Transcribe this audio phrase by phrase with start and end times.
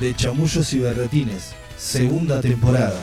[0.00, 3.00] de Chamullos y Berretines, segunda temporada.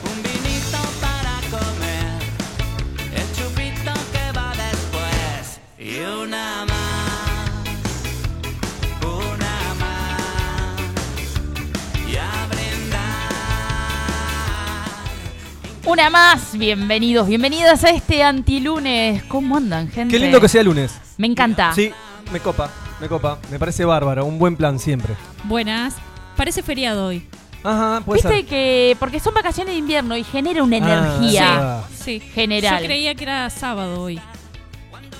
[15.86, 19.22] Una más, bienvenidos, bienvenidas a este antilunes.
[19.24, 20.12] ¿Cómo andan, gente?
[20.12, 20.98] Qué lindo que sea lunes.
[21.18, 21.72] Me encanta.
[21.74, 21.92] Sí,
[22.32, 22.70] me copa,
[23.00, 23.38] me copa.
[23.50, 25.14] Me parece bárbaro, un buen plan siempre.
[25.44, 25.94] Buenas.
[26.36, 27.26] Parece feriado hoy.
[27.62, 28.46] Ajá, puede Viste ser.
[28.46, 32.20] que, porque son vacaciones de invierno y genera una energía Ah, Sí.
[32.20, 32.80] general.
[32.80, 34.20] Yo creía que era sábado hoy.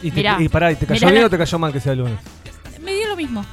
[0.02, 0.36] Y, te, Mirá.
[0.40, 2.18] y pará, ¿y te cayó Mirá bien la- o te cayó mal que sea lunes?
[2.82, 3.44] Me dio lo mismo.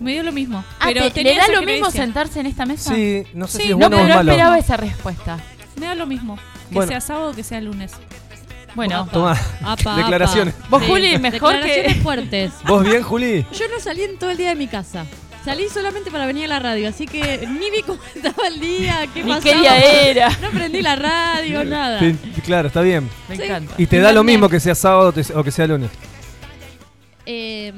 [0.00, 0.64] Me dio lo mismo.
[0.80, 2.02] Ah, pero ¿te- tenía ¿Le da esa lo mismo creencia.
[2.04, 2.94] sentarse en esta mesa?
[2.94, 4.30] Sí, no sé Sí, si es no, bueno no, o no malo.
[4.32, 5.38] esperaba esa respuesta.
[5.78, 6.36] Me da lo mismo.
[6.68, 6.88] Que Bueno.
[6.88, 7.92] sea sábado que sea lunes.
[8.74, 10.54] Bueno, Toma, Apa, declaraciones.
[10.54, 10.66] apa.
[10.70, 12.52] Vos, Sí, Juli, mejor que- Declaraciones fuertes.
[12.66, 13.46] ¿Vos bien, Juli?
[13.52, 15.04] Yo no salí en todo el día de mi casa.
[15.46, 19.06] Salí solamente para venir a la radio, así que ni vi cómo estaba el día,
[19.14, 19.42] qué ni pasaba.
[19.54, 19.78] qué día
[20.10, 20.28] era.
[20.42, 22.00] No prendí la radio, nada.
[22.00, 23.08] Sí, claro, está bien.
[23.28, 23.42] Me Sí.
[23.44, 23.74] encanta.
[23.78, 25.90] Y te da lo mismo que sea sábado te- o que sea lunes.
[27.26, 27.72] Eh,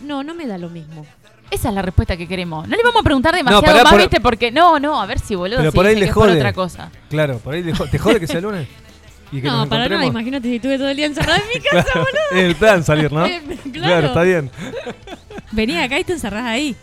[0.00, 1.06] no, no me da lo mismo.
[1.50, 2.66] Esa es la respuesta que queremos.
[2.66, 4.20] No le vamos a preguntar demasiado pará, más, por- ¿viste?
[4.20, 5.58] Porque no, no, a ver si boludo.
[5.58, 6.36] Pero sí, por ahí dice le que es por jode.
[6.38, 6.90] otra cosa.
[7.10, 8.66] Claro, por ahí le jo- te jode que sea lunes.
[9.32, 10.10] Y que no, nos para nada, encontremos.
[10.22, 12.40] imagínate si estuve todo el día encerrada en mi casa, boludo.
[12.46, 13.26] El plan salir, ¿no?
[13.26, 13.72] Eh, claro.
[13.72, 14.50] Claro, está bien.
[15.54, 16.76] Vení acá y te encerrás ahí.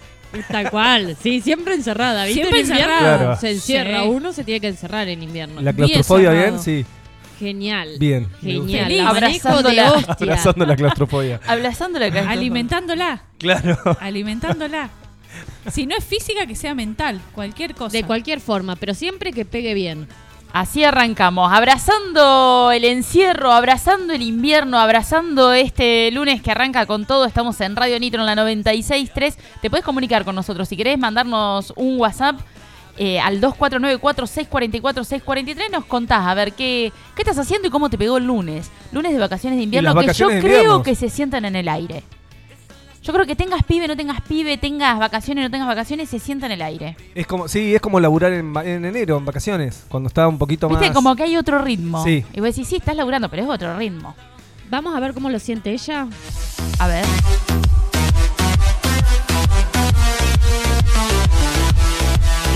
[0.49, 2.41] Tal cual, sí, siempre encerrada, ¿viste?
[2.41, 3.17] Siempre En invierno encerrada.
[3.17, 3.39] Claro.
[3.41, 4.07] Se encierra, Sí.
[4.09, 5.61] uno se tiene que encerrar en invierno.
[5.61, 6.63] La claustrofobia bien, cerrado.
[6.63, 6.85] sí.
[7.37, 7.89] Genial.
[7.99, 8.27] Bien.
[8.41, 8.71] me gusta.
[8.71, 8.85] Genial.
[8.85, 9.01] Feliz.
[9.01, 9.17] Abanico
[9.49, 10.15] Abrazando de la- hostia.
[10.19, 11.39] Abrazando la claustrofobia.
[11.47, 12.29] Abrazando la cabeza.
[12.31, 13.23] Alimentándola.
[13.39, 13.77] Claro.
[13.99, 14.89] Alimentándola.
[15.71, 17.19] Si no es física, que sea mental.
[17.33, 17.97] Cualquier cosa.
[17.97, 20.07] De cualquier forma, pero siempre que pegue bien.
[20.53, 27.23] Así arrancamos, abrazando el encierro, abrazando el invierno, abrazando este lunes que arranca con todo.
[27.25, 29.35] Estamos en Radio Nitro en la 96.3.
[29.61, 32.41] Te puedes comunicar con nosotros si querés mandarnos un WhatsApp
[32.97, 35.71] eh, al 2494-644-643.
[35.71, 38.69] Nos contás a ver qué, qué estás haciendo y cómo te pegó el lunes.
[38.91, 41.69] Lunes de vacaciones de invierno las que yo vacaciones creo que se sientan en el
[41.69, 42.03] aire.
[43.03, 46.45] Yo creo que tengas pibe, no tengas pibe, tengas vacaciones, no tengas vacaciones, se sienta
[46.45, 46.95] en el aire.
[47.15, 50.85] Es como, sí, es como laburar en, enero, en vacaciones, cuando está un poquito Viste,
[50.85, 50.93] más.
[50.93, 52.03] como que hay otro ritmo.
[52.03, 52.23] Sí.
[52.31, 54.15] Y vos decís, sí, estás laburando, pero es otro ritmo.
[54.69, 56.07] Vamos a ver cómo lo siente ella.
[56.77, 57.03] A ver.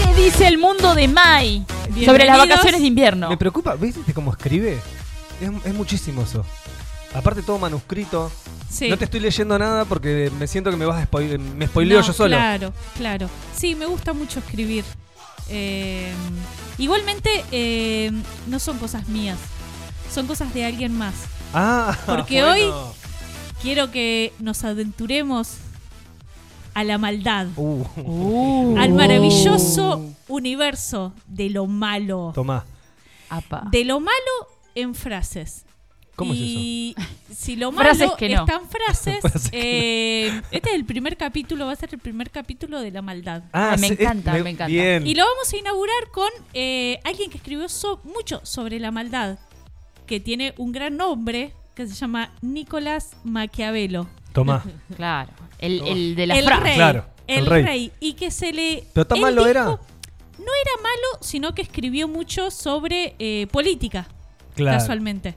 [0.05, 1.65] ¿Qué dice el mundo de Mai
[2.05, 3.29] sobre las vacaciones de invierno?
[3.29, 4.79] Me preocupa, ¿viste cómo escribe?
[5.41, 6.45] Es, es muchísimo eso.
[7.15, 8.31] Aparte todo manuscrito.
[8.69, 8.89] Sí.
[8.89, 12.01] No te estoy leyendo nada porque me siento que me vas a spoiler, me spoileo
[12.01, 12.35] No, yo solo.
[12.35, 13.29] Claro, claro.
[13.55, 14.83] Sí, me gusta mucho escribir.
[15.49, 16.11] Eh,
[16.77, 18.11] igualmente, eh,
[18.47, 19.37] no son cosas mías.
[20.11, 21.13] Son cosas de alguien más.
[21.53, 22.93] Ah, Porque bueno.
[23.61, 25.55] Quiero que nos aventuremos
[26.73, 27.47] a la maldad.
[27.55, 28.77] Uh, Uh.
[28.79, 32.31] Al maravilloso universo de lo malo.
[32.35, 32.65] tomá.
[33.29, 33.63] Apa.
[33.71, 34.13] De lo malo
[34.75, 35.64] en frases.
[36.15, 36.95] ¿Cómo es y
[37.35, 38.41] si lo malo Frases que no.
[38.45, 41.99] está en frases, Frases que eh, este es el primer capítulo, va a ser el
[41.99, 43.43] primer capítulo de la maldad.
[43.51, 44.67] Ah, me sí, encanta, me encanta.
[44.67, 45.05] Bien.
[45.05, 49.37] Y lo vamos a inaugurar con eh, alguien que escribió so- mucho sobre la maldad,
[50.07, 54.07] que tiene un gran nombre, que se llama Nicolás Maquiavelo.
[54.31, 54.63] Tomá.
[54.95, 55.31] Claro.
[55.59, 56.75] El, el de la el rey.
[56.75, 57.63] Claro, el, el rey.
[57.63, 57.91] rey.
[57.99, 58.83] Y que se le...
[58.93, 59.63] ¿Pero tan malo era?
[59.65, 64.07] No era malo, sino que escribió mucho sobre eh, política,
[64.55, 64.77] Claro.
[64.77, 65.35] casualmente.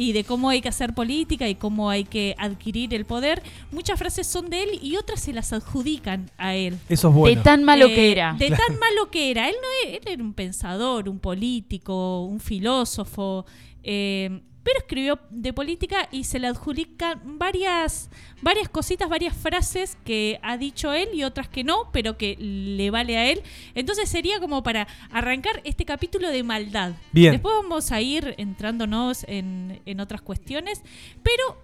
[0.00, 3.42] Y de cómo hay que hacer política y cómo hay que adquirir el poder.
[3.70, 6.78] Muchas frases son de él y otras se las adjudican a él.
[6.88, 7.36] Eso es bueno.
[7.36, 8.34] De tan malo Eh, que era.
[8.38, 9.48] De tan malo que era.
[9.50, 13.44] Él no era, él era un pensador, un político, un filósofo.
[13.82, 18.10] eh, pero escribió de política y se le adjudican varias,
[18.42, 22.90] varias cositas, varias frases que ha dicho él y otras que no, pero que le
[22.90, 23.42] vale a él.
[23.74, 26.92] Entonces sería como para arrancar este capítulo de maldad.
[27.12, 27.32] Bien.
[27.32, 30.82] Después vamos a ir entrándonos en, en otras cuestiones,
[31.22, 31.62] pero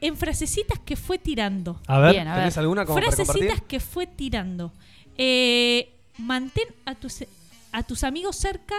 [0.00, 1.80] en frasecitas que fue tirando.
[1.88, 2.62] A ver, Bien, a ¿tenés ver.
[2.62, 4.72] alguna como Frasecitas que fue tirando.
[5.18, 7.24] Eh, mantén a tus,
[7.72, 8.74] a tus amigos cerca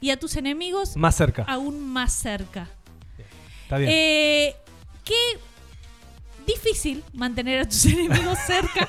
[0.00, 1.44] y a tus enemigos Más cerca.
[1.44, 2.68] aún más cerca.
[3.70, 3.90] Está bien.
[3.92, 4.56] Eh,
[5.04, 5.14] qué
[6.44, 8.88] difícil mantener a tus enemigos cerca.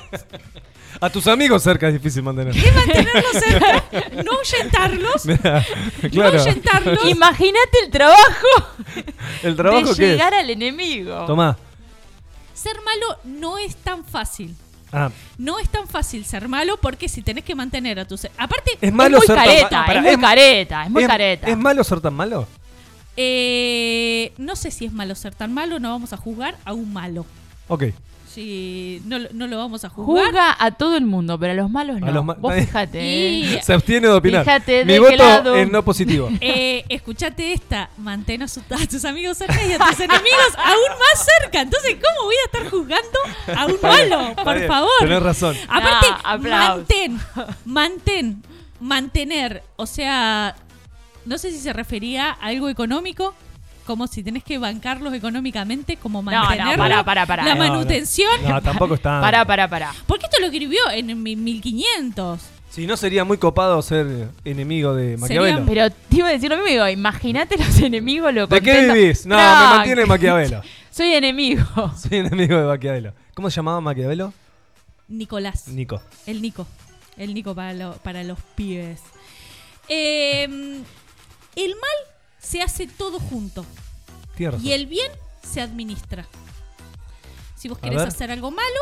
[1.00, 2.52] A tus amigos cerca es difícil mantener.
[2.74, 3.84] mantenerlos cerca,
[4.24, 5.64] no ahuyentarlos, Mirá,
[6.02, 6.38] no claro.
[6.40, 7.04] ahuyentarlos.
[7.06, 8.46] Imagínate el trabajo
[9.44, 10.10] ¿El trabajo de qué es?
[10.12, 11.24] llegar al enemigo.
[11.26, 11.56] Tomá.
[12.52, 14.54] Ser malo no es tan fácil.
[14.92, 18.26] Ah, No es tan fácil ser malo porque si tenés que mantener a tus...
[18.36, 21.08] Aparte, es malo es muy ser careta, pará, es muy es- careta, es muy es-
[21.08, 21.46] careta.
[21.48, 22.46] ¿Es malo ser tan malo?
[23.16, 26.92] Eh, no sé si es malo ser tan malo, no vamos a juzgar a un
[26.92, 27.26] malo.
[27.68, 27.84] Ok.
[28.28, 30.24] Si no, lo- no lo vamos a juzgar.
[30.24, 32.06] Juzga a todo el mundo, pero a los malos no.
[32.06, 33.60] A los ma- Vos fijate, Y- ¿eh?
[33.62, 34.42] Se abstiene de opinar.
[34.42, 35.54] Fíjate Mi de voto lado.
[35.56, 36.30] es no positivo.
[36.40, 40.98] Eh, escuchate esta, mantén a, su- a tus amigos cerca y a tus enemigos aún
[40.98, 41.60] más cerca.
[41.60, 43.18] Entonces, ¿cómo voy a estar juzgando
[43.54, 44.34] a un malo?
[44.42, 44.90] Por bien, favor.
[45.00, 45.56] Tenés razón.
[45.68, 46.06] Aparte,
[46.48, 47.20] No, mantén,
[47.66, 48.42] mantén,
[48.80, 50.56] mantener, o sea,
[51.26, 53.34] no sé si se refería a algo económico,
[53.86, 57.44] como si tenés que bancarlos económicamente, como no, mantener pará, pará, pará.
[57.44, 57.70] la No, no.
[57.72, 58.30] manutención.
[58.48, 59.20] No, tampoco está.
[59.20, 59.92] Pará, pará, pará.
[60.06, 62.40] Porque esto lo escribió en mi- 1500.
[62.70, 65.66] Si no, sería muy copado ser enemigo de Maquiavelo.
[65.66, 69.26] Pero te iba a decir lo mismo, digo, imagínate los enemigos lo ¿De qué vivís?
[69.26, 70.62] No, No, me mantiene Maquiavelo.
[70.90, 71.64] Soy enemigo.
[71.98, 73.12] Soy enemigo de Maquiavelo.
[73.34, 74.32] ¿Cómo se llamaba Maquiavelo?
[75.08, 75.68] Nicolás.
[75.68, 76.00] Nico.
[76.24, 76.66] El Nico.
[77.18, 79.00] El Nico para, lo- para los pibes.
[79.88, 80.80] Eh,
[81.56, 83.64] el mal se hace todo junto
[84.38, 84.60] razón.
[84.64, 85.10] y el bien
[85.42, 86.26] se administra.
[87.56, 88.80] Si vos querés hacer algo malo,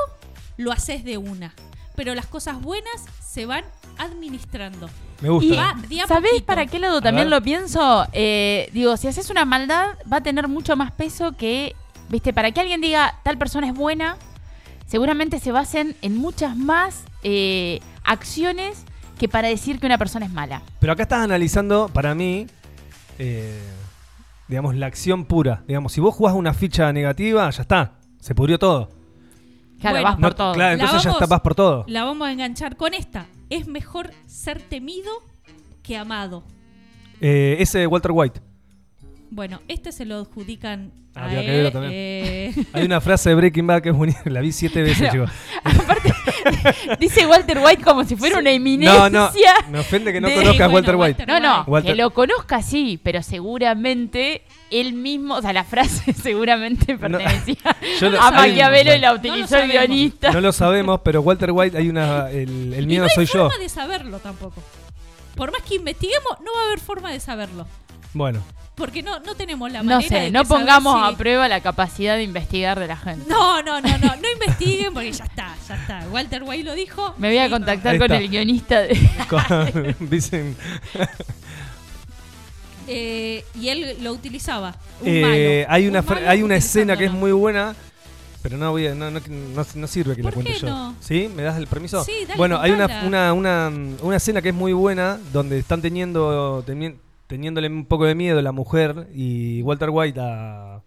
[0.57, 1.53] lo haces de una.
[1.97, 3.65] Pero las cosas buenas se van
[3.99, 4.89] administrando.
[5.21, 5.47] Me gusta.
[5.53, 6.47] Y Va de a ¿sabés poquito.
[6.47, 8.07] para qué lado también lo pienso?
[8.13, 11.77] Eh, digo, si haces una maldad, va a tener mucho más peso que,
[12.09, 14.17] viste, para que alguien diga tal persona es buena,
[14.87, 18.85] seguramente se basen en muchas más eh, acciones
[19.19, 20.63] que para decir que una persona es mala.
[20.79, 22.47] Pero acá estás analizando, para mí,
[23.23, 23.61] eh,
[24.49, 25.63] digamos, la acción pura.
[25.69, 27.93] Digamos, si vos jugás una ficha negativa, ya está.
[28.19, 28.89] Se pudrió todo.
[29.81, 30.53] Claro, Bueno, vas por No, todo.
[30.55, 31.85] Claro, La entonces ya está, vas por todo.
[31.87, 33.27] La vamos a enganchar con esta.
[33.51, 35.11] Es mejor ser temido
[35.83, 36.45] que amado.
[37.21, 38.41] Eh, ese de Walter White.
[39.33, 41.47] Bueno, este se lo adjudican Ah, a que él.
[41.47, 41.93] verlo también.
[41.95, 44.25] eh, Hay una frase de Breaking Bad que es buenísima.
[44.33, 45.27] La vi siete veces, Claro.
[45.27, 45.31] chicos.
[45.65, 46.13] Aparte,
[46.99, 49.09] dice Walter White como si fuera una eminencia.
[49.09, 49.31] No, no.
[49.71, 51.23] Me ofende que no de- conozcas a bueno, Walter White.
[51.23, 55.65] Walter- No, no, Walter- que lo conozca sí, pero seguramente él mismo, o sea, la
[55.65, 59.73] frase seguramente pertenecía lo- a Maquiavelo y la No utilizó el sabemos.
[59.75, 60.33] guionista.
[60.33, 62.31] No lo sabemos, pero Walter White hay una.
[62.31, 63.49] El, el y miedo no hay soy yo.
[63.49, 64.61] forma de saberlo tampoco.
[65.37, 67.67] Por más que investiguemos, no va a haber forma de saberlo.
[68.13, 68.43] Bueno,
[68.75, 71.49] Porque no, no tenemos la No manera sé, de no que pongamos si- a prueba
[71.49, 73.27] la capacidad de investigar de la gente.
[73.29, 76.09] No, no, no, no, no investiguen porque ya está, ya está.
[76.11, 77.15] Walter White lo dijo.
[77.19, 78.99] Me voy a contactar con el guionista de...
[79.29, 80.57] con- dicen.
[82.89, 84.75] Eh, y él lo utilizaba.
[85.01, 85.21] Un eh,
[85.63, 85.75] malo.
[85.75, 87.75] hay Un una, malo hay una escena que es muy buena.
[88.43, 90.69] Pero no voy a- no, no, no- no sirve que la ¿Por cuente qué yo.
[90.69, 90.97] no?
[91.01, 91.31] ¿Sí?
[91.37, 92.03] ¿Me das el permiso?
[92.03, 93.71] Sí, dale, bueno, hay una, una, una,
[94.01, 96.97] una escena que es muy buena donde están teniendo teni-
[97.31, 100.83] teniéndole un poco de miedo la mujer y Walter White a,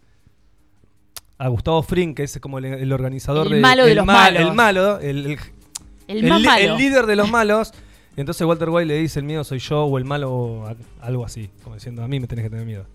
[1.38, 4.06] a Gustavo Fring, que es como el, el organizador El de malo de el los
[4.06, 4.42] ma- malos.
[4.42, 5.38] El malo, el,
[6.10, 6.78] el- más malo.
[6.78, 7.74] líder de los malos.
[8.18, 11.26] Y entonces Walter White le dice, el miedo soy yo o el malo o algo
[11.26, 12.86] así, como diciendo, a mí me tenés que tener miedo.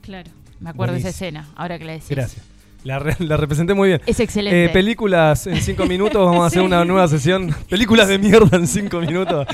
[0.00, 0.30] Claro.
[0.58, 2.08] Me acuerdo de esa escena, ahora que la decís.
[2.08, 2.44] Gracias.
[2.82, 4.00] La, re- la representé muy bien.
[4.06, 4.64] Es excelente.
[4.64, 6.66] Eh, películas en cinco minutos, vamos a hacer Sí.
[6.66, 7.54] una nueva sesión.
[7.68, 9.46] Películas de mierda en cinco minutos.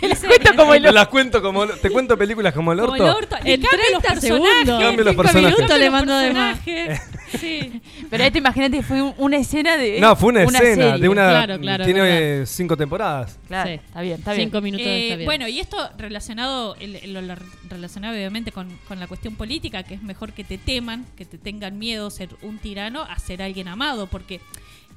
[0.00, 0.06] Te
[0.56, 3.04] cuento como el Te las cuento como te cuento películas como el Como orto.
[3.04, 3.36] el orto.
[3.44, 4.68] En los 30 personajes.
[4.68, 5.56] Cambio los personajes.
[5.58, 6.58] minutos le mando de más.
[6.60, 7.00] personajes.
[7.40, 7.82] Sí.
[8.10, 9.98] Pero esto imagínate, fue un- una escena de.
[10.00, 10.98] No, fue una, escena serie.
[11.00, 11.28] de una.
[11.30, 12.46] Claro, claro, tiene verdad.
[12.46, 13.38] cinco temporadas.
[13.48, 13.74] Claro, Sí.
[13.86, 14.48] está bien, está bien.
[14.48, 15.26] Cinco minutos Eh, está bien.
[15.26, 17.34] bueno, y esto relacionado, el- el- lo
[17.68, 21.38] relacionado obviamente con, con la cuestión política, que es mejor que te teman, que te
[21.38, 24.40] tengan miedo ser un tirano a ser alguien amado, porque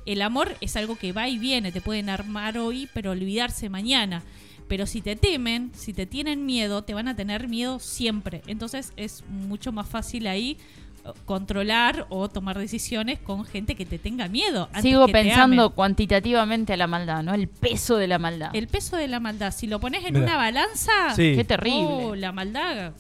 [0.05, 4.21] el amor es algo que va y viene, te pueden armar hoy, pero olvidarse mañana.
[4.67, 8.41] Pero si te temen, si te tienen miedo, te van a tener miedo siempre.
[8.47, 10.57] Entonces es mucho más fácil ahí
[11.05, 14.65] eh, controlar o tomar decisiones con gente que te tenga miedo.
[14.67, 15.75] antes Sigo que pensando amen.
[15.75, 17.33] cuantitativamente a la maldad, ¿no?
[17.33, 18.49] El peso de la maldad.
[18.53, 20.25] El peso de la maldad, si lo pones en Mira.
[20.25, 21.33] una balanza, Sí.
[21.35, 21.79] Qué terrible.
[21.87, 22.93] Oh, la maldad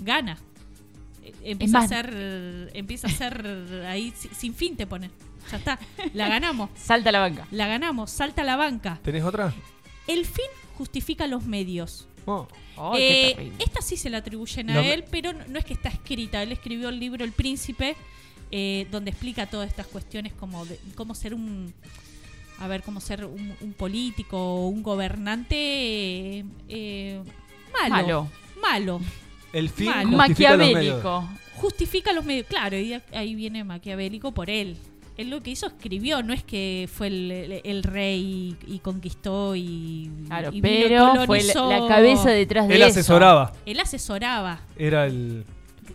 [0.00, 0.38] gana.
[1.22, 5.10] Eh, Empieza a ser, empieza a ser ahí si- sin fin te pone.
[5.52, 5.78] Ya está,
[6.14, 7.46] la ganamos, Salta a la banca.
[7.50, 8.98] la ganamos, salta a la banca.
[9.02, 9.52] ¿Tenés otra?
[10.06, 10.44] El fin
[10.80, 12.08] justifica los medios.
[12.24, 12.48] Oh.
[12.96, 15.90] Eh, esta sí se la atribuyen a No, él, pero no, no es que está
[15.90, 16.42] escrita.
[16.42, 17.96] Él escribió el libro El Príncipe,
[18.50, 21.74] eh, donde explica todas estas cuestiones como de, cómo ser un,
[22.58, 27.22] a ver, cómo ser un, un político o un gobernante eh, eh,
[27.74, 28.30] malo, Malo.
[28.62, 29.00] malo.
[29.52, 30.16] El fin Malo.
[30.16, 31.04] justifica los medios.
[31.04, 31.28] Maquiavélico.
[31.56, 32.46] Justifica los medios.
[32.46, 34.78] Claro, y ahí viene maquiavélico por él.
[35.16, 38.78] Él lo que hizo escribió, no es que fue el, el- el rey y, y
[38.78, 40.74] conquistó y, Claro, y vino
[41.14, 42.90] pero fue la, cabeza detrás de Él eso.
[42.90, 43.52] asesoraba.
[43.66, 44.60] Él asesoraba.
[44.76, 45.44] Era el.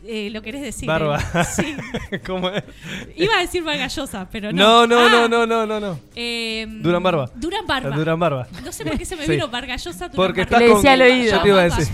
[0.08, 0.86] Eh, ¿Lo querés decir?
[0.88, 1.18] Barba.
[1.34, 1.44] eh?
[1.56, 1.76] Sí.
[2.28, 2.64] ¿Cómo es?
[3.16, 4.86] Iba a decir Vargallosa, pero no.
[4.86, 6.00] No, no, no, Ah, no, no, no, no.
[6.16, 7.32] eh, Durán Barba.
[7.34, 7.96] Durán Barba.
[7.96, 8.48] Durán Barba.
[8.64, 9.32] No sé por qué se me Sí.
[9.32, 10.10] vino Vargallosa.
[10.10, 10.58] Durán Porque Barba.
[10.58, 11.32] estás Le decía al oído.
[11.38, 11.88] Yo te iba a decir.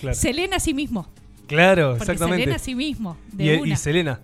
[0.00, 1.08] Claro, Selena a sí mismo.
[1.46, 2.42] claro Porque exactamente.
[2.44, 3.18] Selena a sí mismo.
[3.32, 3.72] De y, una.
[3.72, 4.20] y Selena.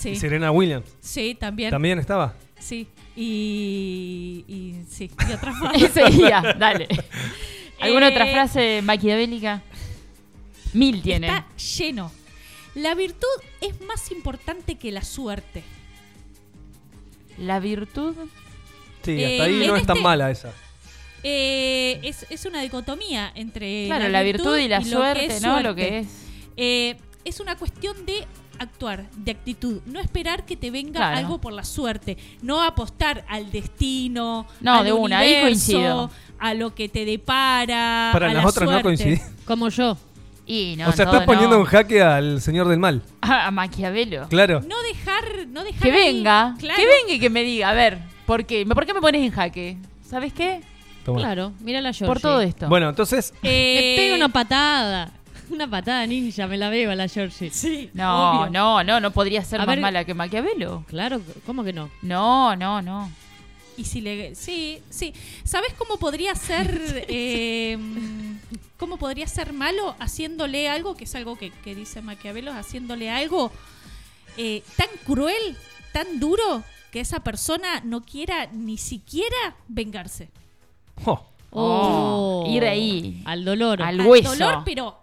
[0.00, 0.86] Sí, Y Serena Williams.
[1.00, 1.70] sí, también.
[1.70, 2.34] También estaba.
[2.58, 2.86] Sí.
[3.16, 5.74] Y, y sí, y otra más.
[5.82, 6.88] Ese día, dale.
[7.80, 9.62] ¿Alguna Eh, otra frase maquiavélica?
[10.72, 11.26] Mil tiene.
[11.26, 12.10] Está lleno.
[12.74, 13.26] La virtud
[13.60, 15.62] es más importante que la suerte.
[17.38, 18.14] La virtud.
[19.04, 20.52] Sí, Eh, hasta ahí no es tan este- mala esa.
[21.22, 25.38] Eh, es, es una dicotomía entre Claro, la virtud y la suerte, ¿no?
[25.40, 25.62] suerte.
[25.62, 26.06] Lo que es.
[26.56, 28.24] Eh, es una cuestión de
[28.60, 31.16] actuar, de actitud, no esperar que te venga Claro.
[31.16, 36.10] algo por la suerte, no apostar al destino, No, al de una, ahí coincido.
[36.38, 39.20] a lo que te depara, Para a las la otras no coincidí.
[39.44, 39.96] Como yo.
[40.46, 41.60] Y no, o sea, estás poniendo no.
[41.62, 43.02] en jaque al señor del mal.
[43.20, 44.28] A, a Maquiavelo.
[44.28, 44.60] Claro.
[44.62, 46.54] No dejar, no dejar Que ahí- venga.
[46.58, 46.76] claro.
[46.80, 48.66] Que venga y que me diga, a ver, ¿por qué?
[48.66, 49.76] ¿Por qué me pones en jaque?
[50.04, 50.60] ¿Sabes qué?
[51.04, 51.20] Toma.
[51.20, 52.06] Claro, mira la Georgie.
[52.06, 52.68] Por todo esto.
[52.68, 55.12] Bueno, entonces, Eh, Le pega una patada.
[55.50, 57.50] Una patada ninja, me la veo a la Georgie.
[57.50, 58.50] Sí, no, obvio.
[58.50, 60.84] no, no, no podría ser A más ver- mala que Maquiavelo.
[60.88, 61.90] Claro, ¿cómo que no?
[62.02, 63.10] No, no, no.
[63.76, 64.34] Y si le.
[64.34, 65.12] Sí, sí.
[65.44, 67.04] ¿Sabes cómo podría ser.
[67.08, 67.78] eh,
[68.78, 73.52] ¿Cómo podría ser malo haciéndole algo, que es algo que, que dice Maquiavelo, haciéndole algo
[74.38, 75.56] eh, tan cruel,
[75.92, 80.30] tan duro, que esa persona no quiera ni siquiera vengarse?
[81.04, 83.22] oh, Oh, ir ahí.
[83.26, 83.82] Al dolor.
[83.82, 84.30] Al Al hueso.
[84.30, 84.96] dolor, pero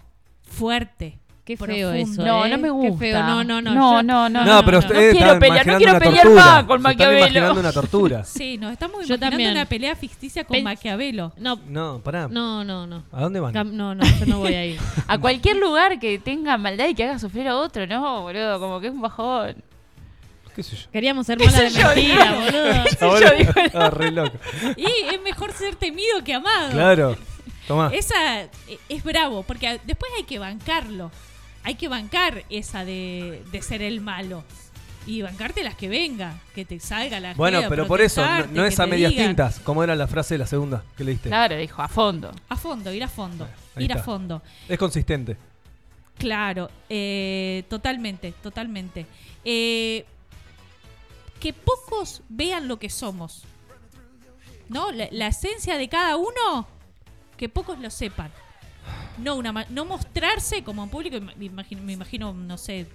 [0.49, 1.19] fuerte.
[1.45, 1.93] Qué feo profundo.
[1.93, 2.25] eso.
[2.25, 2.49] No, ¿eh?
[2.49, 2.97] no me Qué gusta.
[2.99, 3.23] feo.
[3.23, 3.73] No, no, no.
[3.73, 4.43] No, yo- no, no.
[4.43, 4.85] no, pero no.
[4.85, 6.43] ustedes quiero están pelear, no quiero una pelear tortura.
[6.45, 7.19] más con Se están Maquiavelo.
[7.19, 8.23] imaginando una tortura.
[8.25, 9.51] Sí, nos estamos Yo imaginando también.
[9.51, 11.31] una pelea ficticia con Pen- Maquiavelo.
[11.37, 12.27] No, No, pará.
[12.29, 13.03] no, no, no.
[13.13, 13.53] ¿A dónde van?
[13.53, 14.77] Cam- No, no, yo no voy a ir.
[15.07, 18.81] A cualquier lugar que tenga maldad y que haga sufrir a otro, no, boludo, como
[18.81, 19.55] que es un bajón.
[20.53, 20.91] ¿Qué sé yo?
[20.91, 22.31] Queríamos ser mala de sé yo, mentira,
[22.99, 23.09] boludo.
[23.09, 24.37] Ahora- digo, Ah, re loco.
[24.75, 26.71] Y es mejor ser temido que amado.
[26.71, 27.15] Claro.
[27.67, 27.91] Tomá.
[27.93, 28.49] Esa eh,
[28.89, 31.11] es bravo, porque después hay que bancarlo.
[31.63, 34.43] Hay que bancar esa de, de ser el malo.
[35.05, 38.77] Y bancarte las que venga, que te salga la Bueno, pero por eso, no, es
[38.79, 39.27] a medias digan.
[39.27, 41.29] tintas, como era la frase de la segunda que leíste.
[41.29, 42.31] Claro, dijo, a fondo.
[42.49, 43.47] A fondo, ir a fondo.
[43.75, 44.41] Ahí ir a fondo.
[44.67, 45.37] Es consistente.
[46.17, 49.05] Claro, eh, totalmente, totalmente.
[49.45, 50.03] Eh,
[51.39, 53.43] que pocos vean lo que somos.
[54.67, 54.91] ¿No?
[54.91, 56.67] La, la esencia de cada uno,
[57.37, 58.31] que pocos lo sepan.
[59.17, 62.87] No, una, ma- no mostrarse como en público, me imagino, me imagino no sé,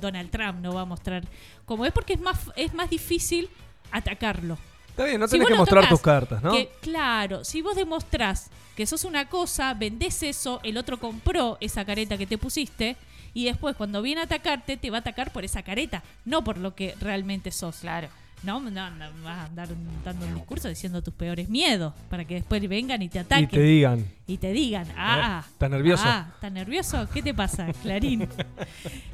[0.00, 1.24] Donald Trump no va a mostrar
[1.64, 3.48] como es porque es más, es más difícil
[3.90, 4.58] atacarlo.
[4.88, 6.52] Está bien, no tenés que mostrar tocas, tus cartas, ¿no?
[6.52, 11.84] Que, claro, si vos demostrás que sos una cosa, vendés eso, el otro compró esa
[11.84, 12.96] careta que te pusiste
[13.34, 16.56] y después cuando viene a atacarte te va a atacar por esa careta, no por
[16.58, 17.76] lo que realmente sos.
[17.80, 18.08] Claro.
[18.42, 19.68] No, no, no vas a andar
[20.04, 23.48] dando un discurso diciendo tus peores miedos para que después vengan y te ataquen Y
[23.48, 24.06] te digan.
[24.26, 26.02] y te digan, ah, ¿estás nervioso?
[26.06, 27.08] Ah, ¿estás nervioso?
[27.12, 28.28] ¿Qué te pasa, Clarín?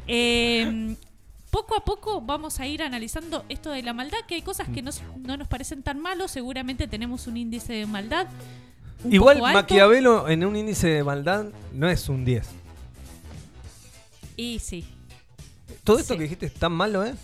[0.06, 0.96] Eh,
[1.50, 4.82] poco a poco vamos a ir analizando esto de la maldad, que hay cosas que
[4.82, 8.26] no, no nos parecen tan malos, seguramente tenemos un índice de maldad.
[9.08, 9.40] Igual.
[9.40, 12.46] Maquiavelo en un índice de maldad no es un 10.
[14.36, 14.84] Y sí.
[15.84, 16.18] Todo esto Sí.
[16.18, 17.14] que dijiste es tan malo, ¿eh?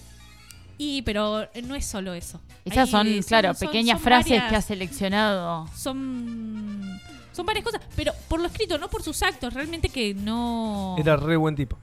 [0.78, 2.40] Y pero no es solo eso.
[2.64, 5.66] Esas son, claro, son- pequeñas son frases varias- que ha seleccionado.
[5.76, 7.00] Son
[7.32, 11.16] son varias cosas, pero por lo escrito, no por sus actos, realmente que no Era
[11.16, 11.78] re buen tipo.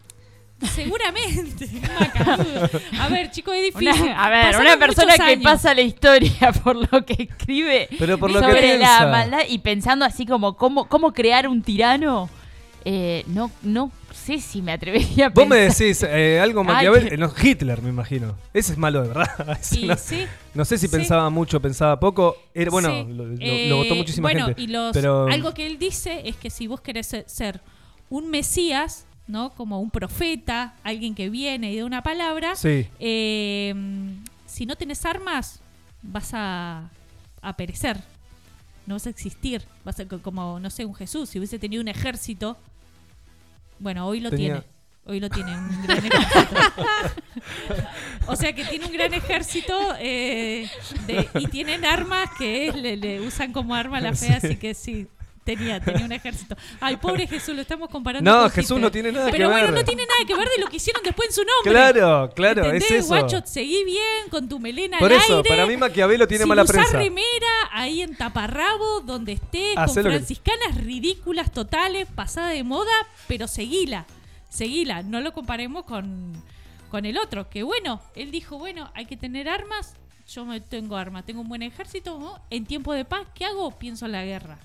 [0.74, 1.70] seguramente.
[3.00, 4.04] A ver, chicos, es difícil.
[4.04, 8.18] Una- a ver, Pasaron una persona que pasa la historia por lo que escribe Pero
[8.18, 9.06] por lo que sobre piensa.
[9.06, 12.30] la maldad y pensando así como cómo, cómo crear un tirano,
[12.86, 13.92] eh, no, no
[14.26, 17.82] sé si me atrevería a Vos me decís eh, algo Ay, Maquiavelo, que- no, Hitler
[17.82, 18.36] me imagino.
[18.54, 19.60] Ese es malo de verdad.
[19.72, 20.26] Y no, sí.
[20.54, 20.92] no sé si sí.
[20.96, 22.36] pensaba mucho, pensaba poco.
[22.54, 23.14] Era, bueno, Sí.
[23.14, 24.62] lo, lo- Eh, lo votó muchísima bueno, gente.
[24.62, 27.62] y los, pero algo que él dice es que si vos querés ser, ser
[28.10, 29.52] un mesías, ¿no?
[29.52, 32.88] Como un profeta, alguien que viene y da una palabra, Sí.
[33.00, 33.74] eh,
[34.46, 35.60] si no tenés armas,
[36.02, 36.90] vas a,
[37.42, 37.98] a perecer.
[38.86, 39.64] No vas a existir.
[39.84, 41.30] Vas a, co- como, no sé, un Jesús.
[41.30, 42.56] Si hubiese tenido un ejército,
[43.80, 44.76] bueno, hoy lo Tenía- tiene.
[45.08, 46.86] Hoy lo tiene, un gran ejército.
[48.28, 50.68] o sea que tiene un gran ejército eh,
[51.06, 55.08] de- y tienen armas que le, le usan como arma la fe, así que sí,
[55.46, 56.58] tenía, tenía un ejército.
[56.82, 58.82] Ay, pobre Jesús, lo estamos comparando No, con Jesús Hitler.
[58.82, 59.76] no tiene nada Pero que bueno, ver.
[59.76, 61.72] no tiene nada que ver de lo que hicieron después en su nombre.
[61.72, 63.08] Claro, claro, ¿Entendés, es eso.
[63.08, 63.42] guacho?
[63.46, 65.48] Seguí bien con tu melena Por al eso, aire.
[65.50, 66.98] para mí Maquiavelo tiene Sin mala usar prensa.
[66.98, 72.64] remera, ahí en taparrabo, donde estés, Hacé con lo que- franciscanas ridículas totales, pasada de
[72.64, 72.92] moda,
[73.28, 74.06] pero seguila,
[74.50, 76.34] seguila, no lo comparemos con,
[76.90, 79.94] con el otro, que bueno, él dijo, bueno, hay que tener armas,
[80.28, 82.40] yo me tengo armas, tengo un buen ejército, ¿no?
[82.50, 83.72] en tiempo de paz, ¿qué hago?
[83.78, 84.58] Pienso en la guerra.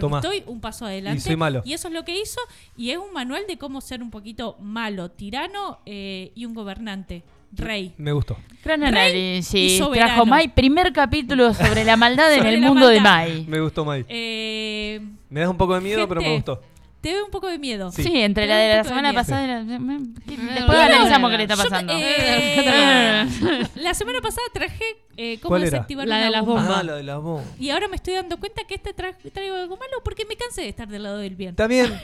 [0.00, 0.18] Porque Tomá.
[0.18, 1.18] estoy un paso adelante.
[1.18, 1.62] Y soy malo.
[1.64, 2.40] Y eso es lo que hizo.
[2.76, 7.22] Y es un manual de cómo ser un poquito malo, tirano eh, y un gobernante.
[7.52, 7.94] Rey.
[7.96, 8.36] Me gustó.
[8.64, 9.82] Gran Rey y análisis.
[9.92, 13.00] Trajo Mai, primer capítulo sobre la maldad en el mundo de.
[13.00, 13.44] Mai.
[13.48, 14.04] Me gustó, Mai.
[14.08, 15.00] Eh,
[15.30, 16.60] Me das un poco de miedo, pero me gustó.
[17.00, 17.92] te veo un poco de miedo.
[17.92, 18.20] Sí, Sí.
[18.20, 19.62] entre la de la semana pasada y la...
[19.62, 21.92] Después analizamos qué le está Yo, pasando.
[21.96, 23.26] eh,
[23.76, 24.84] la semana pasada traje
[25.16, 25.70] eh, cómo ¿Cuál era?
[25.70, 26.60] desactivar La de las bomba.
[26.62, 26.78] bombas.
[26.78, 27.44] Ah, la de la bomba.
[27.58, 30.62] Y ahora me estoy dando cuenta que este tra- traigo algo malo porque me cansé
[30.62, 31.50] de estar del lado del bien.
[31.50, 31.98] Está bien.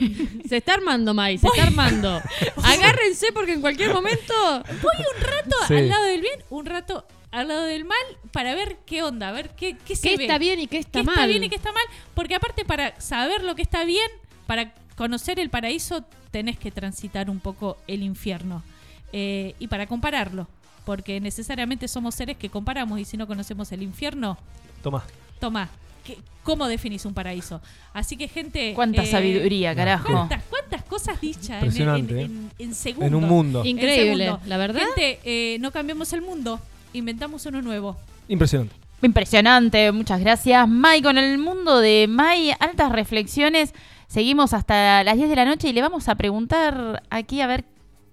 [0.47, 2.21] Se está armando, Mai, se está armando.
[2.63, 4.33] Agárrense porque en cualquier momento.
[4.81, 5.75] Voy un rato Sí.
[5.75, 7.97] al lado del bien, un rato al lado del mal
[8.31, 10.23] para ver qué onda, a ver qué, qué se ¿Qué ve.
[10.25, 11.15] está bien y qué está qué mal?
[11.15, 11.83] está bien y qué está mal.
[12.13, 14.07] Porque aparte para saber lo que está bien,
[14.45, 18.63] para conocer el paraíso, tenés que transitar un poco el infierno.
[19.11, 20.47] Eh, y para compararlo.
[20.85, 24.37] Porque necesariamente somos seres que comparamos y si no conocemos el infierno,
[24.81, 25.03] Toma.
[25.39, 25.69] toma.
[26.03, 27.61] ¿qué- ¿Cómo definís un paraíso?
[27.93, 28.73] Así que gente...
[28.75, 30.11] Cuánta eh, sabiduría, carajo.
[30.11, 32.23] ¿Cuántas, cuántas cosas dichas en, en, Impresionante, ¿eh?
[32.25, 33.07] en- en segundos?
[33.07, 33.63] En un mundo.
[33.63, 34.45] Increíble, segundo.
[34.45, 34.81] la verdad.
[34.81, 36.59] Gente, eh, no cambiamos el mundo,
[36.91, 37.95] inventamos uno nuevo.
[38.27, 38.75] Impresionante.
[39.01, 40.67] Impresionante, muchas gracias.
[40.67, 43.73] Mai, con el mundo de Mai, altas reflexiones.
[44.07, 47.63] Seguimos hasta las 10 de la noche y le vamos a preguntar aquí a ver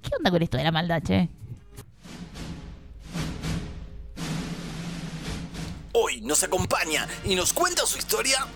[0.03, 1.29] qué onda con esto de la maldad, che.
[5.93, 8.47] Hoy nos acompaña y nos cuenta su historia.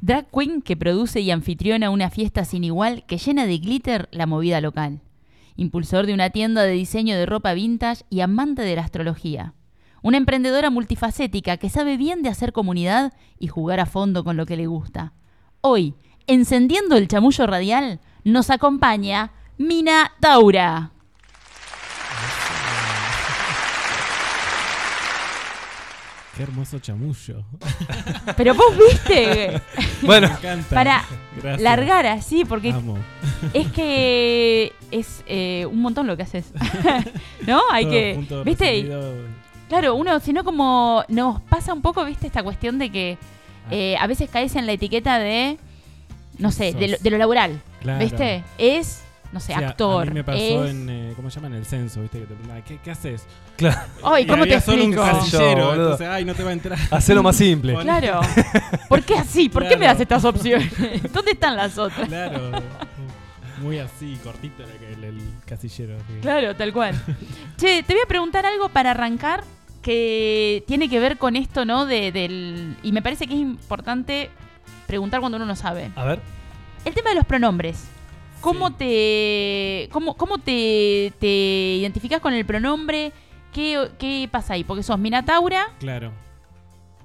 [0.00, 4.26] Drag queen que produce y anfitriona una fiesta sin igual que llena de glitter la
[4.26, 5.02] movida local.
[5.54, 9.54] Impulsor de una tienda de diseño de ropa vintage y amante de la astrología.
[10.02, 14.46] Una emprendedora multifacética que sabe bien de hacer comunidad y jugar a fondo con lo
[14.46, 15.12] que le gusta.
[15.60, 15.94] Hoy,
[16.26, 20.90] encendiendo el chamullo radial, nos acompaña Mina Taura.
[26.36, 27.44] Qué hermoso chamullo.
[28.36, 29.60] Pero vos viste,
[30.02, 30.30] Bueno,
[30.70, 31.04] para
[31.36, 31.60] Gracias.
[31.60, 32.96] largar así, porque Amo.
[33.52, 36.52] Es que es eh, un montón lo que haces.
[37.46, 37.60] ¿No?
[37.70, 38.42] Hay Todo que.
[38.46, 38.88] ¿Viste?
[39.72, 42.26] Claro, uno, sino como nos pasa un poco, ¿viste?
[42.26, 43.16] Esta cuestión de que
[43.64, 43.68] Ah.
[43.70, 45.56] eh, a veces caes en la etiqueta de.
[46.38, 47.60] No sé, de lo, de lo laboral.
[47.80, 48.00] Claro.
[48.00, 48.42] ¿Viste?
[48.58, 50.02] Es, no sé, O sea, actor.
[50.08, 50.70] A mí me pasó es...
[50.70, 51.46] en, eh, ¿cómo se llama?
[51.48, 52.18] En el censo, ¿viste?
[52.18, 53.24] Que te preguntaban, ¿qué, qué haces?
[53.56, 53.80] claro.
[54.02, 55.18] Ay, Y ¿cómo te solo un explico?
[55.18, 55.82] casillero, Yo, boludo.
[55.84, 56.78] entonces, ay, no te va a entrar.
[56.90, 57.74] Hacelo más simple.
[57.82, 58.20] Claro.
[58.90, 59.48] ¿Por qué así?
[59.48, 60.70] ¿Por qué me das estas opciones?
[61.14, 62.08] ¿Dónde están las otras?
[62.08, 62.50] Claro.
[63.62, 65.94] Muy así, cortito era que el, el casillero.
[66.20, 67.00] Claro, tal cual.
[67.56, 69.44] che, te voy a preguntar algo para arrancar
[69.82, 71.84] que tiene que ver con esto, ¿no?
[71.86, 74.30] De, del, y me parece que es importante
[74.86, 75.90] preguntar cuando uno no sabe.
[75.96, 76.20] A ver.
[76.84, 77.88] El tema de los pronombres.
[78.40, 78.74] ¿Cómo Sí.
[78.78, 83.12] te cómo, cómo te, te identificas con el pronombre?
[83.52, 84.64] ¿Qué, ¿Qué pasa ahí?
[84.64, 86.10] Porque sos Minataura, Claro.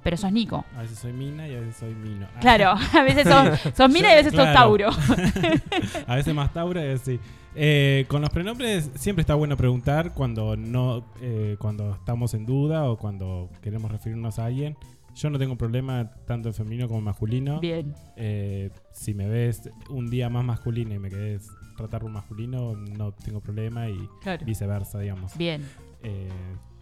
[0.02, 0.64] pero sos Nico.
[0.76, 2.26] A veces soy Mina y a veces soy Mino.
[2.34, 2.40] Ah.
[2.40, 4.52] Claro, a veces sos, sos Mina y a veces sos.
[4.52, 4.90] Tauro.
[6.08, 7.20] A veces más Tauro y así.
[7.54, 12.84] Eh, con los pronombres siempre está bueno preguntar cuando no eh, cuando estamos en duda
[12.90, 14.76] o cuando queremos referirnos a alguien.
[15.14, 17.58] Yo no tengo problema tanto en femenino como en masculino.
[17.58, 17.92] Bien.
[18.16, 23.12] Eh, si me ves un día más masculino y me querés tratar un masculino, no
[23.12, 24.44] tengo problema y Claro.
[24.46, 25.36] viceversa, digamos.
[25.36, 25.62] Bien.
[26.04, 26.28] Eh,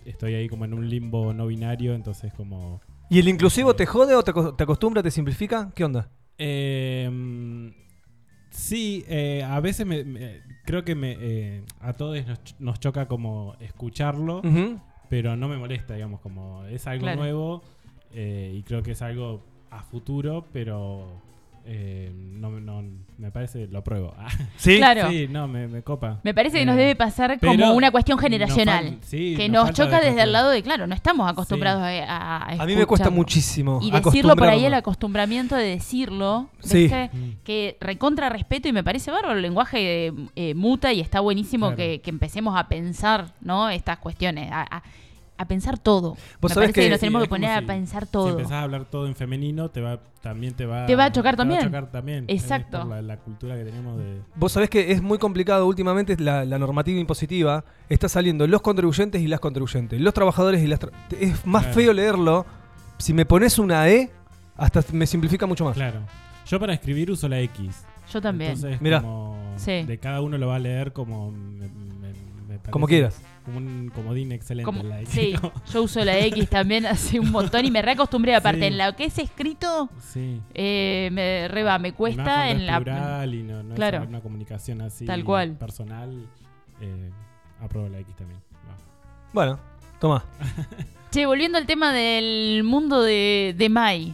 [0.04, 2.82] estoy ahí como en un limbo no binario, entonces como...
[3.08, 5.70] ¿Y el inclusivo te jode o te acostumbra, te simplifica?
[5.74, 6.10] ¿Qué onda?
[6.36, 7.72] Eh,
[8.56, 13.06] sí, eh, a veces me, me- creo que me, eh, a todos nos, nos choca
[13.06, 14.42] como escucharlo,
[15.08, 17.20] pero no me molesta, digamos, como es algo Claro.
[17.20, 17.62] nuevo
[18.12, 21.20] eh, y creo que es algo a futuro, pero
[21.66, 22.82] eh, no, no-
[23.18, 24.14] me parece, lo pruebo.
[24.18, 24.76] Ah, Sí.
[24.76, 25.08] Claro.
[25.10, 26.20] Sí, no, me, me copa.
[26.22, 28.84] Me parece que Eh, nos debe pasar como una cuestión nos generacional.
[28.84, 31.88] fal- sí, que nos nos choca desde el lado de, claro, no estamos acostumbrados a,
[31.88, 33.80] a, a A mí me cuesta muchísimo.
[33.82, 36.90] Y decirlo por ahí, el acostumbramiento de decirlo, Sí.
[37.12, 37.42] Mm.
[37.44, 39.34] que recontra respeto y me parece bárbaro.
[39.36, 41.76] El lenguaje eh, eh, muta y está buenísimo Claro.
[41.76, 43.70] que, que empecemos a pensar ¿no?
[43.70, 44.82] estas cuestiones, a, a-
[45.38, 46.10] a pensar todo.
[46.10, 48.30] Vos me sabés parece que- que, nos tenemos que poner a si- pensar Si todo.
[48.30, 51.34] empezás a hablar todo en femenino, te va, también te va, Te va a chocar
[51.34, 51.60] te también.
[51.60, 52.24] Va a chocar también.
[52.28, 52.78] Es Exacto.
[52.80, 54.20] por la, la cultura que tenemos de...
[54.34, 57.64] Vos sabés que es muy complicado últimamente la, la normativa impositiva.
[57.88, 60.00] Está saliendo los contribuyentes y las contribuyentes.
[60.00, 60.80] Los trabajadores y las...
[60.80, 61.74] tra- es más Claro.
[61.80, 62.46] feo leerlo.
[62.98, 64.10] Si me pones una E,
[64.56, 65.74] hasta me simplifica mucho más.
[65.74, 66.00] Claro.
[66.46, 67.84] Yo para escribir uso la X.
[68.12, 68.52] Yo también.
[68.52, 69.02] Entonces, Mirá.
[69.02, 69.82] como Sí.
[69.82, 72.12] de cada uno lo va a leer como me, me-
[72.48, 72.70] me parece.
[72.70, 73.20] Como quieras.
[73.46, 75.08] Como un comodín excelente Como- la X.
[75.14, 75.34] sí,
[75.72, 78.34] yo uso la X también hace un montón y me reacostumbré.
[78.34, 78.66] Aparte, Sí.
[78.66, 80.40] en lo que es escrito, sí.
[80.52, 82.80] eh, me reba, me cuesta en es la.
[82.80, 84.02] plural y no, no Claro.
[84.02, 85.52] es una comunicación así Tal cual.
[85.52, 86.26] personal.
[86.82, 87.10] Eh,
[87.62, 88.40] apruebo la X también.
[89.32, 89.58] Bueno,
[89.98, 90.24] toma.
[91.10, 94.12] Che, volviendo al tema del mundo de, de Mai.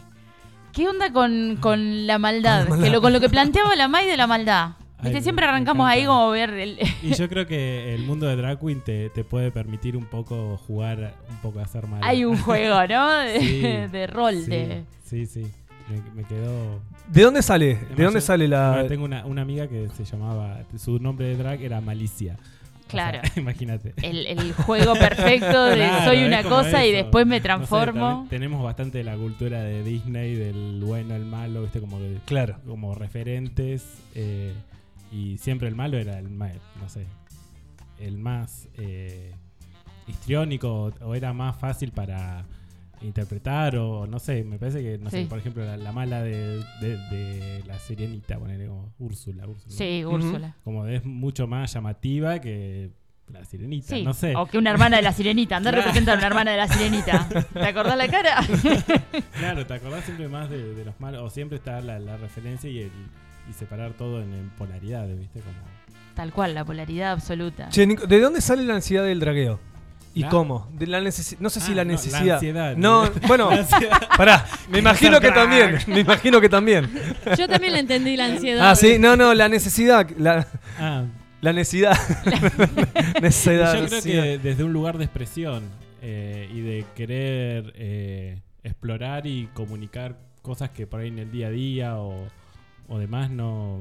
[0.71, 2.67] ¿Qué onda con, con la maldad?
[2.67, 2.85] Con la maldad.
[2.85, 4.69] Que lo, con lo que planteaba la Mai de la maldad.
[5.03, 6.79] Viste, siempre arrancamos ahí como ver el.
[7.01, 10.57] Y yo creo que el mundo de Drag Queen te, te puede permitir un poco
[10.67, 12.01] jugar, un poco a hacer mal.
[12.03, 13.09] Hay un juego, ¿no?
[13.19, 13.61] De, Sí,
[13.91, 14.35] de rol.
[14.43, 15.45] sí, de Sí, sí.
[15.89, 16.79] Me, me quedó.
[17.09, 17.75] ¿De dónde sale?
[17.95, 18.85] ¿De dónde yo- sale la.?
[18.87, 20.59] tengo una, una amiga que se llamaba.
[20.77, 22.35] Su nombre de drag era Malicia.
[22.35, 23.21] O sea, Claro.
[23.35, 23.93] imagínate.
[24.03, 28.27] el, el juego perfecto de Claro, soy una cosa y después me No sé, transformo.
[28.29, 32.57] tenemos bastante de la cultura de Disney, del bueno, el malo, viste, como, que- Claro.
[32.67, 33.83] como referentes.
[34.15, 34.53] eh,
[35.13, 37.05] y siempre el malo era el más, no sé,
[37.99, 39.31] el más eh,
[40.07, 42.45] histriónico o, era más fácil para
[43.01, 46.63] interpretar o no sé, me parece que, no sé, por ejemplo, la, la mala de,
[46.81, 49.75] de- de la sirenita, ponele como Úrsula, Úrsula.
[49.75, 50.03] sí.
[50.05, 50.55] Úrsula.
[50.63, 52.91] Como es mucho más llamativa que
[53.31, 54.35] la sirenita, Sí, no sé.
[54.35, 55.57] o que una hermana de la sirenita.
[55.57, 55.83] Anda Claro.
[55.85, 57.27] representa a una hermana de la sirenita.
[57.53, 58.39] ¿Te acordás la cara?
[59.37, 62.69] Claro, te acordás siempre más de, de los malos, o siempre está la, la referencia
[62.69, 62.91] y, el,
[63.49, 65.39] y separar todo en, en polaridades, ¿viste?
[65.41, 65.55] Como...
[66.15, 67.69] Tal cual, la polaridad absoluta.
[67.69, 69.59] Che, Nico, ¿de dónde sale la ansiedad del dragueo?
[70.15, 70.69] ¿Y La- cómo?
[70.73, 72.33] De la necesi- no sé si Ah, la no, la necesidad.
[72.35, 72.77] ansiedad.
[72.77, 73.99] No, bueno, La ansiedad.
[74.15, 74.45] pará.
[74.69, 75.77] Me imagino que también.
[75.87, 76.87] Me imagino que también.
[77.35, 78.69] Yo también le entendí la ansiedad.
[78.69, 80.07] Ah, sí, no, no, la necesidad.
[80.19, 80.45] La,
[80.77, 81.05] Ah,
[81.41, 81.97] la necesidad.
[83.21, 83.65] necesidad.
[83.65, 84.23] yo creo necesidad.
[84.23, 85.63] que desde un lugar de expresión
[86.01, 91.47] eh, y de querer eh, explorar y comunicar cosas que por ahí en el día
[91.47, 92.27] a día o,
[92.93, 93.79] o demás no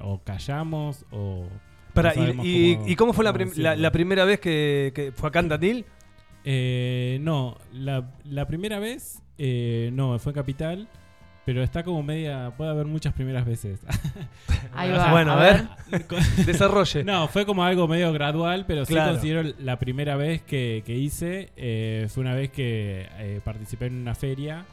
[0.00, 3.90] o callamos o no sabemos y, y- cómo- ¿y cómo fue la, prim- la, la
[3.92, 5.84] primera vez que, que fue acá en Tandil?
[6.44, 10.88] Eh, no, la, la primera vez eh, no, fue en Capital,
[11.44, 13.80] pero está como media, puede haber muchas primeras veces.
[14.74, 15.10] Ahí va.
[15.10, 15.68] Bueno, a ver,
[16.46, 17.04] desarrolle.
[17.04, 21.50] No, fue como algo medio gradual, pero sí considero la primera vez que, que hice,
[21.56, 24.64] eh, fue una vez que eh, participé en una feria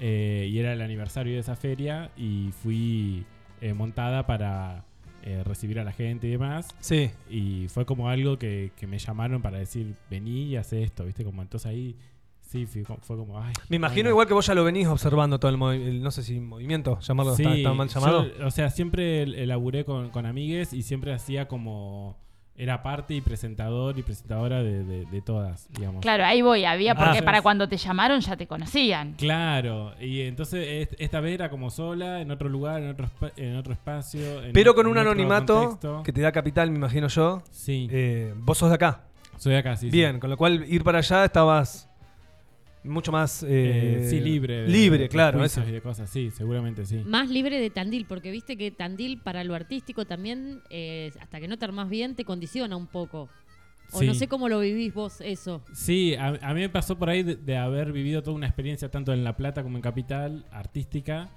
[0.00, 3.24] eh, y era el aniversario de esa feria y fui
[3.60, 4.84] eh, montada para
[5.22, 6.68] eh, recibir a la gente y demás.
[6.80, 7.10] Sí.
[7.28, 11.24] Y fue como algo que, que me llamaron para decir, vení y haz esto, ¿viste?
[11.24, 11.96] Como entonces ahí
[12.40, 13.52] sí fue como, fue como, ay.
[13.68, 14.10] Me imagino bueno.
[14.10, 17.34] igual que vos ya lo venís observando todo el, el- no sé si movimiento, llamarlo,
[17.34, 18.26] Sí, está, está mal llamado.
[18.38, 22.16] yo, o sea, siempre elaboré con, con amigues y siempre hacía como.
[22.60, 26.02] Era parte y presentador y presentadora de, de- de todas, digamos.
[26.02, 26.64] Claro, ahí voy.
[26.64, 27.24] Había, porque Ah.
[27.24, 29.12] para cuando te llamaron ya te conocían.
[29.12, 33.32] Claro, y entonces est- esta vez era como sola, en otro lugar, en otro, espa-
[33.36, 34.42] en otro espacio.
[34.42, 36.02] en- Pero con en un otro anonimato contexto.
[36.02, 37.42] que te da capital, me imagino yo.
[37.52, 39.02] Sí, Eh, vos sos de acá.
[39.36, 39.86] soy acá, sí.
[39.86, 39.96] sí.
[39.96, 41.87] Bien, con lo cual ir para allá estabas
[42.84, 43.42] mucho más...
[43.42, 44.62] Eh, eh, sí, libre.
[44.62, 45.44] de- Libre, de claro.
[45.44, 45.62] eso.
[45.66, 47.02] y de cosas, sí, seguramente sí.
[47.06, 51.48] Más libre de Tandil, porque viste que Tandil para lo artístico también, eh, hasta que
[51.48, 53.28] no te armas bien, te condiciona un poco.
[53.92, 54.06] O Sí.
[54.06, 55.62] no sé cómo lo vivís vos eso.
[55.72, 58.90] Sí, a, a mí me pasó por ahí de, de haber vivido toda una experiencia
[58.90, 61.30] tanto en La Plata como en Capital, artística,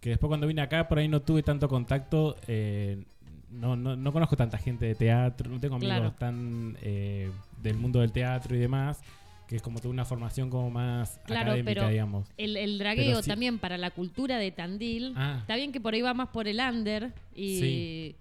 [0.00, 3.04] que después cuando vine acá por ahí no tuve tanto contacto, eh,
[3.50, 6.12] no, no, no conozco tanta gente de teatro, no tengo amigos Claro.
[6.18, 7.30] tan eh,
[7.62, 9.00] del mundo del teatro y demás,
[9.48, 12.28] que es como toda una formación como más Claro, académica, pero digamos.
[12.36, 15.14] El, el dragueo sí- también para la cultura de Tandil.
[15.16, 15.38] Ah.
[15.40, 17.12] Está bien que por ahí va más por el under.
[17.34, 18.14] Y, Sí.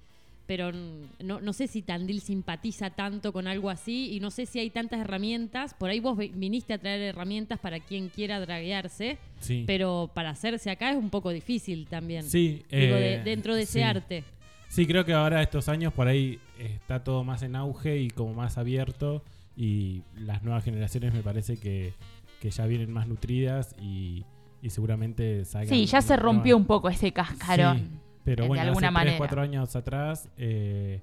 [0.48, 4.14] Pero no, no sé si Tandil simpatiza tanto con algo así.
[4.16, 5.74] Y no sé si hay tantas herramientas.
[5.74, 9.18] Por ahí vos vi- viniste a traer herramientas para quien quiera draguearse.
[9.42, 9.66] Sí.
[9.68, 12.24] Pero para hacerse acá es un poco difícil también.
[12.24, 14.24] Sí, Digo, eh, de- dentro de ese arte.
[14.70, 18.34] Sí, creo que ahora estos años por ahí está todo más en auge y como
[18.34, 19.22] más abierto
[19.58, 21.94] y las nuevas generaciones me parece que,
[22.40, 24.24] que ya vienen más nutridas y,
[24.62, 25.70] y seguramente salgan...
[25.70, 27.78] Sí, ya se nuevas- rompió un poco ese cascarón.
[27.80, 27.90] Sí,
[28.24, 29.12] pero de bueno, alguna hace manera.
[29.18, 31.02] 3, 4 años atrás, eh,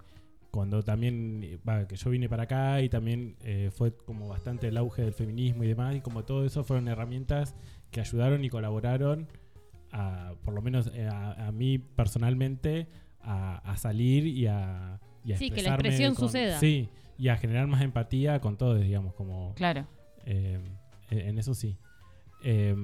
[0.53, 4.77] cuando también, va, que yo vine para acá y también eh, fue como bastante el
[4.77, 7.57] auge del feminismo y demás, y como todo eso fueron herramientas
[7.91, 9.27] que ayudaron y colaboraron,
[9.91, 12.87] a, por lo menos eh, a, a mí personalmente,
[13.21, 15.01] a, a salir y a...
[15.25, 16.59] y a Sí, que la expresión con- suceda.
[16.61, 19.55] Sí, y a generar más empatía con todos, digamos, como...
[19.55, 19.87] Claro.
[20.27, 20.61] eh,
[21.11, 21.77] en eso sí.
[22.43, 22.75] Eh,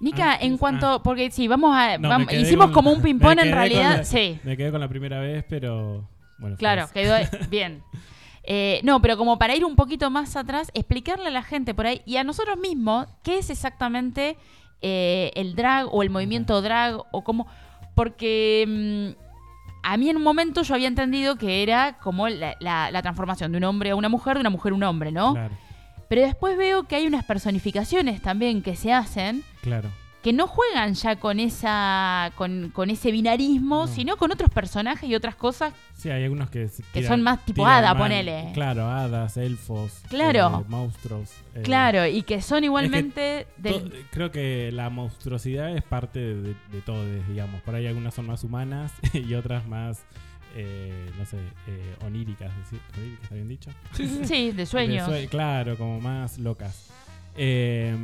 [0.00, 1.02] Nica, Ah, en cuanto, ah.
[1.02, 4.56] porque sí, vamos a, No, hicimos con- como un ping-pong en realidad, la- sí, Me
[4.56, 6.56] quedé con la primera vez, pero bueno.
[6.56, 7.14] claro, quedó
[7.50, 7.82] bien.
[8.42, 11.86] Eh, no, pero como para ir un poquito más atrás, explicarle a la gente por
[11.86, 14.36] ahí y a nosotros mismos qué es exactamente
[14.80, 17.46] eh, el drag o el movimiento drag o cómo,
[17.94, 19.29] porque mm,
[19.82, 23.52] a mí en un momento yo había entendido que era como la, la- la transformación
[23.52, 25.32] de un hombre a una mujer, de una mujer a un hombre, ¿no?
[25.34, 25.54] Claro,
[26.08, 29.88] Pero después veo que hay unas personificaciones también que se hacen claro.
[30.22, 33.86] Que no juegan ya con esa con, con ese binarismo, No.
[33.86, 35.72] sino con otros personajes y otras cosas.
[35.94, 36.68] Sí, hay algunos que...
[36.92, 38.50] Que son más tipo hada, ponele.
[38.54, 40.02] Claro, hadas, elfos.
[40.08, 40.60] Claro.
[40.60, 41.30] eh, monstruos.
[41.54, 46.80] eh, Claro, y que son igualmente del- creo que la monstruosidad es parte de, de
[46.84, 47.60] todos, digamos.
[47.62, 50.02] Por ahí algunas son más humanas y otras más,
[50.54, 53.70] eh, no sé, eh, oníricas, decir- oníricas, ¿está bien dicho?
[54.26, 55.06] sí, de sueños.
[55.10, 56.90] De sue- claro, como más locas.
[57.36, 57.96] Eh,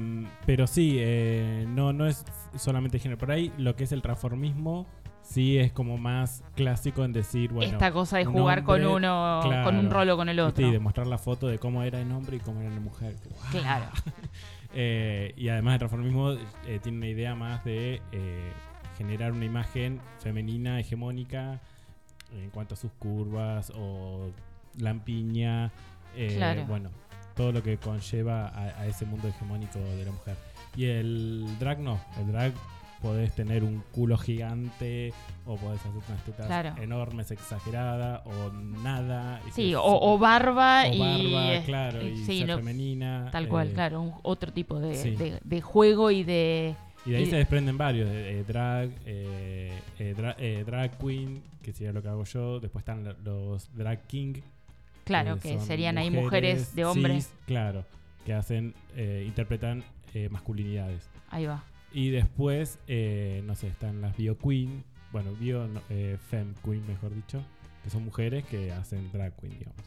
[0.46, 2.24] pero sí, eh, no, no es
[2.56, 3.18] solamente género.
[3.18, 4.86] Por ahí lo que es el transformismo
[5.22, 7.72] sí es como más clásico en decir, bueno...
[7.72, 9.64] Esta cosa de jugar con uno, claro.
[9.64, 10.64] con un rol o con el otro.
[10.64, 13.14] Sí, de mostrar la foto de cómo era el hombre y cómo era la mujer.
[13.50, 13.86] Claro.
[14.78, 16.32] Eh, y además el transformismo
[16.66, 18.52] eh, tiene una idea más de eh,
[18.98, 21.60] generar una imagen femenina hegemónica
[22.34, 24.30] en cuanto a sus curvas o
[24.76, 25.72] lampiña,
[26.14, 26.66] eh, Claro.
[26.66, 26.90] bueno,
[27.36, 30.36] todo lo que conlleva a, a ese mundo hegemónico de la mujer.
[30.76, 32.52] Y el drag no, el drag
[33.02, 35.12] podés tener un culo gigante
[35.44, 36.74] o podés hacer unas tetas Claro.
[36.82, 39.40] enormes, exageradas o nada.
[39.46, 40.98] y Sí, o, o barba o y.
[40.98, 43.28] barba, eh, claro, y y sí, ser femenina.
[43.30, 45.10] Tal cual, eh, claro, un- otro tipo de, sí.
[45.10, 46.74] de- de juego y de.
[47.04, 49.72] Y de ahí Y- se desprenden varios, eh, drag, eh,
[50.16, 52.58] dra- drag queen, que sería lo que hago yo.
[52.60, 54.34] Después están lo- los drag king.
[55.06, 57.26] Claro, que son serían ahí mujeres de hombres.
[57.26, 57.86] cis, claro,
[58.24, 61.08] que hacen, eh, interpretan eh, masculinidades.
[61.30, 61.62] Ahí va.
[61.92, 66.84] Y después, eh, no sé, están las bio queen, bueno, bio, no, eh, fem queen,
[66.88, 67.40] mejor dicho,
[67.84, 69.80] que son mujeres que hacen drag queen, digamos.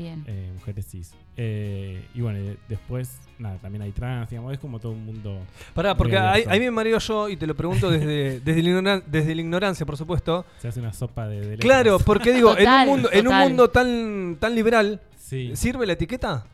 [0.00, 0.24] Bien.
[0.26, 1.12] eh, mujeres cis.
[1.36, 5.38] Eh, y bueno, después, nada, también hay trans, digamos, es como todo un mundo.
[5.74, 9.34] Pará, porque ahí, me mareo yo y te lo pregunto desde, desde, la, ignoran- desde
[9.34, 10.44] la ignorancia, por supuesto.
[10.58, 11.40] Se hace una sopa de.
[11.50, 11.56] de.
[11.58, 15.52] Claro, porque digo, en un mundo, en un mundo tan, tan liberal, Sí.
[15.54, 16.44] ¿sirve la etiqueta?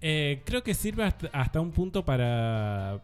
[0.00, 3.00] Eh, creo que sirve hasta, hasta un punto para.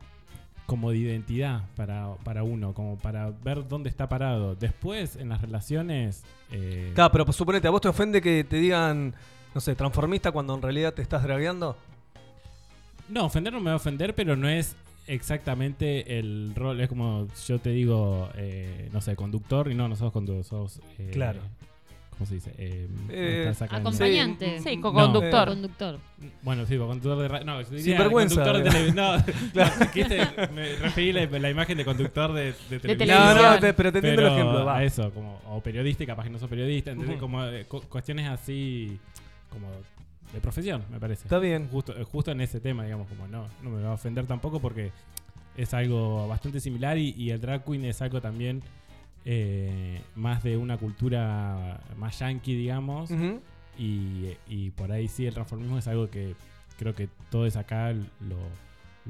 [0.68, 4.54] Como de identidad para, para uno, como para ver dónde está parado.
[4.54, 6.24] Después, en las relaciones.
[6.52, 9.14] eh, Claro, pero suponete, ¿a vos te ofende que te digan,
[9.54, 11.74] no sé, transformista cuando en realidad te estás dragueando?
[13.08, 14.76] No, ofender no me va a ofender, pero no es
[15.06, 16.78] exactamente el rol.
[16.82, 20.80] Es como yo te digo, eh, no sé, conductor, y no, no sos conductor, sos.
[20.98, 21.40] eh, Claro.
[22.18, 22.52] ¿Cómo se dice?
[22.58, 24.60] Eh, Eh, Acompañante.
[24.60, 24.82] Sí, No.
[24.82, 25.48] co-conductor.
[25.48, 25.98] Conductor.
[26.42, 27.46] Bueno, sí, conductor de radio.
[27.46, 28.34] No, diría Sinvergüenza.
[28.34, 28.96] conductor de televisión.
[28.96, 29.16] No,
[29.86, 32.98] no, quise- me referí a la, la imagen de conductor de, de televisión.
[32.98, 33.36] televisión.
[33.36, 34.78] No, no, te- pero te entiendo el Pero ejemplo, va.
[34.78, 37.16] a eso, como, o periodista, capaz que no sos periodista, ¿entendés?
[37.16, 37.24] Ujú.
[37.24, 38.98] Como eh, cu- cuestiones así,
[39.50, 39.68] como
[40.32, 41.22] de profesión, me parece.
[41.22, 41.68] Está bien.
[41.70, 44.58] Justo, eh, justo en ese tema, digamos, como no, no me va a ofender tampoco
[44.60, 44.90] porque
[45.56, 48.60] es algo bastante similar y, y el drag queen es algo también
[49.24, 53.10] eh, más de una cultura más yankee, digamos.
[53.78, 56.34] Y, y por ahí sí, el transformismo es algo que
[56.78, 58.38] creo que todos acá lo,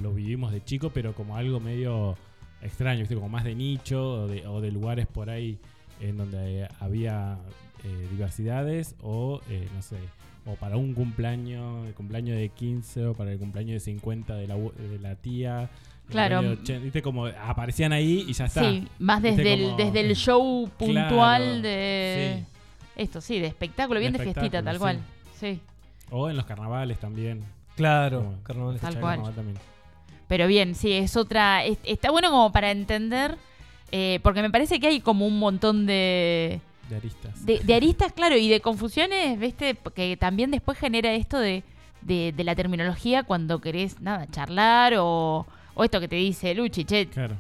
[0.03, 2.17] lo vivimos de chico, pero como algo medio
[2.63, 5.59] extraño, como más de nicho o de, o de lugares por ahí
[6.01, 7.39] en donde había
[7.85, 9.97] eh, diversidades o, eh, no sé,
[10.47, 14.47] o para un cumpleaños, el cumpleaños de 15 o para el cumpleaños de 50 de
[14.47, 15.71] la, de la tía.
[16.09, 16.37] Claro.
[16.37, 17.03] cumpleaños de 80, ¿Viste?
[17.03, 18.61] Como aparecían ahí y ya está.
[18.63, 22.45] Sí, más desde el, como- desde el show puntual Claro, de.
[22.45, 22.45] sí.
[23.03, 25.01] Esto, sí, de espectáculo, bien de, De fiestita, tal cual.
[25.39, 25.61] Sí.
[26.11, 27.45] O en los carnavales también.
[27.77, 28.81] Claro, Como- carnavales.
[28.81, 29.13] Tal cual.
[29.17, 29.59] carnaval también.
[30.27, 31.65] Pero bien, sí, es otra.
[31.65, 33.37] es- está bueno como para entender.
[33.91, 37.47] eh, porque me parece que hay como un montón de, De aristas.
[37.47, 39.79] de, de aristas, claro, y de confusiones, ¿viste?
[39.95, 41.63] Que también después genera esto de,
[42.03, 45.47] de, de la terminología cuando querés, nada, charlar o,
[45.79, 47.37] o esto que te dice Luchi, che, Claro.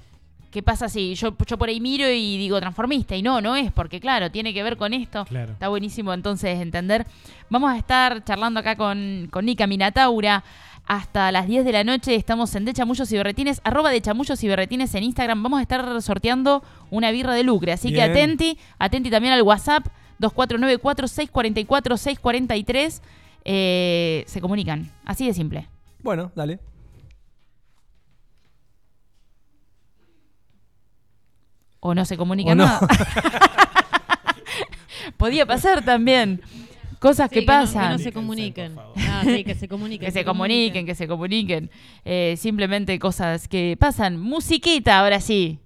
[0.52, 3.16] ¿qué pasa si yo, yo por ahí miro y digo transformista?
[3.16, 5.24] Y no, no es, porque claro, tiene que ver con esto.
[5.24, 5.52] Claro.
[5.52, 7.04] Está buenísimo entonces entender.
[7.50, 10.44] Vamos a estar charlando acá con, con Nika Minataura
[10.86, 12.14] hasta las 10 de la noche.
[12.14, 15.42] Estamos en De Chamullos y Berretines, arroba de Chamullos y Berretines en Instagram.
[15.42, 17.72] Vamos a estar sorteando una birra de lucre.
[17.72, 19.84] Así que atenti, atenti también al WhatsApp
[20.20, 23.00] 2494-644-643.
[23.44, 24.90] Eh, se comunican.
[25.04, 25.66] Así de simple.
[26.02, 26.58] Bueno, dale.
[31.80, 32.66] O no se comunican O no.
[32.66, 32.88] nada.
[35.16, 36.40] Podía pasar también.
[36.98, 37.82] Cosas Sí, que, que no- pasan.
[37.86, 38.76] que no se comuniquen.
[39.08, 40.06] Ah, sí, que se comuniquen.
[40.06, 41.70] que se comuniquen, que se comuniquen.
[42.04, 44.18] Eh, simplemente cosas que pasan.
[44.18, 45.60] Musiquita, ahora sí.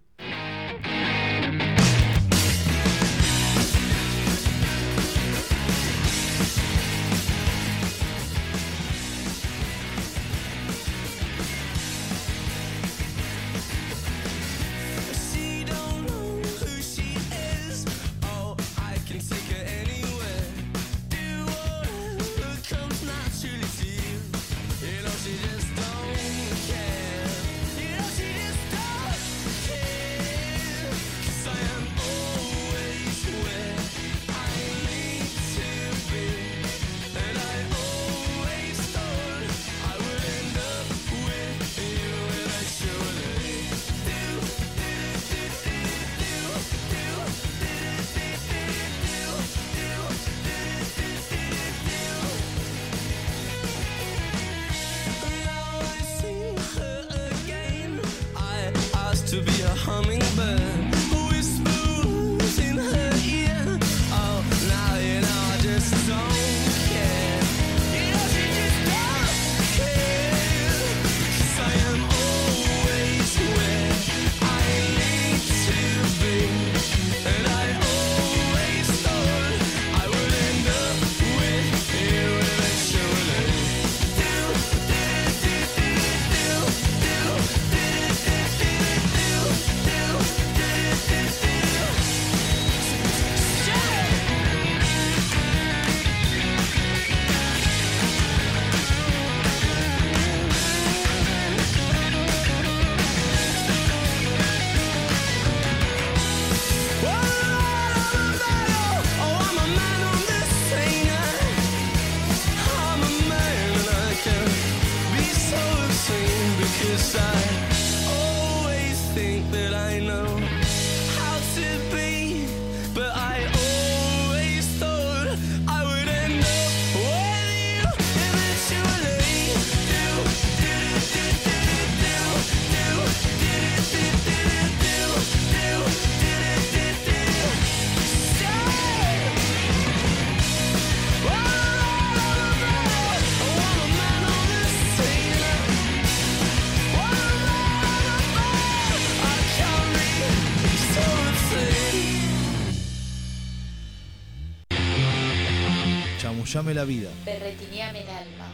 [156.73, 157.11] Chamullame la vida.
[157.25, 158.47] Berretineame el alma.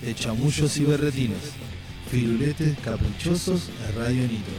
[0.00, 1.52] De chamullos y berretines.
[2.10, 4.54] Firuletes caprichosos de Radio Nitro.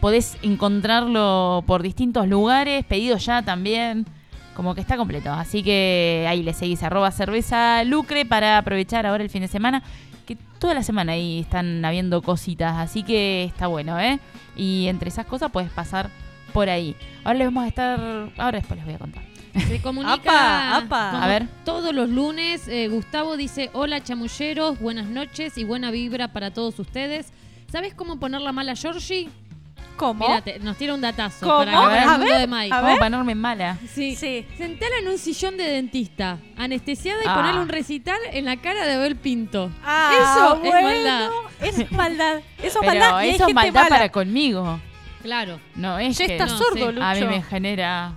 [0.00, 4.06] podés encontrarlo por distintos lugares, pedido ya también.
[4.54, 5.32] Como que está completo.
[5.32, 9.82] Así que ahí le seguís arroba cerveza lucre para aprovechar ahora el fin de semana.
[10.26, 12.76] Que toda la semana ahí están habiendo cositas.
[12.76, 14.20] Así que está bueno, ¿eh?
[14.56, 16.10] Y entre esas cosas puedes pasar
[16.52, 16.94] por ahí.
[17.24, 18.00] Ahora les vamos a estar.
[18.36, 19.22] Ahora después les voy a contar.
[19.68, 21.10] Se comunica Apa, apa.
[21.10, 21.46] como A ver.
[21.64, 22.68] todos los lunes.
[22.68, 27.32] eh, Gustavo dice, hola chamulleros, buenas noches y buena vibra para todos ustedes.
[27.70, 29.28] ¿Sabes cómo poner la mala a Georgie?
[29.96, 30.26] ¿Cómo?
[30.26, 31.58] Mírate, nos tira un datazo ¿Cómo?
[31.58, 32.74] para acabar el mundo de Mike.
[32.74, 32.98] a ver.
[32.98, 33.78] para ponerme mala.
[33.94, 34.16] Sí.
[34.16, 34.46] Sí.
[34.58, 37.34] Sentala en un sillón de dentista, anestesiada y Ah.
[37.34, 39.70] ponerle un recital en la cara de Abel Pinto.
[39.84, 41.30] Ah, Eso es bueno, maldad.
[41.60, 42.36] Eso es maldad.
[42.58, 43.10] Eso es Pero maldad.
[43.10, 43.88] y hay eso es gente maldad mala.
[43.96, 44.80] para conmigo.
[45.22, 45.60] Claro.
[45.76, 46.92] No es Ya que está no, sordo, sí.
[46.92, 47.04] Lucho.
[47.04, 48.12] a mí me genera.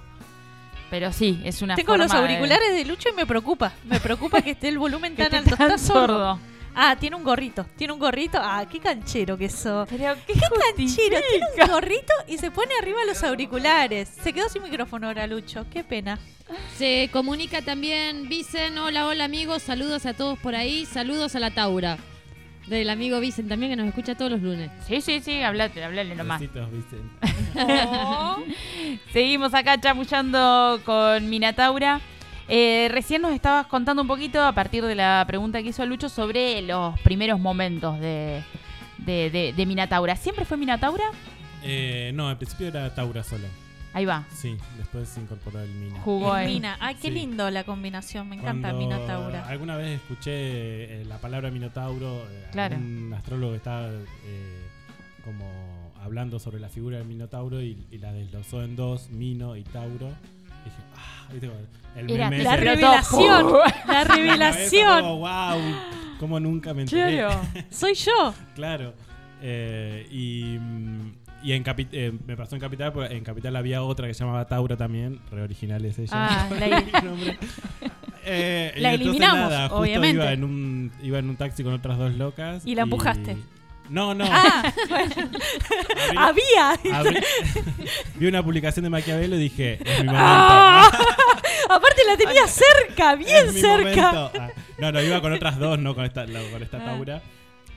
[0.89, 3.73] Pero sí, es una Tengo los forma de- auriculares de Lucho y me preocupa.
[3.85, 5.57] Me preocupa que esté el volumen que tan esté alto.
[5.57, 6.07] tan Está sordo.
[6.07, 6.39] sordo.
[6.75, 7.65] Ah, tiene un gorrito.
[7.77, 8.37] Tiene un gorrito.
[8.41, 9.49] Ah, qué canchero que.
[9.89, 11.17] Pero qué, Qué canchero.
[11.29, 14.09] Tiene un gorrito y se pone arriba los auriculares.
[14.09, 15.65] Se quedó sin micrófono ahora, Lucho.
[15.71, 16.19] Qué pena.
[16.77, 21.51] Se comunica también Vicen, hola, hola amigos, saludos a todos por ahí, saludos a la
[21.51, 21.97] Taura.
[22.67, 24.69] Del amigo Vicen también que nos escucha todos los lunes.
[24.87, 26.39] Sí, sí, sí, hablate, hablale nomás.
[26.39, 27.09] Besitos, Vicen.
[29.13, 32.01] Seguimos acá chamullando con Minataura.
[32.47, 36.09] Eh, recién nos estabas contando un poquito, a partir de la pregunta que hizo Lucho,
[36.09, 38.43] sobre los primeros momentos de,
[38.99, 40.15] de, de- de Minataura.
[40.15, 41.05] ¿Siempre fue Minataura?
[41.63, 43.47] Eh, no, al principio era Taura solo.
[43.93, 44.25] Ahí va.
[44.31, 45.99] Sí, después se incorporó el Mina.
[46.01, 46.47] Jugó El.
[46.47, 46.77] Mina.
[46.81, 47.11] Ay, qué Sí.
[47.13, 48.27] lindo la combinación.
[48.27, 49.47] Me encanta Cuando Minotaura.
[49.47, 50.31] Alguna vez escuché
[51.01, 52.75] eh, la palabra Minotauro, eh, Claro.
[52.75, 54.67] un astrólogo que estaba eh,
[55.23, 55.45] como
[56.03, 60.09] hablando sobre la figura del Minotauro y, y la desglosó en dos, Mino y Tauro.
[60.65, 61.47] Dije, ah, ¿viste?
[61.47, 61.59] como
[61.95, 62.63] El Era meme La ese.
[62.63, 63.41] Revelación.
[63.47, 63.61] todo.
[63.87, 65.01] La revelación.
[65.01, 65.61] como, wow,
[66.19, 67.17] cómo nunca me enteré.
[67.17, 67.41] Claro.
[67.69, 68.33] Soy yo.
[68.55, 68.93] Claro.
[69.41, 71.11] Eh, y mm,
[71.43, 74.23] y en Capi- eh, me pasó en Capital, porque en Capital había otra que se
[74.23, 76.09] llamaba Taura también, re original es ella.
[76.13, 77.37] Ah, la- El nombre.
[78.27, 80.15] Eh, La entonces eliminamos, nada, justo obviamente.
[80.23, 82.65] Iba en, un, iba en un taxi con otras dos locas.
[82.65, 83.37] Y la empujaste.
[83.89, 84.25] No, no.
[84.27, 85.13] Ah, bueno.
[86.17, 86.73] Abrí- Había.
[86.99, 87.23] abrí-
[88.15, 90.13] Vi una publicación de Maquiavelo y dije, es mi momento.
[90.17, 90.89] Ah.
[91.69, 94.11] Aparte la tenía cerca, Es bien mi cerca.
[94.11, 94.31] momento.
[94.39, 96.85] Ah, no, no, iba con otras dos, no con esta, la- con esta Ah.
[96.85, 97.21] Taura.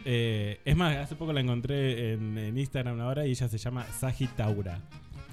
[0.04, 3.84] Eh, es más, hace poco la encontré en, en Instagram ahora y ella se llama
[3.98, 4.80] Sagitaura.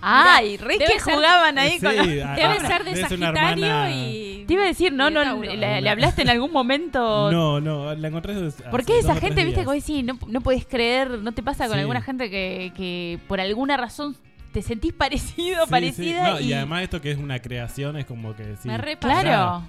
[0.02, 2.96] Ay, re debe que ser- jugaban ahí Sí, con los- ah, Debe ah, ser de
[3.02, 4.44] Sagitario hermana- y.
[4.46, 7.32] Te iba a decir, no, no, le, le hablaste en algún momento.
[7.32, 10.66] No, no, la encontré hace ¿Por qué esa gente, viste, que decís, no, no puedes
[10.68, 11.80] creer, no te pasa con Sí.
[11.82, 14.16] alguna gente que, que por alguna razón
[14.54, 15.72] te sentís parecido, Sí, sí.
[15.72, 18.78] parecida No, y, y además esto que es una creación es como que sí, Me
[18.78, 19.64] re claro.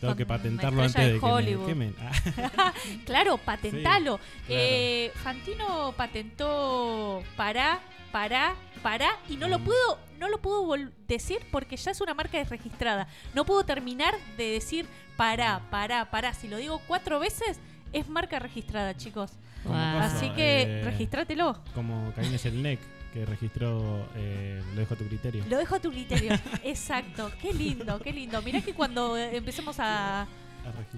[0.00, 1.94] tengo que patentarlo antes de de que me quemen.
[2.00, 2.72] Ah,
[3.04, 4.18] Claro, patentalo.
[4.18, 4.20] claro.
[4.48, 7.78] Eh, Fantino patentó para,
[8.14, 9.64] para, para y no lo Mm.
[9.64, 13.08] pudo, no lo vol- decir porque ya es una marca registrada.
[13.34, 14.86] No puedo terminar de decir
[15.16, 16.32] para, para, para.
[16.32, 17.58] Si lo digo cuatro veces
[17.92, 19.32] es marca registrada, chicos.
[19.64, 19.74] Wow.
[19.74, 21.58] Así que eh, registrátelo.
[21.74, 22.78] Como Karina Jelinek,
[23.12, 25.44] que registró eh, Lo dejo a tu criterio.
[25.48, 26.38] Lo dejo a tu criterio.
[26.62, 27.32] Exacto.
[27.42, 28.40] Qué lindo, qué lindo.
[28.42, 30.28] Mirá que cuando eh, empecemos a,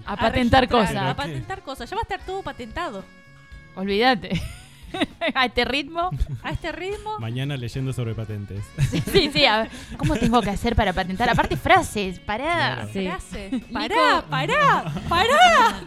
[0.05, 0.95] A patentar cosas.
[0.95, 1.89] A patentar cosas.
[1.89, 3.03] Ya va a estar todo patentado.
[3.75, 4.39] Olvídate.
[5.35, 6.09] a este ritmo.
[6.43, 7.19] A este ritmo.
[7.19, 8.63] Mañana leyendo sobre patentes.
[8.89, 11.29] Sí, sí, sí, a ver, ¿cómo tengo que hacer para patentar?
[11.29, 12.75] Aparte, frases, pará.
[12.75, 12.89] Claro.
[12.93, 13.05] Sí.
[13.07, 13.61] Frase.
[13.71, 15.81] Pará, pará, pará.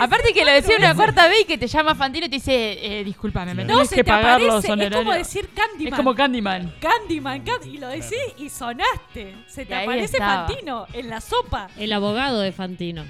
[0.00, 3.00] Aparte que lo decía una cuarta vez y que te llama Fantino y te dice,
[3.00, 3.68] eh, discúlpame, me Claro.
[3.68, 4.66] No, tenés se que te pagar los aparece.
[4.66, 5.00] Es honorarios.
[5.00, 5.92] como decir Candyman.
[5.92, 6.74] Es como Candyman.
[6.80, 9.34] Candyman, Candy- y lo decís y sonaste.
[9.46, 10.46] Se te aparece estaba.
[10.46, 11.68] Fantino en la sopa.
[11.78, 13.04] El abogado de Fantino.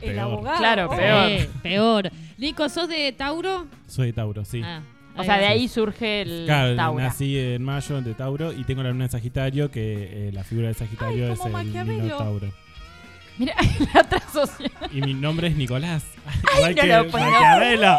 [0.00, 0.18] El Peor.
[0.20, 0.58] abogado.
[0.58, 0.96] Claro, Oh.
[0.96, 1.30] peor.
[1.30, 2.10] Eh, peor.
[2.38, 3.66] Nico, ¿sos de Tauro?
[3.86, 4.60] Soy de Tauro, sí.
[4.64, 4.80] Ah,
[5.16, 7.04] O sea, de ahí surge el Claro, Taura.
[7.04, 10.68] nací en mayo de Tauro y tengo la luna en Sagitario, que eh, la figura
[10.68, 12.02] de Sagitario Ay, es el Maquiavelo.
[12.02, 12.52] Minotauro.
[13.38, 13.54] Mira,
[13.94, 14.90] la otra sociedad.
[14.92, 16.04] Y mi nombre es Nicolás.
[16.56, 17.96] Igual no que lo puedo Maquiavelo.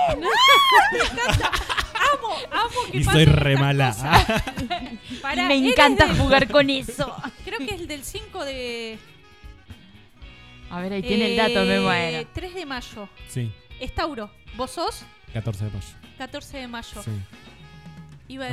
[2.14, 3.96] Amo, amo que Y soy re mala.
[5.48, 7.14] Me encanta del- jugar con eso.
[7.44, 8.98] Creo que es el del 5 de.
[10.76, 12.28] A ver, ahí tiene el dato, me eh, muero.
[12.34, 13.08] 3 de mayo.
[13.30, 13.50] Sí,
[13.80, 14.30] Es Tauro.
[14.58, 15.04] ¿Vos sos?
[15.34, 15.86] 14 de mayo.
[16.18, 17.04] 14 de mayo.
[17.04, 17.12] Sí.
[18.28, 18.48] Iba.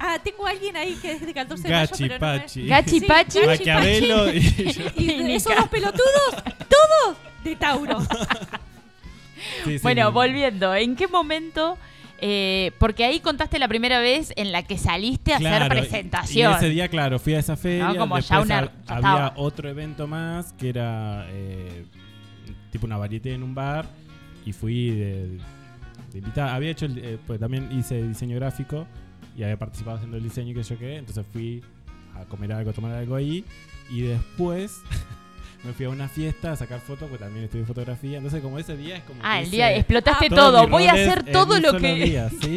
[0.00, 2.14] Ah, tengo a alguien ahí que es de 14 de Gachi, mayo.
[2.18, 2.66] Pero no me- Pachi.
[2.66, 3.38] Gachi Sí, Pachi.
[3.38, 4.40] Gachi, Maquiavelo y
[4.72, 4.84] yo.
[4.96, 6.34] Y de esos dos pelotudos,
[6.68, 8.00] todos de Tauro.
[9.64, 11.78] Sí, sí, Bueno, volviendo, ¿en qué momento?
[12.20, 16.52] Eh, porque ahí contaste la primera vez en la que saliste a Claro, hacer presentación.
[16.52, 17.88] Y ese día, claro, fui a esa feria.
[17.88, 19.32] No, como después ya una- hab- ya había estaba.
[19.36, 21.84] otro evento más que era eh,
[22.70, 23.86] tipo una varieté en un bar
[24.46, 25.38] y fui de,
[26.12, 26.54] de invitada.
[26.54, 28.86] Había hecho, el- eh, pues también hice diseño gráfico
[29.36, 30.96] y había participado haciendo el diseño y que yo qué.
[30.96, 31.62] Entonces fui
[32.14, 33.44] a comer algo, a tomar algo ahí
[33.90, 34.80] y después
[35.64, 38.16] me fui a una fiesta a sacar fotos, pues también estudié fotografía.
[38.16, 39.20] Entonces, como ese día es como.
[39.22, 40.68] Ah, que el día hice explotaste Ah, todo.
[40.68, 41.94] Voy a hacer todo lo que.
[41.94, 42.56] día, sí.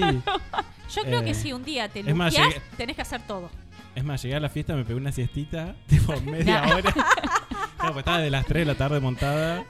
[0.95, 3.49] Yo creo Eh, que si un día te llegué- tenés que hacer todo.
[3.95, 6.91] Es más, llegué a la fiesta, me pegué una siestita, tipo media hora.
[6.91, 9.65] Claro, pues estaba de las 3 de la tarde montada.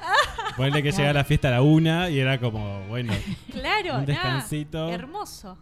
[0.56, 3.12] Ponle que llegué a la fiesta a la 1 y era como, bueno,
[3.52, 4.90] Claro, un descansito.
[4.90, 5.58] hermoso.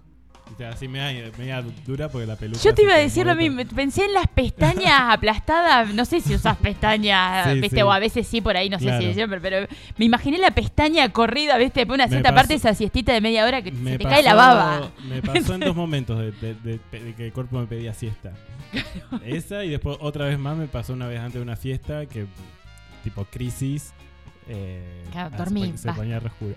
[0.72, 2.60] Así media, media dura porque la peluca.
[2.62, 3.62] Yo te iba a decir lo mismo.
[3.76, 5.94] Pensé en las pestañas aplastadas.
[5.94, 7.76] No sé si usas pestañas, Sí, ¿viste?
[7.78, 7.82] sí.
[7.82, 9.40] O a veces sí, por ahí, no sé si siempre.
[9.42, 11.86] Pero me imaginé la pestaña corrida, ¿viste?
[11.86, 14.36] De una cierta pasó- parte, esa siestita de media hora que se te cae la
[14.36, 14.92] baba.
[15.08, 18.32] Me pasó en dos momentos de, de- de- de que el cuerpo me pedía siesta.
[19.26, 22.26] Esa y después otra vez más me pasó una vez antes de una fiesta que
[23.04, 23.94] tipo crisis.
[24.48, 26.56] Eh, Claro, ah, dormí, Se, ponía re oscuro.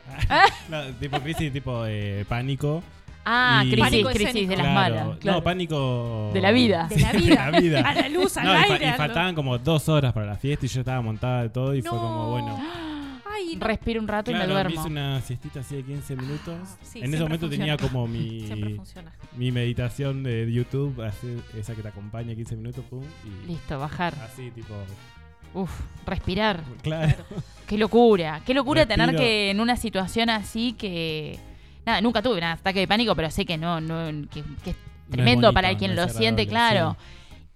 [0.69, 2.83] No, tipo crisis, tipo eh, pánico.
[3.25, 4.51] Ah, Y- crisis, Pánico crisis escénico.
[4.51, 4.75] de las Claro.
[4.97, 5.19] malas.
[5.19, 5.39] claro.
[5.39, 6.31] No, pánico.
[6.35, 6.87] De la vida.
[6.89, 7.47] De la vida.
[7.47, 7.81] De la vida.
[7.81, 8.89] A la luz, al No, y, fa- aire.
[8.89, 11.81] y faltaban como dos horas para la fiesta y yo estaba montada de todo y
[11.83, 12.61] fue como, bueno.
[13.37, 13.67] Ay, no.
[13.67, 14.81] Respiro un rato y Claro, me me duermo.
[14.81, 16.55] hice una siestita así de 15 minutos.
[16.83, 17.77] Sí, en ese momento funciona.
[17.77, 18.49] tenía como mi,
[19.37, 23.03] mi meditación de YouTube, así, esa que te acompaña 15 minutos, pum.
[23.45, 24.15] Y Listo, bajar.
[24.25, 24.75] así, tipo,
[25.55, 25.71] Uf,
[26.07, 26.61] respirar.
[26.83, 27.15] claro.
[27.67, 28.41] Qué locura.
[28.45, 31.39] Qué locura tener que en una situación así que.
[31.87, 34.77] Nada, nunca tuve un ataque de pánico, pero sé que no, no que, que es
[35.11, 36.97] tremendo bonito, para quien no lo es siente, claro.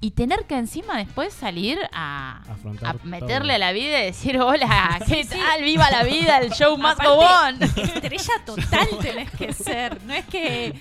[0.00, 2.42] Y tener que encima después salir a,
[2.80, 3.00] todo.
[3.02, 5.62] meterle a la vida y decir, hola, ¿qué tal?
[5.62, 6.38] ¡Viva la vida!
[6.38, 7.62] El show Aparte, on.
[7.76, 10.00] Estrella total tenés que ser.
[10.04, 10.78] No es que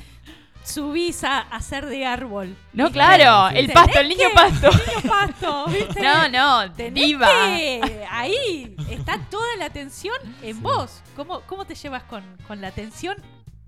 [0.63, 2.55] subís a, ser de árbol.
[2.73, 4.69] No, claro, el pasto, el niño que- pasto.
[4.69, 6.01] Niño pasto, ¿viste?
[6.01, 7.27] No, no, Tenés viva.
[7.27, 10.61] que- ahí está toda la atención en Sí.
[10.61, 11.01] vos.
[11.15, 13.15] ¿Cómo, ¿Cómo te llevas con, con la atención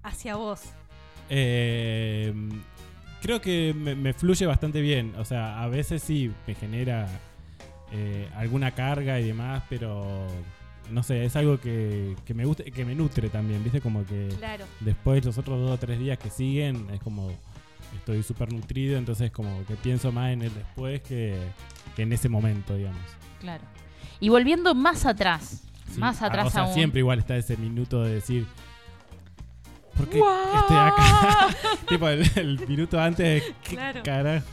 [0.04, 0.62] hacia vos?
[1.30, 2.34] Eh,
[3.22, 5.14] creo que me, me fluye bastante bien.
[5.18, 7.08] O sea, a veces sí me genera
[7.92, 10.28] eh, alguna carga y demás, pero
[10.92, 13.80] no sé, es algo que, que me gusta, que me nutre también, ¿viste?
[13.82, 14.66] Como que Claro.
[14.80, 17.32] después los otros dos o tres días que siguen es como
[17.96, 21.38] estoy súper nutrido, entonces como que pienso más en el después que,
[21.96, 23.02] que en ese momento, digamos.
[23.40, 23.64] Claro.
[24.20, 26.00] Y volviendo más atrás, Sí.
[26.00, 26.74] más Ah, atrás O sea, aún.
[26.76, 28.46] siempre igual está ese minuto de decir.
[30.00, 30.56] ¿Por qué ¡Guau!
[30.62, 31.48] estoy acá?
[31.90, 34.02] tipo el, el minuto antes, ¿qué Claro.
[34.04, 34.46] carajo?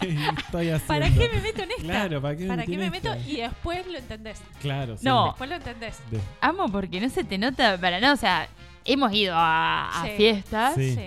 [0.00, 0.86] ¿Qué estoy haciendo?
[0.88, 1.82] ¿Para qué me meto en esta?
[1.82, 3.16] Claro, ¿para qué me ¿Para metí qué en me meto?
[3.26, 4.42] Y después lo entendés.
[4.60, 5.04] Claro, sí.
[5.04, 5.26] No.
[5.26, 5.98] Después lo entendés.
[6.10, 8.14] De- Amo porque no se te nota para nada.
[8.14, 8.48] O sea,
[8.84, 10.10] hemos ido a, a Sí.
[10.16, 10.74] fiestas.
[10.74, 10.98] Sí.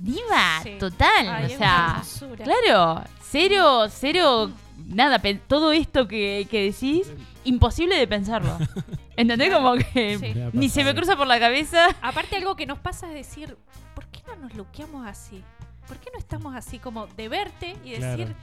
[0.00, 0.76] Diva, Sí.
[0.78, 1.28] total.
[1.28, 2.02] Ay, o es sea,
[2.44, 4.50] claro, cero, cero,
[4.86, 5.18] nada.
[5.18, 7.10] pe- Todo esto que, que decís,
[7.44, 8.56] imposible de pensarlo.
[9.16, 9.52] ¿Entendés?
[9.52, 10.34] Como que Sí.
[10.52, 11.86] Ni se me cruza por la cabeza.
[12.02, 13.56] Aparte algo que nos pasa es decir,
[13.94, 15.42] ¿por qué no nos luqueamos así?
[15.86, 18.16] ¿Por qué no estamos así como de verte y Claro.
[18.16, 18.36] decir,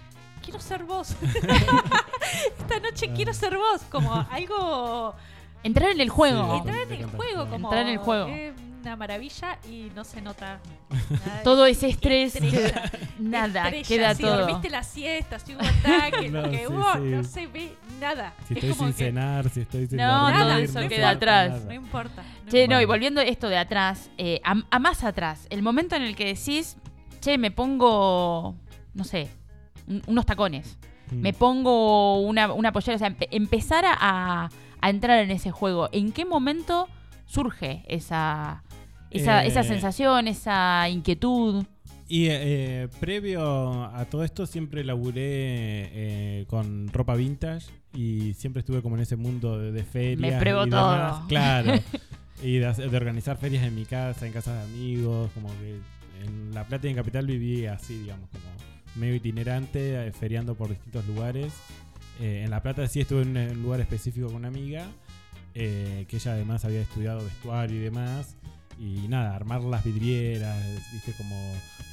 [0.44, 1.16] quiero ser vos?
[2.60, 3.82] Esta noche quiero ser vos.
[3.90, 5.16] Como algo...
[5.64, 6.52] Entrar en el juego.
[6.54, 6.58] Sí.
[6.70, 7.68] Entrar en el juego, como...
[7.68, 8.28] Entrar en el juego.
[8.28, 10.60] eh, una maravilla y no se nota
[11.10, 11.44] nada.
[11.44, 12.92] Todo ese estrés, Estrella.
[13.20, 13.88] nada, Estrella.
[13.88, 14.38] queda si todo.
[14.40, 17.00] dormiste la siesta, si hubo ataque, No, lo que sí, hubo, sí.
[17.00, 18.34] no se ve nada.
[18.48, 20.88] Si es estoy como sin que cenar, si estoy sin No, dormir, todo no eso
[20.90, 21.50] queda atrás.
[21.52, 21.66] nada.
[21.66, 22.24] no importa.
[22.46, 25.62] no Che, no, y volviendo a esto de atrás, eh, a, a más atrás, el
[25.62, 26.78] momento en el que decís,
[27.22, 28.56] che, me pongo,
[28.94, 29.30] no sé,
[29.88, 30.78] un- unos tacones,
[31.12, 31.20] Mm.
[31.22, 35.90] me pongo una, una pollera, o sea, empe- empezar a, a entrar en ese juego.
[35.92, 36.88] ¿En qué momento
[37.26, 38.64] surge esa,
[39.12, 41.64] esa, Eh, esa sensación, esa inquietud?
[42.08, 48.82] Y eh, previo a todo esto siempre laburé eh, con ropa vintage y siempre estuve
[48.82, 50.34] como en ese mundo de, de ferias.
[50.34, 50.92] Me pruebo y todo.
[50.92, 51.24] demás.
[51.30, 51.74] Claro.
[52.44, 55.78] y de, organizar ferias en mi casa, en casas de amigos, como que
[56.26, 58.46] en La Plata y en Capital viví así, digamos, como
[58.96, 61.54] medio itinerante, eh, feriando por distintos lugares.
[62.20, 64.86] Eh, en La Plata sí estuve en un lugar específico con una amiga,
[65.54, 68.36] eh, que ella además había estudiado vestuario y demás.
[68.82, 70.58] Y nada, armar las vidrieras,
[70.92, 71.36] viste, como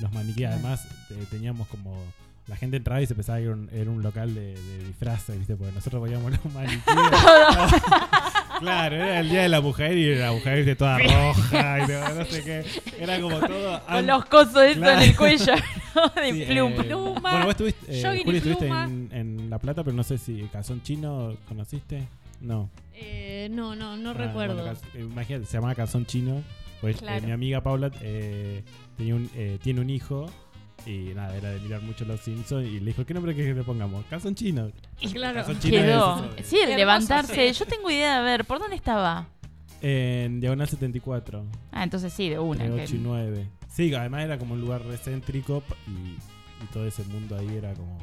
[0.01, 0.51] los maniquíes.
[0.51, 1.97] Además, te- teníamos como.
[2.47, 5.36] La gente entraba y se pensaba que era un, era un local de, de disfraces,
[5.36, 6.82] viste, porque nosotros veíamos los maniquíes.
[8.61, 12.14] claro, era el día de la mujer y la mujer viste, toda roja y no,
[12.14, 12.64] no sé qué.
[12.99, 13.80] Era como todo.
[13.86, 15.01] Con los cosos estos Claro.
[15.03, 15.53] en el cuello,
[15.95, 16.09] ¿no?
[16.22, 16.72] De Sí, plum.
[16.72, 20.03] eh, Pluma, bueno, vos estuviste, eh, y Juli, estuviste en, en La Plata, pero no
[20.03, 22.09] sé si Calzón Chino conociste.
[22.41, 22.70] No.
[22.95, 24.55] Eh, no, no, no Ah, recuerdo.
[24.62, 26.43] bueno, eh, imagínate, se llamaba Calzón Chino.
[26.81, 27.26] Pues eh, Claro.
[27.26, 28.62] mi amiga Paula eh,
[28.97, 30.26] tenía un, eh, tiene un hijo.
[30.87, 32.66] Y nada, era de mirar mucho los Simpsons.
[32.66, 34.05] Y le dijo, ¿qué nombre querés que le pongamos?
[34.07, 34.70] Calzón Chino.
[35.12, 35.35] Claro.
[35.37, 36.31] Calzón Chino Quedó.
[36.37, 37.53] es Sí, el levantarse.
[37.53, 39.26] Yo tengo idea de ver, ¿por dónde estaba?
[39.83, 41.45] En Diagonal 74.
[41.72, 42.64] Ah, entonces sí, de una.
[42.64, 43.49] Entre que- 8 y 9.
[43.68, 45.91] Sí, además era como un lugar recéntrico y,
[46.62, 47.99] y todo ese mundo ahí era como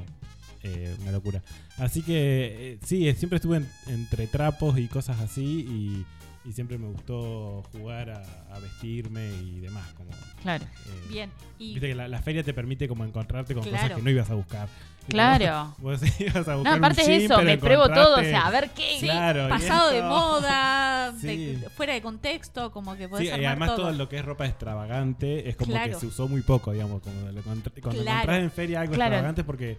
[0.63, 1.41] eh, una locura.
[1.77, 6.05] Así que eh, sí, siempre estuve en- entre trapos y cosas así y,
[6.47, 8.21] y siempre me gustó jugar a,
[8.53, 9.93] a vestirme y demás.
[9.95, 10.11] Como,
[10.43, 10.63] Claro.
[10.63, 11.31] eh, Bien.
[11.57, 14.29] Y Viste que la, la feria te permite como encontrarte con cosas que no ibas
[14.29, 14.67] a buscar.
[15.07, 15.75] Claro.
[15.79, 18.23] Vos, vos ibas a buscar No, un aparte de jean, eso, me pruebo todo, o
[18.23, 18.97] sea, a ver qué.
[18.99, 23.77] Claro, pasado de moda, de- fuera de contexto, como que podés Sí, y además todo.
[23.87, 23.91] todo.
[23.93, 25.93] lo que es ropa extravagante es como Claro.
[25.93, 27.01] que se usó muy poco, digamos.
[27.01, 28.17] Como encontr- cuando Claro.
[28.19, 29.77] encontrás en feria algo extravagante es porque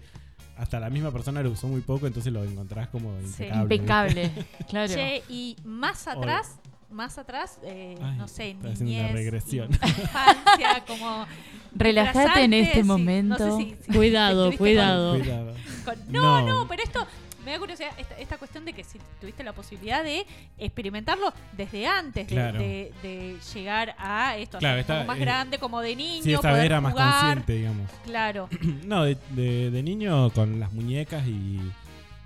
[0.56, 3.44] hasta la misma persona lo usó muy poco, entonces lo encontrás como Sí.
[3.44, 4.24] impecable.
[4.24, 4.30] Impecable.
[4.68, 4.92] Claro.
[4.94, 6.56] Che, y más atrás,
[6.90, 9.70] más atrás, eh, Ay, no sé, está haciendo una niñez, regresión.
[9.72, 11.26] infancia, como...
[11.74, 13.38] Relájate en este sí, momento.
[13.46, 15.18] No sé si- si Cuidado, cuidado.
[15.18, 15.54] Cuidado.
[15.84, 16.46] con- con- no, No.
[16.62, 17.06] no, pero esto
[17.46, 20.26] me da curiosidad, esta, esta cuestión de que si tuviste la posibilidad de
[20.58, 22.58] experimentarlo desde antes de- Claro.
[22.58, 26.42] de, de llegar a esto, Claro, poco más eh, grande, como de niño, Sí, esa
[26.42, 27.12] poder vez era más jugar.
[27.20, 27.90] consciente, digamos.
[28.04, 28.48] Claro,
[28.84, 31.60] No, de, de- de niño con las muñecas y,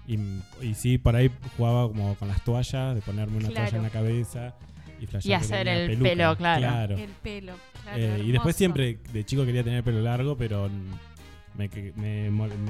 [0.09, 0.19] y,
[0.63, 3.65] y sí, por ahí jugaba como con las toallas, de ponerme una Claro.
[3.71, 4.55] toalla en la cabeza
[5.01, 6.09] y, Y hacer el peluca.
[6.11, 6.97] pelo, claro.
[6.97, 7.53] el pelo.
[7.83, 10.69] claro, Eh, y después siempre de chico quería tener pelo largo, pero
[11.55, 11.69] me,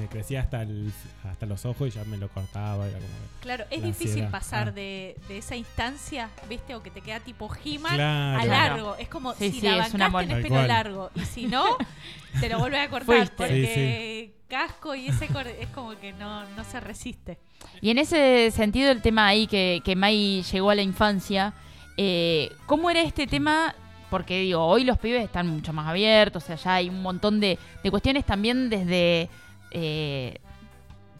[0.09, 0.91] crecía hasta, el-
[1.23, 2.87] hasta los ojos y ya me lo cortaba.
[2.87, 3.09] Era como,
[3.41, 4.31] Claro, es difícil ansiedad.
[4.31, 4.71] pasar Ah.
[4.71, 6.75] de, de esa instancia, ¿viste?
[6.75, 8.39] O que te queda tipo He-Man Claro.
[8.41, 8.95] a largo.
[8.97, 11.11] Es como Sí, si sí, la bancaste tenés pelo largo.
[11.15, 11.63] Y si no,
[12.39, 13.05] te lo vuelves a cortar.
[13.15, 13.35] Fuiste.
[13.37, 17.37] Porque casco y ese cor- es como que no, no se resiste.
[17.79, 21.53] Y en ese sentido, el tema ahí que, que Mai llegó a la infancia,
[21.97, 23.75] eh, ¿cómo era este tema?
[24.11, 27.39] Porque digo, hoy los pibes están mucho más abiertos, o sea, ya hay un montón
[27.39, 29.29] de, de cuestiones también desde,
[29.71, 30.37] eh,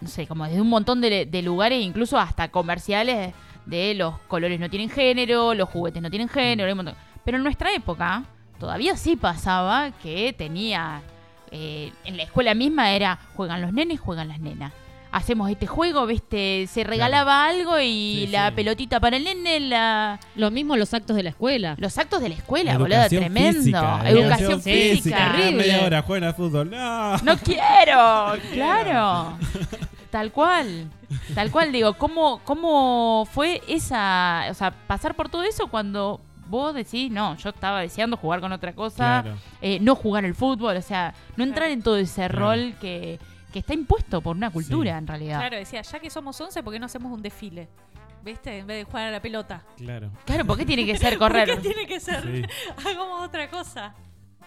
[0.02, 3.34] no sé, como desde un montón de, de lugares, incluso hasta comerciales,
[3.66, 6.96] de los colores no tienen género, los juguetes no tienen género, hay un montón.
[7.24, 8.26] Pero en nuestra época
[8.60, 11.02] todavía sí pasaba que tenía,
[11.52, 14.74] eh, en la escuela misma era, juegan los nenes, juegan las nenas.
[15.14, 18.56] Hacemos este juego, viste, se regalaba algo y Sí, la sí.
[18.56, 21.76] pelotita para el nene, la, Lo mismo los actos de la escuela.
[21.80, 23.60] los actos de la escuela, boludo, tremendo.
[23.60, 25.32] física, Educación sí, física.
[25.34, 25.58] terrible.
[25.58, 26.70] Media hora juegan al fútbol.
[26.70, 27.18] No.
[27.18, 29.38] No quiero, claro.
[30.10, 30.90] Tal cual.
[31.36, 36.74] Tal cual, digo, ¿cómo, ¿cómo fue esa, o sea, pasar por todo eso cuando vos
[36.74, 39.38] decís, no, yo estaba deseando jugar con otra cosa, Claro.
[39.62, 42.40] eh, no jugar al fútbol, o sea, no entrar en todo ese Claro.
[42.40, 43.20] rol que,
[43.52, 44.98] que está impuesto por una cultura Sí.
[44.98, 45.32] en realidad.
[45.40, 45.50] Claro.
[45.50, 47.68] Claro, decía, ya que somos 11, ¿por qué no hacemos un desfile?
[48.24, 48.60] ¿Viste?
[48.60, 49.64] En vez de jugar a la pelota.
[49.78, 50.12] Claro.
[50.46, 51.48] ¿por qué tiene que ser ¿Por correr?
[51.50, 52.22] qué tiene que ser?
[52.24, 52.44] Sí.
[52.88, 53.96] Hagamos otra cosa.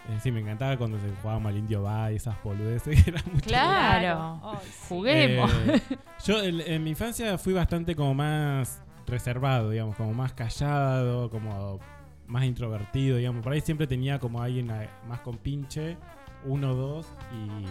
[0.09, 3.07] Eh, sí, me encantaba cuando se jugaba al indio va y esas boludeces.
[3.09, 4.41] Era mucho Claro.
[4.45, 4.85] Ay, sí.
[4.89, 5.53] Juguemos.
[5.67, 5.81] Eh,
[6.25, 11.81] yo en, en mi infancia fui bastante como más reservado, digamos, como más callado, como
[12.27, 13.43] más introvertido, digamos.
[13.43, 14.71] Por ahí siempre tenía como alguien
[15.09, 15.97] más con pinche,
[16.45, 17.65] uno o dos y,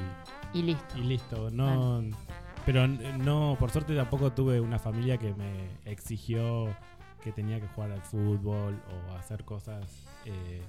[0.53, 0.97] y listo.
[0.97, 1.49] y listo.
[1.51, 2.03] No,
[2.65, 6.67] pero n- no, por suerte tampoco tuve una familia que me exigió
[7.23, 8.79] que tenía que jugar al fútbol
[9.11, 9.85] o hacer cosas
[10.25, 10.61] eh,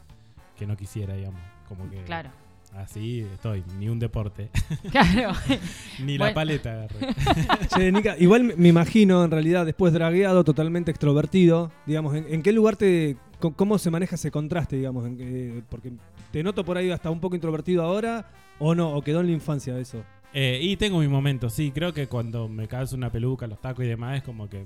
[0.57, 1.41] que no quisiera, digamos.
[1.69, 2.31] Como que Claro.
[2.75, 4.51] así estoy, ni un deporte,
[4.91, 5.33] Claro.
[6.01, 7.09] ni la paleta agarré.
[7.75, 12.53] Che, Nica, igual me- imagino, en realidad, después dragueado, totalmente extrovertido, digamos, ¿en, en qué
[12.53, 13.17] lugar te...
[13.41, 15.07] co- ¿Cómo se maneja ese contraste, digamos?
[15.07, 15.93] En que- porque
[16.31, 18.27] te noto por ahí hasta un poco introvertido ahora,
[18.59, 20.05] o no, o quedó en la infancia eso.
[20.33, 23.85] Eh, y tengo mi momento, sí, creo que cuando me calzo una peluca, los tacos
[23.85, 24.65] y demás, es como que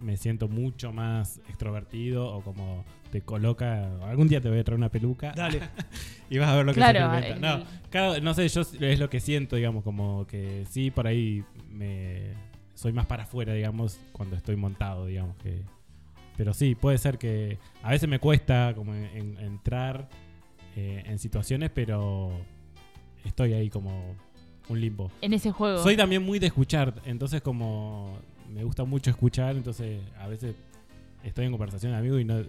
[0.00, 4.78] me siento mucho más extrovertido o como te coloca, algún día te voy a traer
[4.78, 5.60] una peluca Dale.
[6.30, 8.98] y vas a ver lo que Claro, se el- No, cada- no sé, yo es
[9.00, 12.32] lo que siento, digamos, como que sí, por ahí me
[12.74, 15.62] soy más para afuera, digamos, cuando estoy montado, digamos que...
[16.36, 20.08] Pero sí, puede ser que a veces me cuesta como en- en- entrar
[20.76, 22.30] eh, en situaciones, pero
[23.24, 24.14] estoy ahí como
[24.68, 25.10] un limbo.
[25.20, 25.82] En ese juego.
[25.82, 28.18] Soy también muy de escuchar, entonces como
[28.52, 30.54] me gusta mucho escuchar, entonces a veces
[31.24, 32.42] estoy en conversación de amigos y no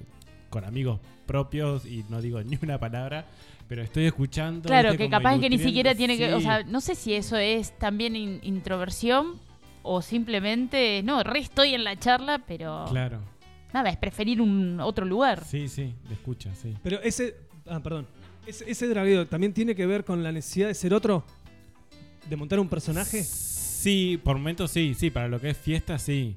[0.50, 3.26] con amigos propios y no digo ni una palabra,
[3.68, 4.68] pero estoy escuchando.
[4.68, 6.34] Claro, que capaz que ni siquiera tiene que.
[6.34, 9.40] O sea, no sé si eso es también in- introversión
[9.84, 11.02] o simplemente.
[11.04, 12.86] No, re estoy en la charla, pero.
[12.90, 13.20] Claro,
[13.72, 15.44] Nada, es preferir un otro lugar.
[15.46, 16.74] sí, sí, de escucha, sí.
[16.82, 17.36] Pero ese...
[17.68, 18.08] Ah, perdón.
[18.50, 21.24] Ese, ese dragueo también tiene que ver con la necesidad de ser otro,
[22.28, 23.24] de montar un personaje.
[23.24, 26.36] Sí, por momentos sí, sí, para lo que es fiesta sí,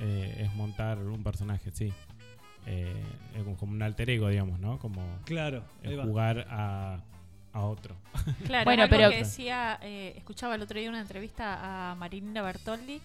[0.00, 1.92] eh, es montar un personaje, sí.
[2.66, 2.92] Eh,
[3.34, 4.78] es como- un alter ego, digamos, ¿no?
[4.78, 7.00] Como Claro, eh, jugar a,
[7.52, 7.96] a otro.
[8.46, 13.00] Claro, Bueno, pero- que decía, eh, escuchaba el otro día una entrevista a Marinina Bertoldi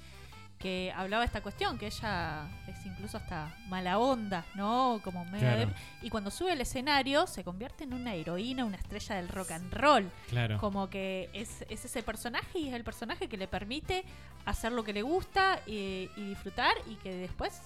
[0.63, 5.01] que hablaba de esta cuestión, que ella es incluso hasta mala onda, ¿no?
[5.03, 5.59] Como medio Claro.
[5.67, 9.51] de- Y cuando sube al escenario se convierte en una heroína, una estrella del rock
[9.51, 10.09] and roll.
[10.29, 10.57] Claro.
[10.59, 14.05] Como que es, es ese personaje y es el personaje que le permite
[14.45, 17.59] hacer lo que le gusta y, y disfrutar y que después,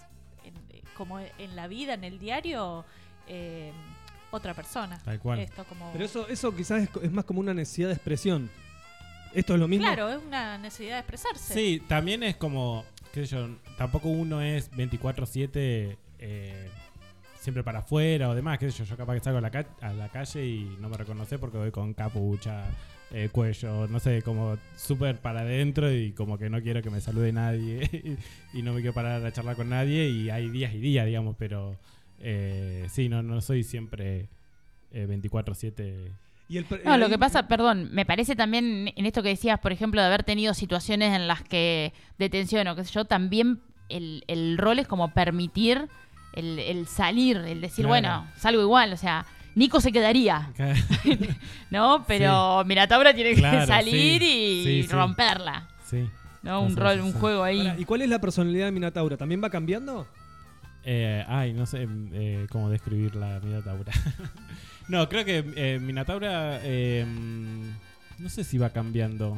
[0.43, 2.83] en- como en la vida, en el diario,
[3.27, 3.71] eh,
[4.31, 4.99] otra persona.
[5.05, 5.39] Tal cual.
[5.39, 5.91] Esto como...
[5.93, 8.49] Pero eso, eso quizás es, es más como una necesidad de expresión.
[9.33, 9.85] ¿Esto es lo mismo?
[9.85, 11.53] Claro, es una necesidad de expresarse.
[11.53, 16.69] Sí, también es como, qué sé yo, tampoco uno es 24/7 eh,
[17.39, 19.67] siempre para afuera o demás, qué sé yo, yo capaz que salgo a la, ca-
[19.81, 22.65] a la calle y no me reconoce porque voy con capucha,
[23.11, 26.99] eh, cuello, no sé, como súper para adentro y como que no quiero que me
[26.99, 28.17] salude nadie
[28.53, 31.35] y no me quiero parar a charlar con nadie y hay días y días, digamos,
[31.37, 31.77] pero
[32.19, 34.27] eh, sí, no, no soy siempre
[34.91, 36.11] eh, 24/7.
[36.49, 39.59] Y el per- No, lo que pasa, perdón, me parece también en esto que decías,
[39.59, 43.05] por ejemplo, de haber tenido situaciones en las que de tensión o qué sé yo,
[43.05, 45.87] también el, el rol es como permitir
[46.33, 47.89] el, el salir, el decir, Claro.
[47.89, 49.25] bueno, salgo igual, o sea,
[49.55, 50.51] Nico se quedaría,
[51.71, 52.05] ¿no?
[52.07, 54.27] Pero Mirataura tiene que salir sí.
[54.27, 54.87] y Sí, sí.
[54.93, 56.07] romperla, sí.
[56.43, 56.61] ¿no?
[56.61, 57.19] Un rol, un sí.
[57.19, 57.73] juego ahí.
[57.77, 59.17] ¿Y cuál es la personalidad de Minataura?
[59.17, 60.07] ¿También va cambiando?
[60.83, 63.91] Eh, ay, no sé eh, cómo describir la Minotaura.
[64.87, 67.05] no, creo que eh, Minotaura, eh,
[68.19, 69.37] no sé si va cambiando,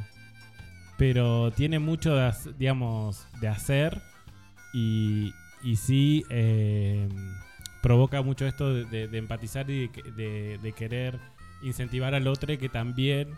[0.98, 4.02] pero tiene mucho, de, digamos, de hacer
[4.74, 5.34] y,
[5.64, 7.08] y sí eh,
[7.82, 11.20] provoca mucho esto de, de- de empatizar y de querer
[11.64, 13.30] incentivar al otro que también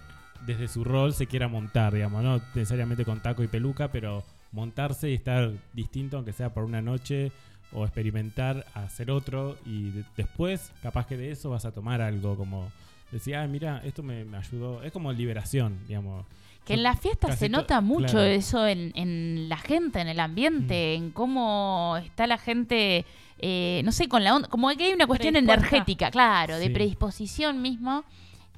[0.46, 5.10] desde su rol se quiera montar, digamos, no necesariamente con taco y peluca, pero montarse
[5.10, 7.32] y estar distinto, aunque sea por una noche,
[7.74, 12.36] o experimentar hacer otro, y de- después, capaz que de eso vas a tomar algo
[12.36, 12.72] como
[13.12, 14.84] decir, ah, mira, esto me, me ayudó.
[14.84, 16.26] Es como liberación, digamos.
[16.66, 18.22] Que en las fiestas se nota mucho claro.
[18.28, 21.04] eso en, en la gente, en el ambiente, Mm.
[21.04, 23.04] en cómo está la gente,
[23.40, 27.62] eh, no sé, con la onda, como que hay una cuestión energética, claro, de predisposición
[27.62, 28.04] mismo,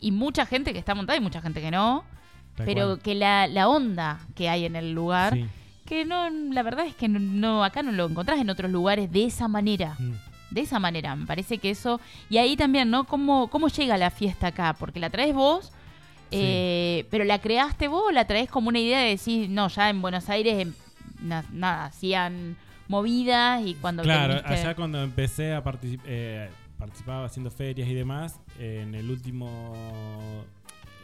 [0.01, 2.03] y mucha gente que está montada y mucha gente que no,
[2.57, 2.99] Tal pero cual.
[3.01, 5.45] que la, la onda que hay en el lugar, Sí.
[5.85, 9.11] Que no, la verdad es que no, no- acá no lo encontrás en otros lugares
[9.11, 9.95] de esa manera.
[9.99, 10.11] Mm.
[10.51, 11.99] De esa manera, me parece que eso.
[12.29, 13.05] Y ahí también, ¿no?
[13.05, 14.75] ¿Cómo, cómo llega la fiesta acá?
[14.77, 15.71] Porque la traes vos,
[16.29, 16.39] Sí.
[16.41, 19.89] eh, pero la creaste vos o la traes como una idea de decir, no, ya
[19.89, 20.73] en Buenos Aires, em,
[21.21, 22.55] na- nada, hacían
[22.87, 28.81] movidas y cuando Claro, allá cuando empecé a participar, participaba haciendo ferias y demás, eh,
[28.83, 29.73] en el último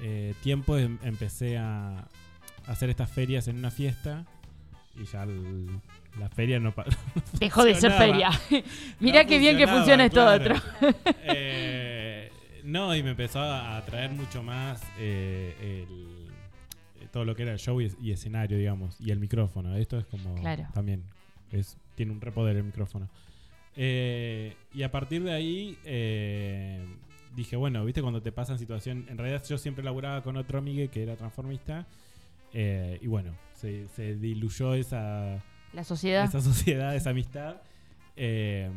[0.01, 2.07] eh, tiempo em- empecé a
[2.67, 4.25] hacer estas ferias en una fiesta
[4.99, 5.79] y ya el-
[6.19, 6.73] la feria no
[7.39, 8.29] dejó de ser feria.
[8.99, 10.55] Mirá No qué bien que funciona esto claro.
[10.55, 10.95] otro.
[11.23, 12.31] Eh,
[12.63, 15.55] no, y me empezó a atraer mucho más eh,
[15.89, 19.75] el- todo lo que era el show y, y escenario, digamos, y el micrófono.
[19.75, 20.67] Esto es como Claro.
[20.73, 21.03] también
[21.51, 23.09] es tiene un repoder el micrófono.
[23.75, 26.85] Eh, y a partir de ahí eh,
[27.35, 30.89] dije, bueno, viste cuando te pasan situación, en realidad yo siempre laburaba con otro amigo
[30.91, 31.87] que era transformista
[32.53, 35.43] eh, y bueno, se, se diluyó esa
[35.73, 36.25] La sociedad.
[36.25, 37.57] esa sociedad, esa amistad.
[38.15, 38.69] Eh,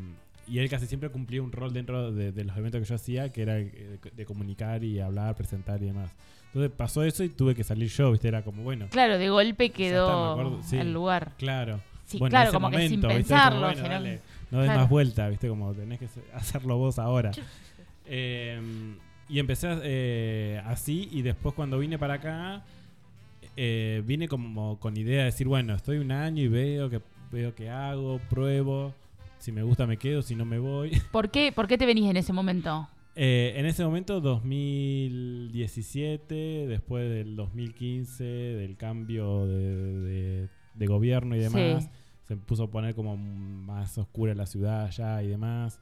[0.48, 3.32] y él casi siempre cumplía un rol dentro de, de los eventos que yo hacía,
[3.32, 6.10] que era eh, de comunicar y hablar, presentar y demás.
[6.46, 8.28] Entonces pasó eso y tuve que salir yo, ¿viste?
[8.28, 10.76] Era como, bueno, Claro, de golpe quedó sí.
[10.78, 11.32] el lugar.
[11.38, 11.80] claro.
[12.04, 13.60] Sí, Bueno, claro, como que sin pensarlo.
[13.60, 14.20] Como, bueno, sino- dale,
[14.50, 14.80] no des Claro.
[14.80, 15.48] más vuelta, ¿viste?
[15.48, 17.30] Como tenés que hacerlo vos ahora.
[18.06, 18.60] Eh,
[19.28, 22.62] y empecé eh, así y después cuando vine para acá,
[23.56, 27.00] eh, vine como con idea de decir, bueno, estoy un año y veo que
[27.30, 28.94] veo que hago, pruebo,
[29.38, 30.90] si me gusta me quedo, si no me voy.
[31.12, 32.88] ¿Por qué, ¿Por qué te venís en ese momento?
[33.14, 41.40] Eh, en ese momento, 2017, después del 2015, del cambio de, de- de gobierno y
[41.40, 41.90] demás, Sí.
[42.22, 45.78] se puso a poner como más oscura la ciudad allá y demás.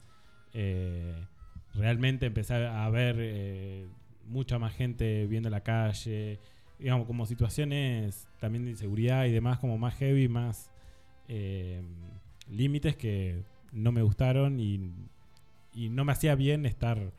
[0.53, 1.25] Eh,
[1.73, 3.87] realmente empecé a ver eh,
[4.27, 6.39] mucha más gente viendo la calle,
[6.81, 10.71] digamos, como situaciones también de inseguridad y demás, como más heavy, más
[11.27, 11.81] eh,
[12.49, 14.91] límites que no me gustaron y,
[15.73, 17.11] y no me hacía bien estar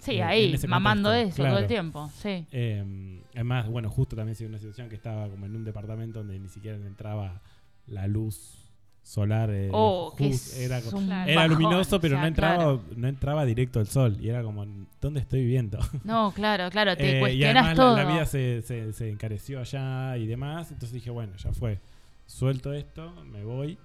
[0.00, 2.10] Sí, Eh, ahí, mamando contexto, eso todo el tiempo.
[2.14, 2.46] Sí.
[2.52, 6.20] Eh, además, bueno, justo también se dio una situación que estaba como en un departamento
[6.20, 7.42] donde ni siquiera entraba
[7.86, 8.59] la luz
[9.02, 9.50] solar.
[9.52, 10.14] eh, Oh,
[10.56, 11.08] era, bajón,
[11.48, 12.84] luminoso, pero o sea, no entraba claro.
[12.96, 14.16] no entraba directo el sol.
[14.20, 14.64] Y era como,
[15.00, 15.78] ¿dónde estoy viviendo?
[16.04, 17.96] No, claro, claro, te Eh, y además la- todo.
[17.96, 20.70] La, vida se, se- se encareció allá y demás.
[20.70, 21.78] Entonces dije, bueno, ya fue.
[22.26, 23.76] Suelto esto, me voy.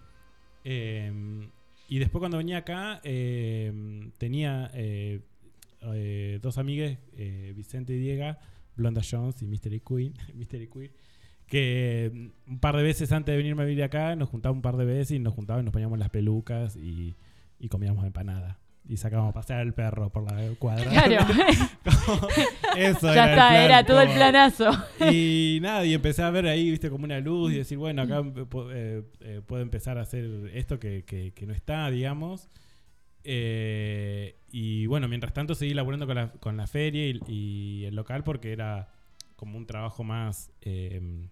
[0.63, 1.11] Eh,
[1.88, 5.22] y después cuando venía acá, eh, tenía eh,
[5.93, 6.97] eh, dos amigues,
[7.55, 8.36] Vicente y Diego,
[8.76, 10.91] Blonda Jones y Mystery Queen, Mystery Queen,
[11.47, 12.11] que
[12.47, 14.77] mm, un par de veces antes de venirme a vivir acá, nos juntábamos un par
[14.77, 17.15] de veces y nos juntábamos y nos poníamos las pelucas y,
[17.59, 18.59] y comíamos empanada.
[18.87, 20.91] Y sacábamos a pasear al perro por la cuadra.
[20.91, 21.25] Claro,
[22.05, 22.27] Como,
[22.77, 24.69] Eso ya era está, plan, era todo el planazo.
[25.11, 28.19] y nada, y empecé a ver ahí, viste, como una luz y decir, bueno, acá
[28.19, 32.47] eh, eh, eh, puedo empezar a hacer esto que, que- que no está, digamos.
[33.23, 37.95] Eh, y bueno, mientras tanto seguí laburando con la, con la feria y, y el
[37.95, 38.89] local porque era
[39.35, 41.27] como un trabajo más, eh,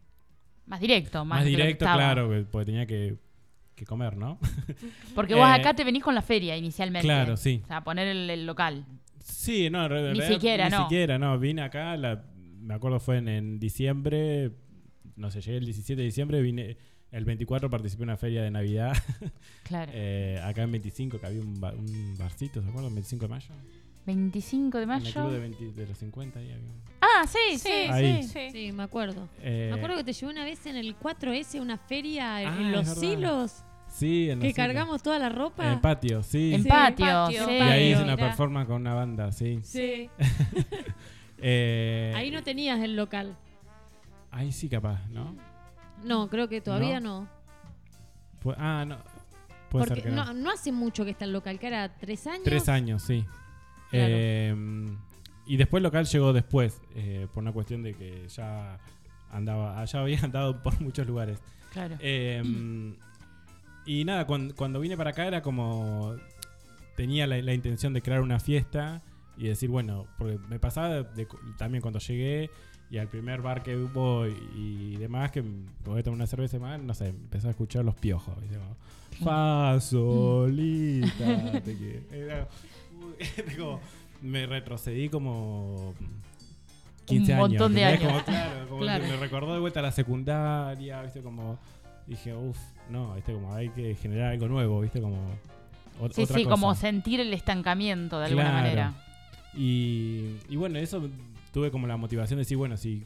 [0.65, 3.17] Más directo, más, más directo, claro, que- porque tenía que,
[3.75, 4.39] que comer, ¿no?
[5.15, 7.05] Porque vos Eh, acá te venís con la feria inicialmente.
[7.07, 7.61] claro, sí.
[7.63, 8.85] O sea, poner el, el local.
[9.19, 10.83] Sí, no, en Ni siquiera, ni no.
[10.83, 11.37] siquiera, no.
[11.39, 12.23] Vine acá, la-
[12.61, 14.51] me acuerdo fue en, en diciembre,
[15.15, 16.77] no sé, llegué el 17 de diciembre, vine
[17.11, 18.93] el 24 participé en una feria de Navidad,
[19.63, 19.91] Claro.
[19.93, 22.93] eh, acá en 25, que había un, ba- un barcito, ¿se acuerdan?
[22.95, 23.49] 25 de mayo.
[24.05, 25.29] 25 de En el club mayo.
[25.31, 26.67] de, 20 de los 50 ahí había
[27.01, 28.23] Ah, sí, sí, Ahí.
[28.23, 28.49] sí, sí.
[28.51, 29.27] Sí, me acuerdo.
[29.41, 32.47] Eh, Me acuerdo que te llevé una vez en el 4S a una feria en,
[32.47, 35.65] Ah, en los silos Sí, en que los- cargamos toda la ropa.
[35.67, 36.53] En el patio, sí.
[36.55, 37.45] En Sí, patio, patio.
[37.45, 37.51] sí.
[37.53, 39.59] y ahí hice una performance con una banda, sí.
[39.63, 40.09] Sí.
[41.45, 43.35] Eh, Ahí no tenías el local.
[44.31, 45.35] Ahí sí capaz, ¿no?
[46.03, 47.27] No, creo que todavía no.
[48.57, 48.97] Ah, no.
[49.69, 50.25] Puede Porque ser que no.
[50.25, 52.43] no, no hace mucho que está el local, que era tres años.
[52.43, 53.25] Tres años, sí.
[53.93, 54.13] Claro.
[54.15, 54.55] Eh,
[55.45, 58.77] y después local llegó después, eh, por una cuestión de que ya
[59.31, 61.39] andaba, allá había andado por muchos lugares.
[61.71, 61.95] Claro.
[61.99, 62.93] Eh,
[63.85, 66.15] y nada, cuando, cuando vine para acá era como.
[66.95, 69.01] Tenía la, la intención de crear una fiesta
[69.35, 71.27] y decir, bueno, porque me pasaba de- de-
[71.57, 72.51] también cuando llegué
[72.91, 76.27] y al primer bar que hubo y, y demás, que me voy a tomar una
[76.27, 78.39] cerveza más, no sé, empecé a escuchar los piojos.
[78.41, 78.57] ¿viste?
[78.57, 78.75] Como,
[79.25, 81.61] Fa, solita.
[81.63, 82.47] te que- era- era
[83.57, 83.79] como-
[84.21, 85.93] me retrocedí como
[87.05, 87.49] 15 Un años.
[87.49, 88.09] montón de ¿entendés?
[88.09, 88.23] años.
[88.23, 89.03] Como, claro, como Claro.
[89.05, 91.21] que me recordó de vuelta a la secundaria, ¿viste?
[91.21, 91.59] Como
[92.07, 92.57] dije, uff,
[92.89, 93.33] no, ¿viste?
[93.33, 95.01] Como hay que generar algo nuevo, ¿viste?
[95.01, 95.17] Como
[95.99, 96.81] o- Sí, otra sí, como cosa.
[96.81, 98.57] sentir el estancamiento de alguna Claro.
[98.63, 98.93] manera.
[99.55, 101.07] Y, y bueno, eso
[101.51, 103.03] tuve como la motivación de decir, bueno, si,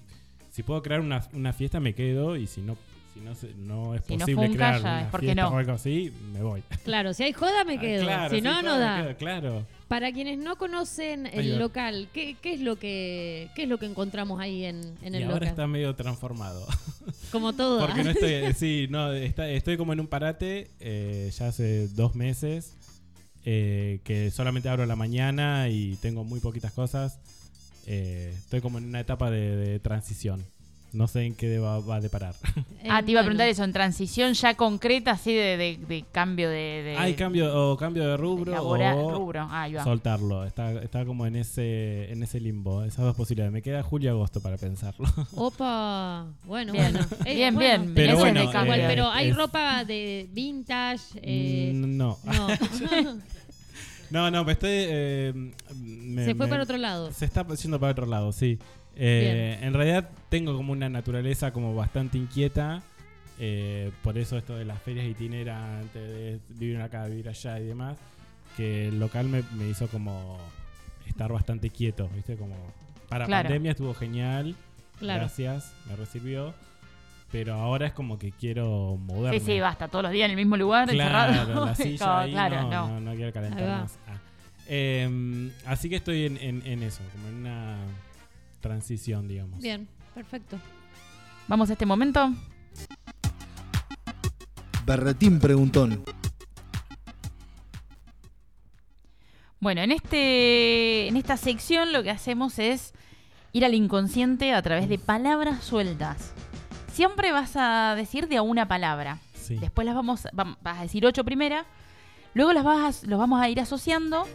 [0.51, 2.77] si puedo crear una, una fiesta me quedo y si no
[3.13, 5.49] si no, se- no es Si no posible funca, crear una es porque fiesta no.
[5.49, 6.61] o algo así, me voy.
[6.83, 8.03] Claro, si hay joda me Ah, quedo.
[8.03, 9.01] claro, si no, no da.
[9.03, 9.65] quedo, claro.
[9.87, 13.85] Para quienes no conocen el local, ¿qué, qué es lo que qué es lo que
[13.85, 15.47] encontramos ahí en, en y el ahora local?
[15.47, 16.67] está medio transformado.
[17.31, 17.79] Como todo.
[17.85, 21.87] Porque no estoy, eh, sí, no, está- estoy como en un parate eh, ya hace
[21.89, 22.73] dos meses
[23.45, 27.19] eh, que solamente abro a la mañana y tengo muy poquitas cosas.
[27.85, 30.43] Eh, estoy como en una etapa de, de transición.
[30.93, 32.33] No sé en qué va, va a deparar.
[32.89, 36.47] Ah, te iba a preguntar eso, en transición ya concreta, así de, de- de cambio
[36.49, 39.41] de, de Hay cambio o cambio de rubro labora- o rubro.
[39.41, 39.83] Ah, ahí va.
[39.83, 40.45] soltarlo.
[40.45, 42.83] Está, está como en ese en ese limbo.
[42.85, 43.51] Esas dos posibilidades.
[43.51, 45.05] Me queda julio y agosto para pensarlo.
[45.35, 46.93] Opa, bueno, Bien.
[46.93, 47.07] bueno.
[47.25, 47.93] Eh, Bien, bueno, bien.
[47.93, 48.45] Pero bueno, de
[48.79, 51.03] eh, pero hay es- ropa de vintage.
[51.21, 52.17] Eh, Mm, no.
[52.23, 52.47] no.
[54.09, 54.69] No, no, me estoy.
[54.71, 55.33] eh,
[55.75, 57.11] me- Se fue me- para otro lado.
[57.11, 58.57] Se está yendo para otro lado, sí.
[58.99, 62.81] Eh, en realidad tengo como una naturaleza como bastante inquieta
[63.39, 67.95] Eh, por eso esto de las ferias itinerantes, de vivir acá, vivir allá y demás,
[68.55, 70.39] que el local me, me hizo como
[71.05, 72.35] estar bastante quieto, ¿viste?
[72.35, 72.55] Como
[73.09, 73.43] para Claro.
[73.49, 74.55] pandemia estuvo genial,
[74.97, 75.19] Claro.
[75.19, 76.55] gracias, me recibió,
[77.31, 79.39] pero ahora es como que quiero moverme.
[79.39, 81.65] Sí, sí, basta, todos los días en el mismo lugar, Claro, encerrado.
[81.67, 82.87] la silla Como, ahí, claro, no, no.
[82.87, 83.99] no, no quiero calentar más.
[84.07, 84.17] Ah.
[84.67, 87.77] Em, así que estoy en, en- en eso, como en una
[88.67, 89.61] transición, digamos.
[89.61, 90.57] Bien, perfecto.
[91.47, 92.31] Vamos a este momento.
[94.85, 96.03] Berretín preguntón.
[99.59, 102.93] Bueno, en este en esta sección lo que hacemos es
[103.53, 106.33] ir al inconsciente a través de palabras sueltas.
[106.91, 109.19] Siempre vas a decir de a una palabra.
[109.33, 109.55] Sí.
[109.57, 111.65] Después las vamos, vam- vas a decir ocho primera.
[112.33, 114.25] Luego las vas a- los vamos a ir asociando.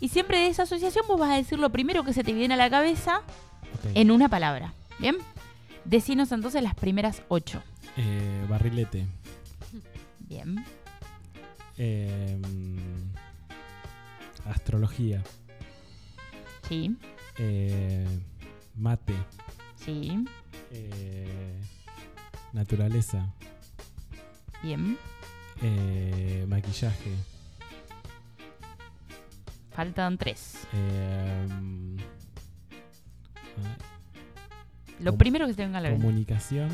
[0.00, 2.54] Y siempre de esa asociación vos vas a decir lo primero que se te viene
[2.54, 3.22] a la cabeza
[3.94, 4.72] En una palabra.
[4.98, 5.16] ¿Bien?
[5.84, 7.62] Decinos entonces las primeras ocho.
[7.96, 9.06] Eh, barrilete.
[10.20, 10.64] Bien.
[11.76, 12.76] Em,
[14.44, 15.22] astrología.
[16.68, 16.96] Sí.
[17.38, 18.06] Eh,
[18.76, 19.14] mate.
[19.76, 20.24] Sí.
[20.70, 21.58] Eh,
[22.52, 23.26] naturaleza.
[24.62, 24.98] Bien.
[25.62, 27.12] Eh, maquillaje.
[29.72, 30.66] Faltan tres.
[35.00, 36.04] Lo Com- primero que se te venga a la mente.
[36.04, 36.70] comunicación.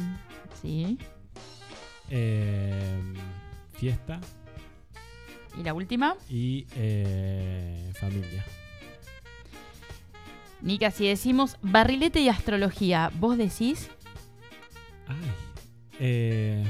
[0.63, 0.99] Sí.
[2.11, 3.15] em,
[3.79, 4.21] fiesta.
[5.59, 6.17] Y la última.
[6.29, 8.45] Y eh, familia.
[10.63, 13.91] Nica, si decimos barrilete y astrología, ¿vos decís?
[15.07, 15.17] Ay.
[16.01, 16.65] Eh,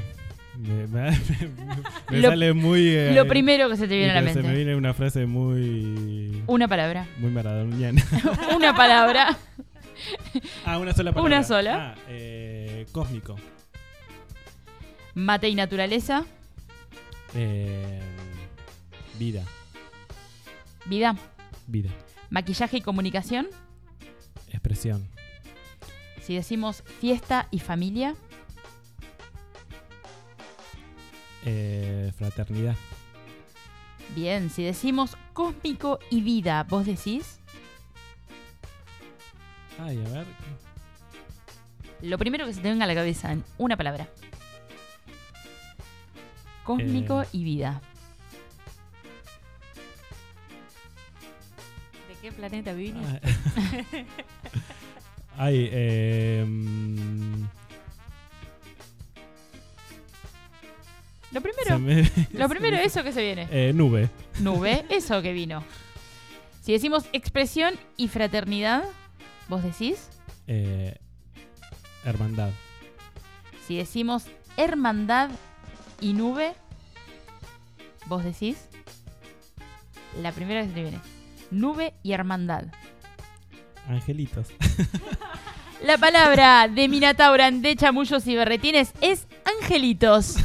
[0.59, 1.11] me me-
[2.11, 2.87] me Lo- sale muy.
[2.89, 4.57] eh, lo primero que se te viene a la pero Se me mente.
[4.57, 6.43] viene una frase muy.
[6.47, 7.07] Una palabra.
[7.19, 8.03] Muy maradoniana.
[8.55, 9.37] Una palabra.
[10.65, 11.35] ah, una sola palabra.
[11.37, 11.93] Una sola.
[11.95, 13.35] Ah, eh, cósmico.
[15.13, 16.25] Mate y naturaleza.
[17.33, 18.01] Eh,
[19.17, 19.43] vida.
[20.85, 21.15] Vida.
[21.67, 21.89] Vida.
[22.29, 23.47] Maquillaje y comunicación.
[24.49, 25.07] Expresión.
[26.21, 28.15] Si decimos fiesta y familia.
[31.45, 32.75] Eh, fraternidad.
[34.15, 34.49] Bien.
[34.49, 37.39] Si decimos cósmico y vida, ¿vos decís?
[39.79, 40.25] Ay, a ver.
[42.01, 44.07] Lo primero que se te venga a la cabeza en una palabra.
[46.63, 47.27] Cósmico Eh.
[47.33, 47.81] y vida.
[52.09, 52.93] ¿De qué planeta vivís?
[53.05, 53.19] Ah.
[55.37, 57.43] Ay, eh, mm,
[61.31, 63.47] Lo primero, me- lo primero eso que se viene.
[63.51, 64.09] Eh, nube.
[64.39, 65.63] Nube, eso que vino.
[66.61, 68.85] Si decimos expresión y fraternidad,
[69.47, 70.09] ¿vos decís?
[70.47, 70.97] Eh,
[72.03, 72.51] hermandad.
[73.67, 74.25] Si decimos
[74.57, 75.29] hermandad
[75.99, 76.53] y nube,
[78.07, 78.67] ¿vos decís?
[80.21, 81.01] La primera que se te viene.
[81.51, 82.65] Nube y hermandad.
[83.87, 84.47] Angelitos.
[85.83, 89.27] La palabra de Minataura de chamullos y berretines es
[89.61, 90.37] angelitos.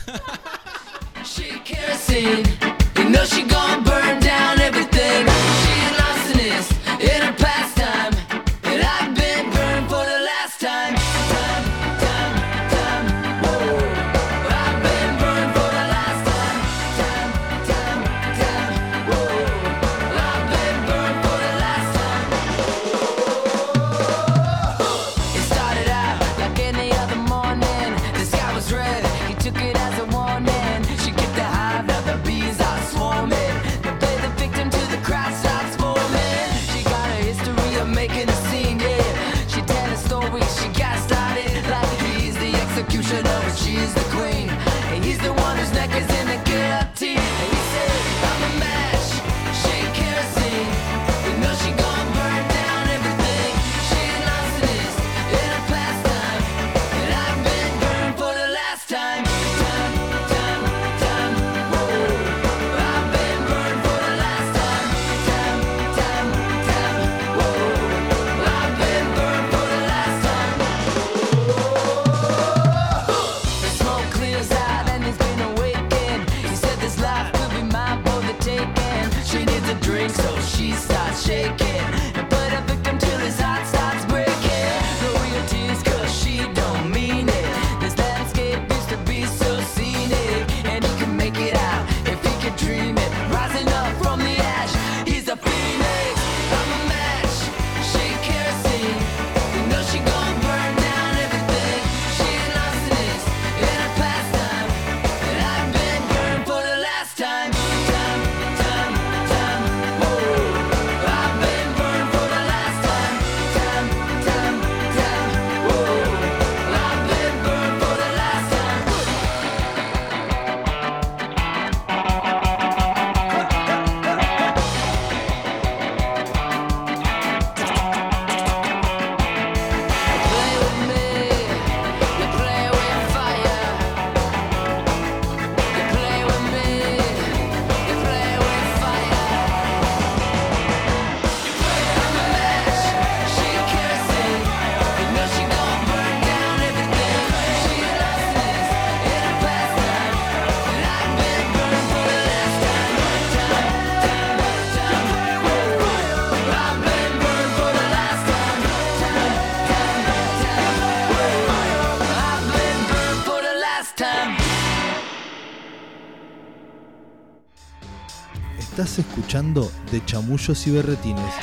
[168.98, 171.34] Escuchando De Chamullos y Berretines.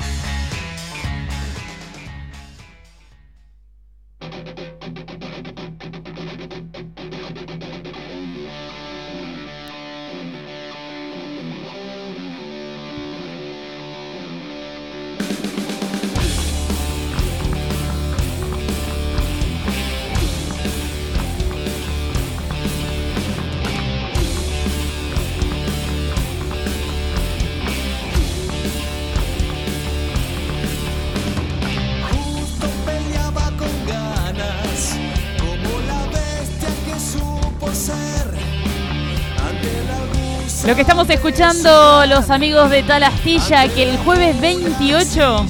[41.40, 45.46] Escuchando los amigos de Tal Astilla, que el jueves 28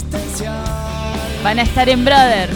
[1.41, 2.51] van a estar en Brothers.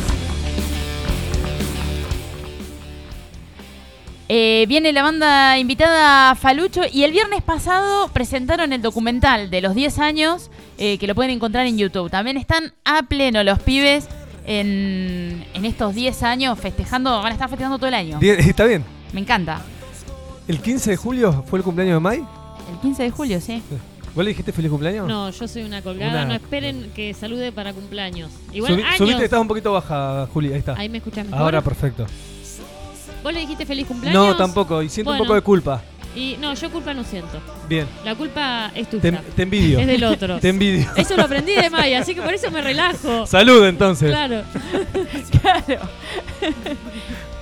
[4.28, 9.76] Eh, viene la banda invitada Falucho y el viernes pasado presentaron el documental de los
[9.76, 12.10] 10 años eh, que lo pueden encontrar en YouTube.
[12.10, 14.10] También están a pleno los pibes
[14.46, 18.20] en, en estos 10 años festejando, van a estar festejando todo el año.
[18.20, 18.84] Die- Está bien.
[19.14, 19.62] Me encanta.
[20.50, 22.26] ¿El 15 de julio fue el cumpleaños de Mai?
[22.72, 23.62] El 15 de julio, sí.
[24.16, 25.08] ¿Vos le dijiste feliz cumpleaños?
[25.08, 26.12] No, yo soy una colgada.
[26.12, 28.30] Una- No esperen que salude para cumpleaños.
[28.52, 28.98] Igual años.
[28.98, 30.52] subiste, estás un poquito baja, Juli.
[30.52, 30.74] Ahí está.
[30.78, 31.40] Ahí me escuchas mejor.
[31.42, 32.06] Ahora perfecto.
[33.24, 34.22] ¿Vos le dijiste feliz cumpleaños?
[34.28, 34.82] No, tampoco.
[34.84, 35.24] Y siento Bueno.
[35.24, 35.82] un poco de culpa.
[36.14, 37.40] Y no, yo culpa no siento.
[37.70, 37.88] Bien.
[38.04, 39.24] La culpa es Te, tuya.
[39.34, 39.80] te envidio.
[39.80, 40.40] Es del otro.
[40.42, 40.86] Te envidio.
[40.98, 43.26] Eso lo aprendí de Maya, así que por eso me relajo.
[43.26, 44.10] Salud entonces.
[44.10, 44.42] Claro.
[45.42, 45.82] Claro.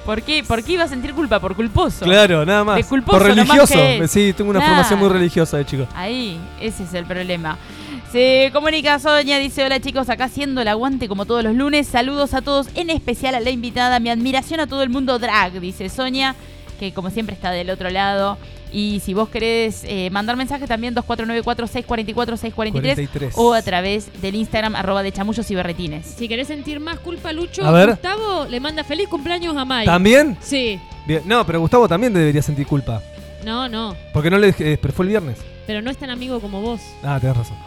[0.05, 1.39] ¿Por qué, ¿Por qué iba a sentir culpa?
[1.39, 2.05] Por culposo.
[2.05, 2.77] Claro, nada más.
[2.77, 3.75] De culposo, Por religioso.
[4.07, 5.87] Sí, tengo una formación muy religiosa de chico.
[5.95, 7.57] Ahí, ese es el problema.
[8.11, 11.87] Se comunica Sonia, dice, hola chicos, acá haciendo el aguante como todos los lunes.
[11.87, 13.99] Saludos a todos, en especial a la invitada.
[13.99, 16.35] Mi admiración a todo el mundo drag, dice Sonia,
[16.79, 18.39] que como siempre está del otro lado.
[18.71, 23.33] Y si vos querés eh, mandar mensaje también 2494-644-643 43.
[23.37, 26.05] o a través del Instagram arroba de chamullos y berretines.
[26.05, 27.89] Si querés sentir más culpa, Lucho, A ver.
[27.89, 29.85] Gustavo le manda feliz cumpleaños a May.
[29.85, 30.37] ¿También?
[30.41, 30.79] Sí.
[31.07, 31.23] Bien.
[31.25, 33.01] No, pero Gustavo también debería sentir culpa.
[33.43, 33.95] No, no.
[34.13, 35.37] Porque no le dije, pero fue el viernes.
[35.65, 36.81] Pero no es tan amigo como vos.
[37.03, 37.57] Ah, tenés razón.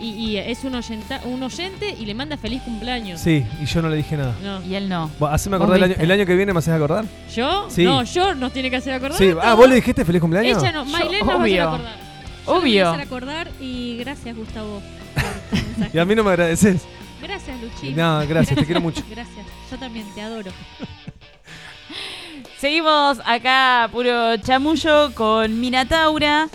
[0.00, 3.20] Y, y es un, oyenta- un oyente y le manda feliz cumpleaños.
[3.20, 4.34] Sí, y yo no le dije nada.
[4.42, 4.60] No.
[4.64, 5.08] Y él no.
[5.20, 7.04] Vos, Haceme acordar el año, el año que viene, ¿me haces acordar?
[7.34, 7.66] ¿Yo?
[7.70, 7.84] Sí.
[7.84, 9.16] No, yo nos tiene que hacer acordar.
[9.18, 9.30] Sí.
[9.40, 9.54] a Ah.
[9.54, 10.60] ¿vos le dijiste feliz cumpleaños?
[10.62, 11.68] Ella no, Maylene nos va a hacer obvio.
[11.68, 11.96] acordar.
[12.46, 12.88] Yo me voy a Obvio.
[12.90, 14.82] hacer acordar y gracias, Gustavo.
[15.14, 15.90] por tu mensaje.
[15.96, 16.82] Y a mí no me agradeces.
[17.22, 17.96] Gracias, Luchín.
[17.96, 19.00] No, gracias, te quiero mucho.
[19.10, 19.46] Gracias.
[19.70, 20.50] Yo también te adoro.
[22.58, 26.48] Seguimos acá, puro chamullo, con Minataura,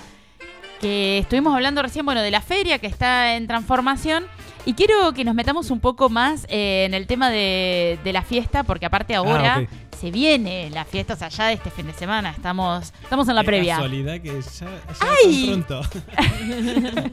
[0.82, 4.26] que estuvimos hablando recién, bueno, de la feria que está en transformación.
[4.66, 8.22] Y quiero que nos metamos un poco más eh, en el tema de, de la
[8.22, 9.70] fiesta, porque aparte ahora Ah, ok.
[10.00, 13.36] se viene la fiesta, o sea, ya de este fin de semana, estamos, estamos en
[13.36, 13.76] la Qué previa.
[13.76, 15.48] casualidad que ya, ya ¡Ay!
[15.48, 15.82] pronto.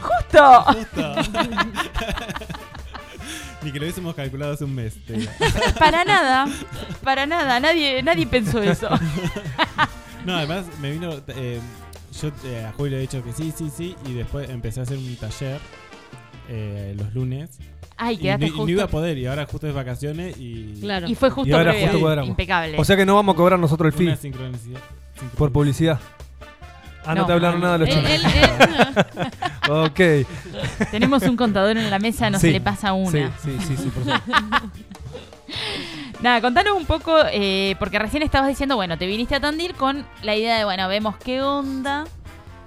[0.00, 0.62] ¡Justo!
[0.62, 1.14] Justo.
[3.62, 4.94] Ni que lo hubiésemos calculado hace un mes.
[5.78, 6.46] para nada,
[7.04, 8.88] para nada, nadie, nadie pensó eso.
[10.24, 11.12] No, además me vino.
[11.28, 11.60] eh,
[12.20, 13.96] yo eh, a Julio le he dicho que sí, sí, sí.
[14.06, 15.60] Y después empecé a hacer un taller
[16.48, 17.58] eh, los lunes.
[17.96, 19.18] Ay, Y no, quedaste y no iba a poder.
[19.18, 20.78] Y ahora justo es vacaciones y.
[20.80, 21.06] Claro.
[21.08, 22.28] Y fue justo Y ahora justo cuadramos.
[22.30, 22.78] Impecable.
[22.78, 24.80] O sea que no vamos a cobrar nosotros el Una fee sincronicidad.
[25.36, 25.98] por publicidad.
[27.04, 27.26] Ah, no, No.
[27.26, 28.34] te hablaron nada de los Él- chicos.
[28.34, 28.42] él-
[29.16, 29.30] él-
[29.70, 30.90] Ok.
[30.90, 33.10] Tenemos un contador en la mesa, no Sí, se le pasa una.
[33.38, 34.32] Sí, sí, sí, sí, por supuesto.
[36.22, 40.04] Nada, contanos un poco, eh, porque recién estabas diciendo, bueno, te viniste a Tandil con
[40.22, 42.04] la idea de, bueno, vemos qué onda,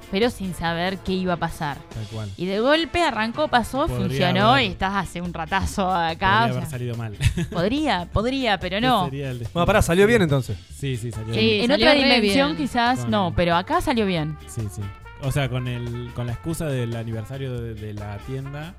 [0.10, 1.78] pero sin saber qué iba a pasar.
[1.94, 2.30] Tal cual.
[2.36, 6.40] Y de golpe arrancó, pasó, Podría funcionó haber- y estás hace un ratazo Podría acá.
[6.40, 7.16] o haber sea, salido mal.
[7.52, 9.08] podría, podría, pero no.
[9.10, 10.58] Bueno, pará, salió bien entonces.
[10.76, 11.40] Sí, sí, salió Sí.
[11.40, 11.62] bien.
[11.62, 12.58] En salió otra dimensión bien.
[12.58, 14.36] quizás Con- no, pero acá salió bien.
[14.48, 14.82] Sí, sí.
[15.22, 18.74] O sea, con el con la excusa del aniversario de, de la tienda,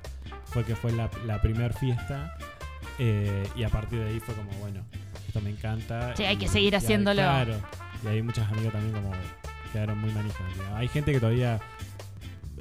[0.45, 2.35] fue que fue la, la primer fiesta.
[2.99, 4.81] Eh, y a partir de ahí fue como, bueno,
[5.27, 6.15] esto me encanta.
[6.15, 7.21] Sí, hay y- que seguir y haciéndolo.
[7.21, 7.55] claro.
[8.03, 9.11] Y hay muchas amigas también como
[9.73, 10.41] quedaron muy manijas.
[10.55, 10.79] digamos.
[10.79, 11.59] Hay gente que todavía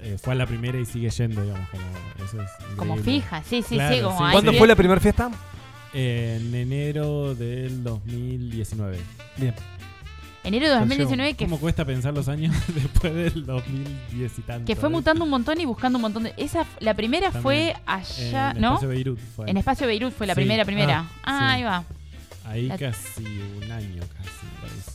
[0.03, 1.69] eh, fue a la primera y sigue yendo, digamos.
[1.71, 1.83] Como,
[2.25, 4.03] eso es Como fija, sí, sí, Claro, sí.
[4.03, 4.33] Como sí.
[4.33, 5.31] ¿Cuándo fue la primera fiesta?
[5.93, 8.99] Eh, en enero del 2019.
[9.37, 9.55] Bien.
[10.45, 14.67] Enero de 2019 que, ¿Cómo cuesta pensar los años después del 2010 y tanto?
[14.67, 14.93] que fue eh?
[14.93, 16.35] mutando un montón y buscando un montón de...
[16.37, 18.27] Esa, la primera fue También.
[18.31, 18.69] allá, en ¿no?
[18.75, 19.51] Espacio Beirut fue.
[19.51, 20.41] En Espacio Beirut fue la Sí.
[20.41, 21.07] primera, primera.
[21.23, 21.55] Ah, Ah, sí.
[21.57, 21.85] ahí va.
[22.47, 24.91] Ahí La- casi un año, casi, parece.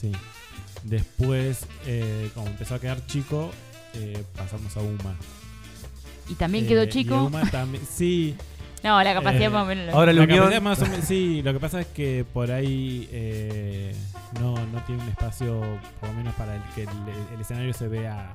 [0.00, 0.12] Sí.
[0.84, 3.50] Después, eh, como empezó a quedar chico,
[3.94, 5.16] eh, pasamos a UMA.
[6.28, 7.24] Y también Eh, quedó y chico.
[7.24, 8.36] UMA también, sí.
[8.82, 9.94] No, la capacidad Eh, más o menos.
[9.94, 10.38] Ahora la La unión.
[10.38, 13.94] capacidad más o menos- sí, lo que pasa es que por ahí eh,
[14.40, 15.60] no, no tiene un espacio,
[16.00, 16.88] por lo menos para el que el,
[17.34, 18.34] el escenario se vea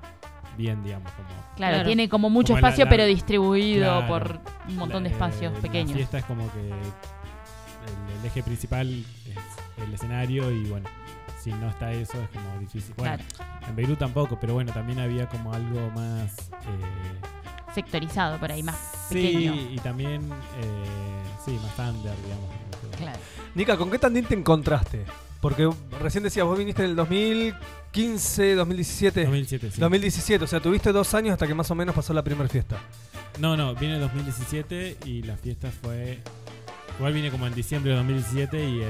[0.58, 1.12] bien, digamos.
[1.12, 1.86] Como, Claro, Claro.
[1.88, 4.08] tiene como mucho Como espacio, la- pero distribuido Claro.
[4.08, 4.39] por
[4.70, 5.91] un montón de la- espacios eh, pequeños.
[5.91, 8.88] La fiesta es como que el, el eje principal
[9.26, 10.88] es el escenario y bueno,
[11.39, 12.93] si no está eso es como difícil.
[12.98, 13.18] Bueno,
[13.68, 16.50] en Beirut tampoco, pero bueno, también había como algo más...
[17.82, 18.75] Sectorizado por ahí, más
[19.09, 19.53] sí, pequeño.
[19.71, 22.49] y también, eh, sí, más under, digamos.
[22.91, 23.19] que- Claro.
[23.53, 25.05] Nica, ¿con qué Tandil te encontraste?
[25.41, 25.69] Porque
[26.01, 29.25] recién decías, vos viniste en el 2015, 2017.
[29.25, 29.80] 2007, sí.
[29.80, 32.78] 2017, o sea, tuviste dos años hasta que más o menos pasó la primera fiesta.
[33.39, 36.17] No, no, viene en 2017 y la fiesta fue.
[36.97, 38.89] Igual vine como en diciembre de 2017 y en.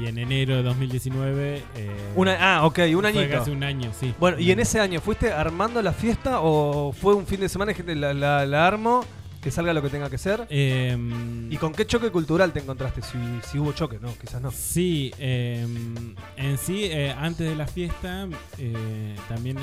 [0.00, 1.62] Y en enero de 2019.
[1.76, 3.38] eh, Una, ah, ok, un fue añito.
[3.38, 4.14] casi un año, sí.
[4.18, 4.62] Bueno, ¿y en año.
[4.62, 8.14] ese año fuiste armando la fiesta o fue un fin de semana y gente la,
[8.14, 9.04] la- la armo,
[9.42, 10.46] que salga lo que tenga que ser?
[10.48, 13.02] Em, ¿Y con qué choque cultural te encontraste?
[13.02, 13.18] Si,
[13.50, 14.50] si hubo choque, no, quizás no.
[14.50, 18.28] Sí, em, en sí, eh, antes de la fiesta,
[18.58, 19.62] eh, también eh,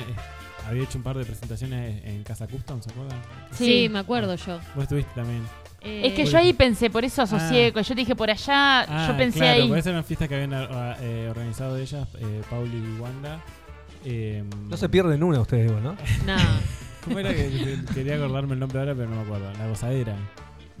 [0.68, 3.18] había hecho un par de presentaciones en Casa Custom, ¿se acuerdan?
[3.52, 3.88] Sí, Sí.
[3.88, 4.58] me acuerdo yo.
[4.76, 5.42] Vos estuviste también.
[5.82, 9.16] Eh, Es que yo ahí pensé, por eso asocié, yo dije por allá, Ah, yo
[9.16, 9.68] pensé claro, ahí.
[9.68, 13.40] porque esa era una fiesta que habían ah, eh, organizado ellas, eh, Pauli y Wanda.
[14.04, 15.92] Em, No se pierden una ustedes, ¿no?
[16.26, 16.36] no.
[17.04, 19.50] ¿Cómo era que que- quería acordarme el nombre ahora, pero no me acuerdo?
[19.58, 20.16] La gozadera.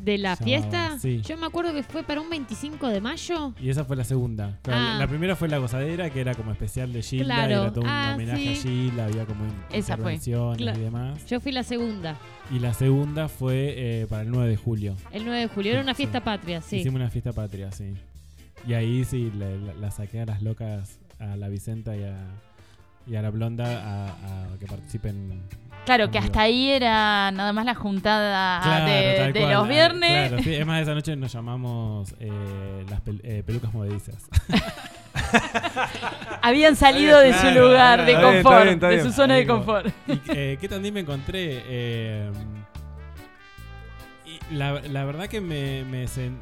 [0.02, 0.98] ¿De la fiesta?
[0.98, 1.20] sí.
[1.22, 3.54] Yo me acuerdo que fue para un 25 de mayo.
[3.60, 4.58] Y esa fue la segunda.
[4.62, 4.98] Claro, Ah.
[4.98, 7.24] La primera fue la gozadera, que era como especial de Gilda.
[7.34, 7.62] Claro.
[7.62, 8.68] Era todo un Ah, homenaje sí.
[8.68, 10.14] a Gilda, había como Esa fue.
[10.14, 11.26] intervenciones Cla- y demás.
[11.26, 12.16] Yo fui la segunda,
[12.52, 14.96] Y la segunda fue eh, para el 9 de julio.
[15.12, 15.72] el 9 de julio.
[15.72, 15.98] Era una Sí.
[15.98, 16.76] fiesta patria, sí.
[16.78, 17.94] Hicimos una fiesta patria, sí.
[18.66, 22.16] Y ahí sí, la, la- la saqué a las locas, a la Vicenta y a,
[23.06, 25.42] y a la Blonda a, a que participen.
[25.86, 29.52] Claro, que hasta ahí era nada más la juntada Claro, de, tal de cual.
[29.54, 30.28] los viernes.
[30.28, 30.54] Claro, sí.
[30.54, 34.28] Es más, esa noche nos llamamos eh, las pel- eh, pelucas movedizas.
[36.42, 39.34] Habían salido de su lugar de está bien, confort, está bien, está de su zona
[39.34, 39.86] de confort.
[40.06, 41.62] ¿Y eh, qué también me encontré?
[41.66, 42.30] Eh,
[44.26, 45.84] y la, la verdad que me...
[45.84, 46.38] me sen-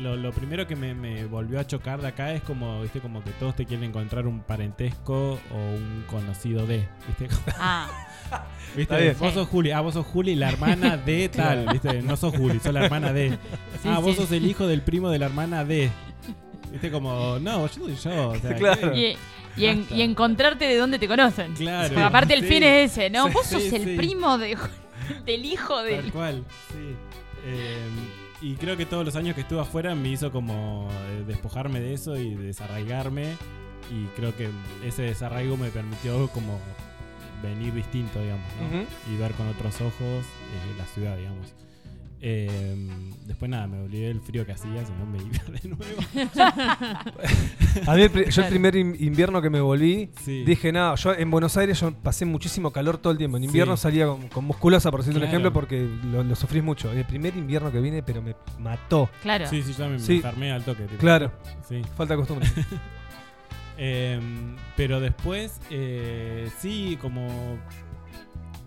[0.00, 3.22] lo, lo primero que me, me volvió a chocar de acá es como, viste, como
[3.24, 7.28] que todos te quieren encontrar un parentesco o un conocido de, viste,
[7.58, 7.88] Ah,
[8.76, 9.12] ¿Viste?
[9.14, 9.34] Vos Sí.
[9.34, 12.02] sos Juli, ah, vos sos Juli, la hermana de tal, ¿viste?
[12.02, 13.30] No sos Juli, sos la hermana de.
[13.82, 14.22] Sí, ah, vos sí.
[14.22, 15.90] sos el hijo del primo de la hermana de.
[16.72, 16.90] ¿Viste?
[16.90, 18.28] Como, no, yo soy yo.
[18.30, 18.92] O sea, Claro.
[18.94, 19.16] ¿qué?
[19.56, 19.94] y, y en- Basta.
[19.94, 21.54] y encontrarte de dónde te conocen.
[21.54, 21.88] Claro.
[21.88, 22.48] Porque aparte el Sí.
[22.48, 23.28] fin es ese, ¿no?
[23.28, 23.96] Sí, Vos sos sí, el sí.
[23.96, 24.56] primo de,
[25.24, 26.12] del hijo Tal del...
[26.12, 26.94] cual, sí.
[27.46, 27.78] Eh,
[28.40, 31.94] y creo que todos los años que estuve afuera me hizo como eh, despojarme de
[31.94, 33.36] eso y desarraigarme.
[33.90, 34.50] Y creo que
[34.84, 36.58] ese desarraigo me permitió como
[37.42, 39.12] venir distinto, digamos, ¿no?
[39.12, 41.54] Y ver con otros ojos eh, la ciudad, digamos.
[42.20, 42.88] Eh,
[43.26, 46.00] después nada, me olvidé del frío que hacía, si no me iba de nuevo.
[47.86, 50.42] A mí, el yo el primer in- invierno que me volví, Sí.
[50.44, 53.36] dije, no, yo en Buenos Aires yo pasé muchísimo calor todo el tiempo.
[53.36, 53.82] En invierno Sí.
[53.82, 56.90] salía con, con musculosa, por decirte un ejemplo, porque lo, lo sufrís mucho.
[56.90, 59.10] El primer invierno que vine, pero me mató.
[59.22, 59.46] Claro.
[59.46, 60.84] Sí, sí, yo me, enfermé al toque.
[60.84, 60.96] tipo.
[60.98, 61.30] Claro,
[61.68, 61.82] Sí.
[61.96, 62.48] falta de costumbre.
[63.78, 64.18] Eh,
[64.74, 67.58] pero después, eh, sí, como.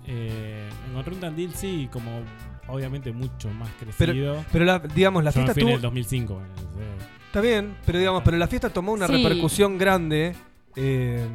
[0.05, 2.21] Eh, encontré un Tandil, sí, como
[2.69, 4.43] obviamente mucho más crecido.
[4.51, 5.75] Pero la, digamos, la Yo me fiesta fui en tuvo...
[5.75, 6.33] el 2005.
[6.33, 9.13] bueno, o sea, Está bien, pero digamos, pero la fiesta tomó una Sí.
[9.13, 10.35] repercusión grande.
[10.75, 11.25] eh,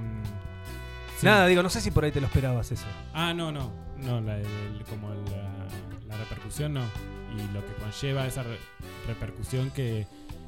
[1.18, 1.26] sí.
[1.26, 2.86] Nada, digo, no sé si por ahí te lo esperabas eso.
[3.12, 3.70] Ah, no, no.
[3.98, 5.66] No, la, el- como la,
[6.08, 6.82] la repercusión no.
[7.36, 8.58] Y lo que conlleva esa re-
[9.06, 10.06] repercusión que,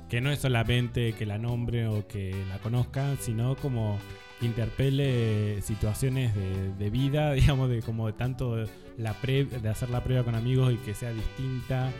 [0.08, 3.98] que no es solamente que la nombre o que la conozcan, sino como
[4.42, 8.56] interpele situaciones de, de vida, digamos, de como de tanto
[8.98, 11.90] la pre, de hacer la prueba con amigos y que sea distinta.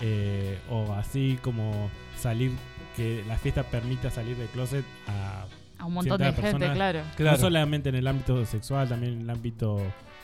[0.00, 2.52] eh, o así como salir,
[2.96, 5.44] que la fiesta permita salir del closet a
[5.78, 7.00] A un montón de gente, claro.
[7.16, 7.36] Claro.
[7.36, 9.78] no solamente en el ámbito sexual, también en el ámbito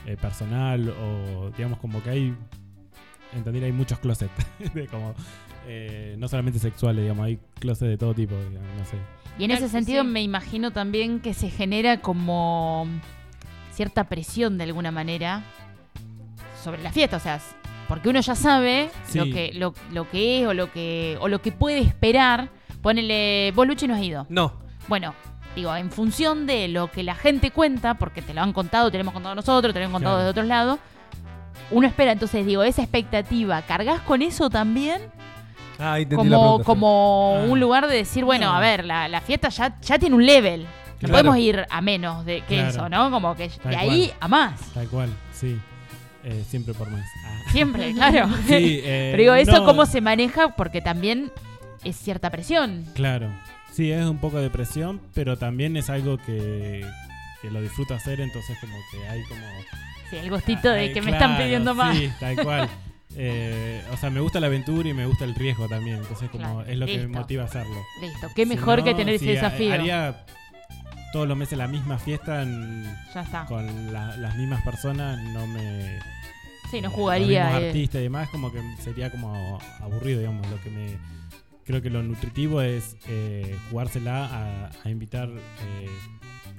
[0.05, 2.35] eh, personal o digamos como que hay,
[3.35, 4.31] en Tandil hay muchos closets,
[4.73, 5.13] de como,
[5.67, 8.97] eh, no solamente sexuales, digamos, hay closets de todo tipo, digamos, no sé.
[9.37, 10.09] Y en Claro, ese sentido sí.
[10.09, 12.87] me imagino también que se genera como
[13.73, 15.43] cierta presión de alguna manera
[16.63, 17.39] sobre la fiesta, o sea,
[17.87, 19.19] porque uno ya sabe Sí.
[19.19, 22.49] lo que lo, lo que es o lo que o lo que puede esperar.
[22.81, 24.25] Ponele, vos Luchi no has ido.
[24.29, 24.53] No.
[24.87, 25.13] Bueno,
[25.55, 28.97] digo, en función de lo que la gente cuenta, porque te lo han contado, te
[28.97, 30.23] lo hemos contado nosotros, te lo han contado Claro.
[30.25, 30.79] de otros lados,
[31.71, 35.01] uno espera, entonces digo, esa expectativa, ¿cargas con eso también?
[35.79, 37.45] Ah, como como Ah.
[37.47, 38.53] un lugar de decir, bueno, No.
[38.55, 40.63] a ver, la, la fiesta ya, ya tiene un level.
[40.63, 41.13] No Claro.
[41.13, 42.69] podemos ir a menos de que Claro.
[42.69, 43.11] eso, ¿no?
[43.11, 44.59] Como que Tal de ahí a más.
[44.73, 45.59] Tal cual, sí.
[46.23, 47.05] Eh, siempre por más.
[47.25, 47.39] Ah.
[47.51, 48.27] Siempre, claro.
[48.47, 50.49] Sí, eh, Pero digo, ¿eso no, cómo se maneja?
[50.55, 51.31] Porque también
[51.83, 52.85] es cierta presión.
[52.95, 53.29] Claro.
[53.71, 56.83] Sí, es un poco de presión, pero también es algo que,
[57.43, 59.41] que lo disfruto hacer, entonces como que hay como...
[60.09, 61.95] Sí, el gustito de Ay, que me están pidiendo más.
[61.95, 62.69] Sí, tal cual.
[63.15, 66.43] Eh, o sea, me gusta la aventura y me gusta el riesgo también, entonces como
[66.43, 67.09] Claro, es lo que listo.
[67.09, 67.75] me motiva a hacerlo.
[68.01, 69.73] Listo, qué Si mejor no, que tener ese sí, ha- desafío.
[69.73, 70.25] Haría
[71.13, 73.45] todos los meses la misma fiesta en- Ya está.
[73.45, 75.99] con la- las mismas personas, no me...
[76.69, 77.49] Sí, no jugaría.
[77.53, 77.67] Los eh.
[77.67, 80.45] artistas y demás, como que sería como aburrido, digamos.
[80.49, 80.97] Lo que me.
[81.65, 85.89] Creo que lo nutritivo es eh, jugársela a, a invitar eh,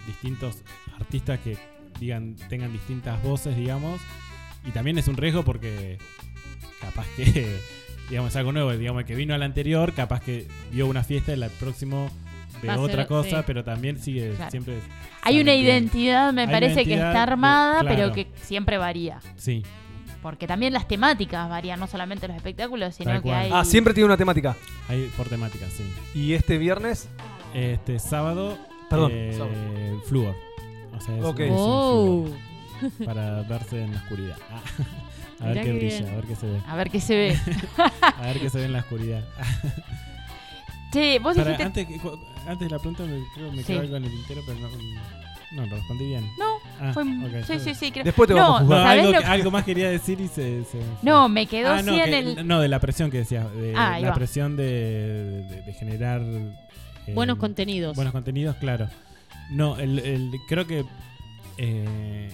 [0.06, 0.62] distintos
[0.98, 1.58] artistas que
[2.00, 4.00] digan tengan distintas voces, digamos.
[4.66, 5.98] Y también es un riesgo porque
[6.80, 7.56] capaz que,
[8.10, 8.72] digamos, es algo nuevo.
[8.72, 12.10] Digamos, el que vino al anterior, capaz que vio una fiesta y el próximo
[12.68, 13.44] a otra ser- cosa, sí.
[13.46, 14.50] pero también sigue Claro.
[14.50, 14.78] siempre.
[15.22, 18.12] Hay una identidad, me parece que está de- armada, pero claro.
[18.14, 19.20] que siempre varía.
[19.36, 19.62] Sí,
[20.22, 23.38] Porque también las temáticas varían, no solamente los espectáculos, sino Tal que cual.
[23.44, 23.50] hay.
[23.54, 24.56] Ah, siempre tiene una temática.
[24.88, 25.84] hay por temática, sí.
[26.14, 27.08] Y este viernes,
[27.54, 28.58] Este sábado,
[28.90, 30.02] Perdón, eh, sábado.
[30.06, 30.34] flúor.
[30.96, 31.40] O sea, es, Ok.
[31.40, 32.24] es un Oh.
[32.80, 34.36] flúor para verse en la oscuridad.
[34.50, 34.60] Ah,
[35.40, 36.08] a ver Mirá qué qué brilla, bien.
[36.10, 36.60] a ver qué se ve.
[36.66, 37.38] A ver qué se ve.
[38.18, 39.24] A ver qué se ve en la oscuridad.
[40.92, 41.80] che, vos Para, dijiste.
[41.80, 41.86] antes,
[42.46, 43.68] antes de la pregunta me, creo que me Sí.
[43.72, 44.68] quedó algo en el tintero, pero no,
[45.52, 46.24] no lo respondí bien.
[46.38, 47.02] No, Ah, fue.
[47.02, 47.90] ok, sí, sí, sí.
[47.92, 48.70] creo- Después te no, vamos a No.
[48.82, 50.64] ¿sabés algo, lo más quería decir y se...
[50.64, 52.04] se- No, me quedó Ah, no, así en
[52.34, 52.46] que- el.
[52.46, 53.52] no, de la presión que decías.
[53.54, 54.14] De Ah, la va.
[54.14, 56.20] presión de, de- de generar...
[56.22, 57.94] eh, Buenos contenidos.
[57.96, 58.88] Buenos contenidos, claro.
[59.50, 60.84] No, el, el- creo que
[61.58, 62.30] eh,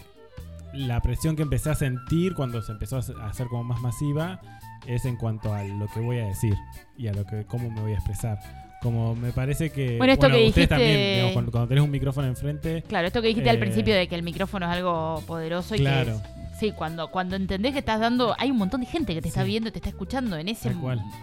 [0.74, 2.98] la presión que empecé a sentir cuando se empezó a
[3.28, 4.40] hacer- como más masiva
[4.86, 6.54] es en cuanto a lo que voy a decir
[6.98, 8.38] y a lo que cómo me voy a expresar.
[8.82, 11.90] Como me parece que Bueno, esto que ustedes dijiste- también, digamos, cuando, cuando tenés un
[11.90, 15.22] micrófono enfrente, Claro, esto que dijiste al Eh, principio de que el micrófono es algo
[15.26, 16.04] poderoso y Claro.
[16.06, 16.10] que.
[16.12, 18.34] es- Sí, cuando, cuando entendés que estás dando.
[18.38, 19.48] Hay un montón de gente que te está Sí.
[19.48, 20.36] viendo, te está escuchando.
[20.36, 20.72] En ese.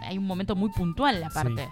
[0.01, 1.69] Hay un momento muy puntual, aparte.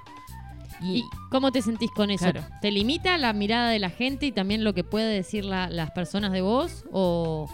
[0.82, 2.32] Y, ¿Y cómo te sentís con eso?
[2.32, 2.48] Claro.
[2.62, 5.92] ¿Te limita la mirada de la gente y también lo que puede decir la- las
[5.92, 6.86] personas de vos?
[6.94, 7.50] ¿O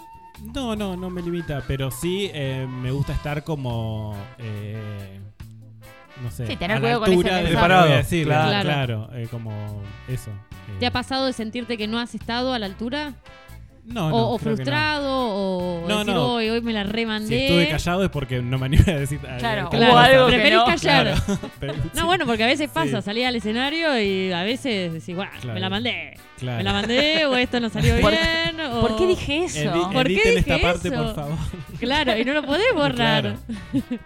[0.53, 4.15] No, no, no me limita, pero sí eh, me gusta estar como.
[4.37, 5.19] eh,
[6.23, 6.47] no sé.
[6.47, 7.81] Sí, tener a la cuidado con ese altura de lo que mensaje.
[7.83, 9.09] voy a decir, Preparado, claro, claro.
[9.19, 10.31] eh, como eso.
[10.31, 10.73] eh.
[10.79, 13.13] te ha pasado de sentirte que no has estado a la altura?
[13.87, 14.55] No, o, no, o creo que no.
[14.55, 16.25] frustrado, o No, decir, no.
[16.33, 17.45] hoy, hoy me la Si remandé.
[17.45, 19.19] estuve callado es porque no me animé a decir.
[19.29, 20.65] a- Claro, que hubo algo que Preferís no.
[20.65, 21.13] callar.
[21.23, 23.05] Claro, pero- sí, No, bueno, porque a veces pasa, Sí.
[23.05, 25.53] salí al escenario y a veces decís, "Guau, Claro.
[25.53, 26.17] me la mandé.
[26.39, 26.57] claro.
[26.57, 28.54] Me la mandé, o esto no salió ¿Por- bien.
[28.81, 29.59] ¿Por qué dije eso?
[29.59, 31.03] Edi- ¿Por qué dije esta parte, eso?
[31.03, 31.37] por favor.
[31.79, 32.95] Claro, y no lo podés borrar.
[33.23, 33.37] Claro.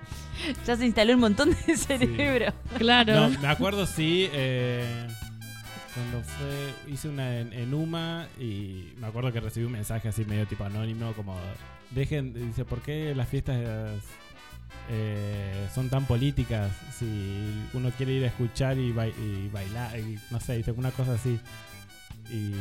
[0.65, 2.53] Ya se instaló un montón de cerebro.
[2.77, 3.13] Claro.
[3.29, 4.29] No, me acuerdo, sí.
[4.31, 5.05] eh,
[5.93, 6.93] cuando fue.
[6.93, 10.63] Hice una en, en UMA y me acuerdo que recibí un mensaje así medio tipo
[10.63, 11.37] anónimo, como.
[11.91, 12.33] Dejen.
[12.33, 13.57] Dice, ¿por qué las fiestas
[14.89, 16.71] eh, son tan políticas?
[16.97, 17.05] Si
[17.73, 21.13] uno quiere ir a escuchar y, bai- y bailar, y no sé, dice una cosa
[21.15, 21.37] así.
[22.31, 22.53] Y,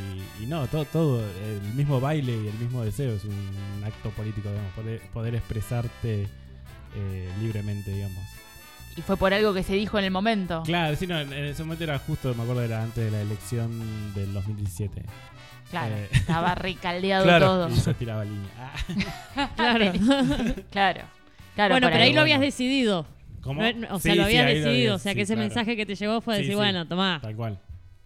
[0.42, 4.48] y no, todo, todo, el mismo baile y el mismo deseo es un acto político,
[4.50, 6.26] digamos, poder, poder expresarte
[6.96, 8.24] eh, libremente, digamos.
[8.96, 10.62] Y fue por algo que se dijo en el momento.
[10.64, 14.12] Claro, sí, no, en ese momento era justo, me acuerdo, era antes de la elección
[14.14, 15.02] del 2017.
[15.70, 16.08] Claro, Eh.
[16.12, 17.46] estaba recaldeado Claro.
[17.46, 17.68] todo.
[17.68, 18.48] Y yo tiraba línea.
[19.36, 19.92] Ah, Claro.
[20.70, 21.02] Claro.
[21.54, 22.20] Claro, bueno, pero ahí lo bueno.
[22.22, 23.04] habías decidido.
[23.42, 23.60] ¿Cómo?
[23.90, 24.70] O Sí, sea, lo sí, habías lo decidido.
[24.70, 25.48] había- o sea, que ese claro.
[25.48, 26.56] mensaje que te llegó fue Sí, decir, sí.
[26.56, 27.18] bueno, tomá.
[27.22, 27.58] Tal cual.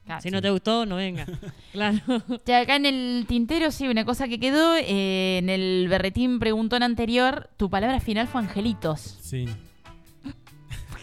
[0.05, 0.21] Claro.
[0.21, 1.27] Si no te gustó, no venga.
[1.73, 1.99] claro.
[2.45, 4.75] Che, acá en el tintero, sí, una cosa que quedó.
[4.77, 9.01] eh, en el berretín preguntón anterior, tu palabra final fue angelitos.
[9.23, 9.49] Sí.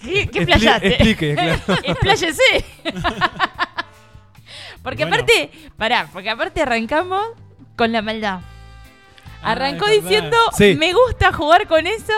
[0.03, 0.87] ¿Qué, qué Expli- playaste?
[0.89, 1.59] explique, claro.
[1.83, 2.65] Expláyese.
[4.83, 5.15] porque Bueno.
[5.15, 7.21] aparte, pará, porque aparte arrancamos
[7.75, 8.39] con la maldad.
[9.41, 10.75] Ah, Arrancó diciendo, Sí.
[10.75, 12.13] me gusta jugar con eso.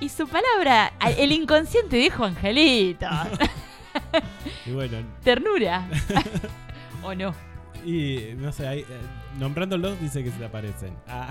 [0.00, 3.08] Y su palabra, el inconsciente dijo angelitos.
[4.64, 5.88] Y bueno, Ternura.
[7.02, 7.34] ¿O no?
[7.84, 8.84] y no sé, ahí, eh,
[9.38, 10.92] nombrándolos dice que se te aparecen.
[11.06, 11.28] Ah,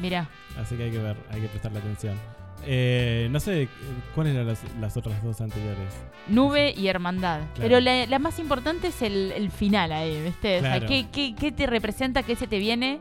[0.00, 0.28] Mira,
[0.58, 2.18] así que hay que ver, hay que prestarle atención.
[2.64, 3.68] Eh, no sé,
[4.14, 5.92] ¿cuáles eran las, las otras dos anteriores?
[6.28, 7.40] nube y hermandad.
[7.54, 7.60] Claro.
[7.60, 10.58] Pero la, la más importante es el, el final ahí, ¿viste?
[10.58, 10.80] O sea.
[10.86, 13.00] ¿qué, qué, qué te representa, qué se te viene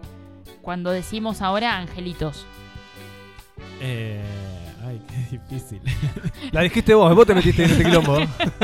[0.62, 2.46] cuando decimos ahora angelitos?
[3.80, 4.24] Eh,
[4.92, 5.82] ay, qué difícil.
[6.52, 8.18] La dijiste vos, vos te metiste en este quilombo.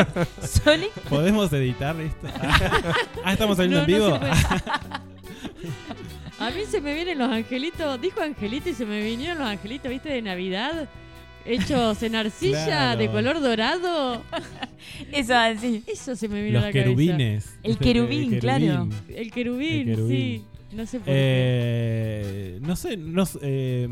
[0.63, 2.27] Sonic, ¿Podemos editar esto?
[3.23, 4.19] Ah, ¿estamos saliendo No, en vivo?
[6.39, 7.99] A mí se me vienen los angelitos.
[7.99, 10.09] Dijo angelito y se me vinieron los angelitos, ¿viste?
[10.09, 10.87] De Navidad.
[11.45, 12.99] Hechos en arcilla, Claro.
[12.99, 14.21] de color dorado.
[15.11, 15.83] eso así.
[15.87, 16.83] Eso se me vino a Los la cabeza.
[16.89, 17.57] querubines.
[17.63, 17.83] El ¿Viste?
[17.83, 18.87] querubín, claro.
[19.09, 20.17] El querubín, El querubín.
[20.17, 20.45] sí.
[20.77, 21.11] No sé por qué.
[21.15, 23.39] Eh, no sé, no sé.
[23.41, 23.87] eh,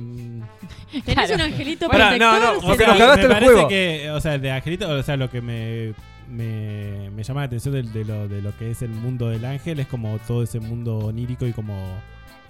[1.03, 1.35] ¿Tenés claro.
[1.35, 2.39] un angelito Pará, protector?
[2.41, 3.67] no, no, ¿Se porque te- nos cagaste me el parece juego.
[3.67, 5.93] que, o sea, el de Angelito, o sea, lo que me,
[6.29, 9.43] me, me llama la atención de, de lo, de lo que es el mundo del
[9.45, 11.73] ángel, es como todo ese mundo onírico y como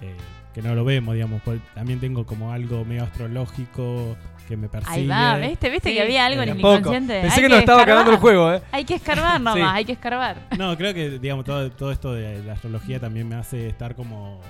[0.02, 0.14] eh,
[0.54, 1.40] que no lo vemos, digamos.
[1.74, 4.16] También tengo como algo medio astrológico
[4.46, 4.96] que me persigue.
[5.00, 5.68] Ahí va, ¿viste?
[5.70, 7.20] ¿Viste que había algo en el inconsciente?
[7.20, 8.62] Pensé Hay que nos estaba acabando el juego, ¿eh?
[8.72, 9.60] Hay que escarbar nomás, Sí.
[9.62, 10.36] hay que escarbar.
[10.58, 14.40] No, creo que, digamos, todo, todo esto de la astrología también me hace estar como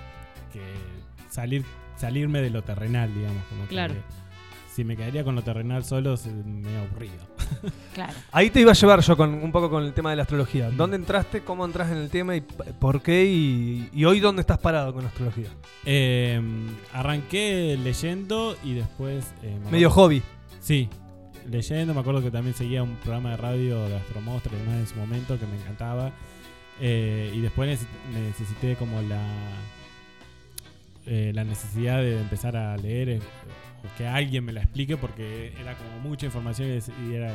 [0.53, 0.61] que
[1.31, 1.65] salir
[1.97, 3.43] salirme de lo terrenal, digamos.
[3.49, 3.95] Como que Claro.
[4.77, 7.15] Si me quedaría con lo terrenal solo, es medio aburrido.
[7.95, 8.13] Claro.
[8.31, 10.71] Ahí te iba a llevar yo con un poco con el tema de la astrología.
[10.71, 11.41] ¿Dónde entraste?
[11.41, 12.37] ¿Cómo entras en el tema?
[12.37, 13.25] ¿Y por qué?
[13.25, 15.49] Y, y hoy dónde estás parado con la astrología?
[15.87, 16.39] Eh,
[16.93, 19.33] arranqué leyendo y después...
[19.43, 20.23] eh, me Medio acuerdo- hobby.
[20.61, 20.91] Sí,
[21.49, 21.95] leyendo.
[21.95, 24.97] Me acuerdo que también seguía un programa de radio de Astromostra y demás en su
[24.97, 26.13] momento que me encantaba.
[26.83, 29.23] Eh, y después neces- necesité como la
[31.07, 33.21] eh, la necesidad de empezar a leer
[33.97, 36.69] que alguien me la explique porque era como mucha información
[37.09, 37.33] y era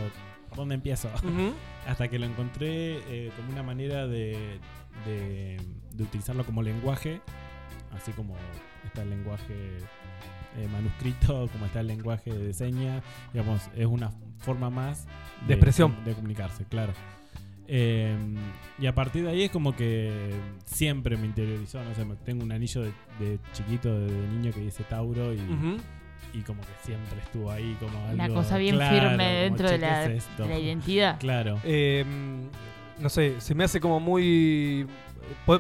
[0.50, 1.10] ¿por dónde empiezo?
[1.88, 4.60] Hasta que lo encontré eh, como una manera de,
[5.06, 5.58] de,
[5.94, 7.22] de utilizarlo como lenguaje,
[7.94, 8.36] así como
[8.86, 9.54] está el lenguaje
[10.58, 13.02] eh, manuscrito, como está el lenguaje de señas,
[13.34, 15.08] digamos, es una forma más
[15.48, 15.96] De expresión.
[16.04, 16.94] de comunicarse, claro.
[17.74, 18.18] Eh,
[18.80, 20.12] y a partir de ahí es como que
[20.66, 24.84] siempre me interiorizó, no sé, me- tengo un anillo de, chiquito, de, niño que dice
[24.84, 25.38] Tauro y.
[26.34, 29.76] y como que siempre estuvo ahí como Una algo cosa bien claro, firme dentro de
[29.76, 30.44] ¿qué la, es esto?
[30.44, 31.20] de la identidad.
[31.20, 31.60] Claro.
[31.64, 32.06] Eh,
[33.00, 34.88] no sé, se me hace como muy...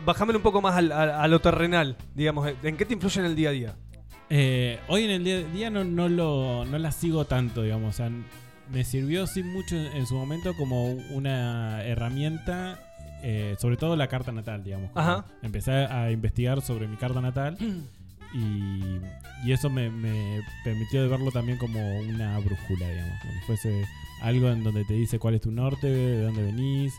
[0.05, 2.51] Bajámelo un poco más al- a, a lo terrenal, digamos.
[2.63, 3.75] ¿En qué te influye en el día a día?
[4.29, 7.89] Eh, hoy en el día, día no, no, lo, no la sigo tanto, digamos.
[7.89, 8.09] O sea,
[8.71, 12.79] me sirvió sí mucho en, en su momento como una herramienta,
[13.23, 14.89] eh, sobre todo la carta natal, digamos.
[14.95, 15.25] Ajá.
[15.41, 17.57] Empecé a investigar sobre mi carta natal
[18.33, 18.99] y,
[19.45, 23.19] y eso me, me permitió de verlo también como una brújula, digamos.
[23.21, 23.85] Como si fuese
[24.21, 26.93] algo en donde te dice cuál es tu norte, de dónde venís,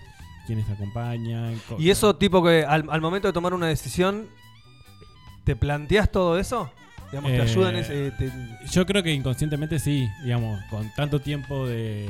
[0.46, 1.58] quiénes te acompañan.
[1.68, 4.26] co- Y eso tipo que al, al momento de tomar una decisión,
[5.44, 6.70] ¿te planteas todo eso?
[7.10, 8.10] Digamos, ¿te Eh, ayuda en ese...
[8.12, 8.32] te-
[8.70, 12.08] Yo creo que inconscientemente sí, digamos, con tanto tiempo de,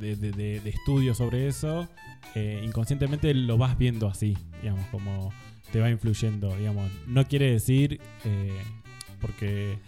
[0.00, 1.88] de, de- de- de estudio sobre eso,
[2.34, 5.32] eh, inconscientemente lo vas viendo así, digamos, como
[5.72, 6.90] te va influyendo, digamos.
[7.06, 8.60] No quiere decir, eh,
[9.20, 9.78] porque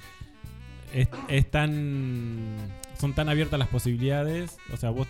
[0.93, 2.57] es, es tan,
[2.99, 5.07] son tan abiertas las posibilidades, o sea, vos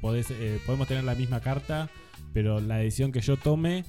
[0.00, 1.88] podés, eh, podemos tener la misma carta,
[2.32, 3.84] pero la decisión que yo tome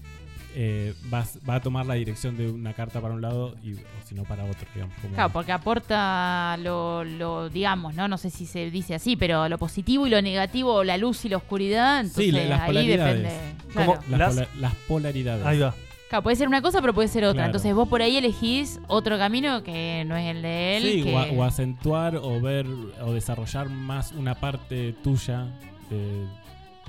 [0.57, 3.77] eh, vas- va a tomar la dirección de una carta para un lado y o
[4.07, 4.95] si no para otro, digamos.
[5.01, 8.07] como- Claro, porque aporta lo, lo, digamos, ¿no?
[8.07, 11.29] No sé si se dice así, pero lo positivo y lo negativo, la luz y
[11.29, 13.21] la oscuridad, entonces Sí, la- las ahí polaridades.
[13.23, 13.39] depende.
[13.73, 13.99] Claro.
[14.09, 15.45] Las, Las- pola- las polaridades.
[15.45, 15.75] Ahí va.
[16.09, 17.33] Claro, puede ser una cosa, pero puede ser otra.
[17.33, 17.45] Claro.
[17.47, 20.83] Entonces vos por ahí elegís otro camino que no es el de él.
[20.83, 22.67] Sí, que- o, a- o acentuar o ver
[23.01, 25.47] o desarrollar más una parte tuya
[25.89, 26.25] de,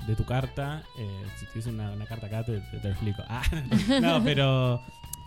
[0.05, 0.83] de tu carta.
[0.99, 1.07] Eh,
[1.37, 3.23] si tuviese una, una carta acá, te, te- te lo explico.
[3.27, 3.41] Ah,
[4.01, 4.81] no, pero.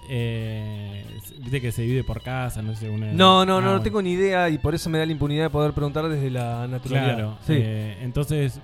[0.09, 1.05] Eh,
[1.39, 2.89] Viste que se divide por casa, no sé.
[2.91, 3.83] Una, No, no, Ah, no, no bueno.
[3.83, 6.67] tengo ni idea y por eso me da la impunidad de poder preguntar desde la
[6.67, 7.15] naturalidad.
[7.15, 7.39] Claro.
[7.47, 7.53] Sí.
[7.57, 8.61] eh, entonces,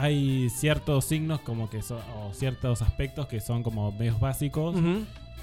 [0.00, 2.00] hay ciertos signos como que son.
[2.16, 4.74] o ciertos aspectos que son como medios básicos.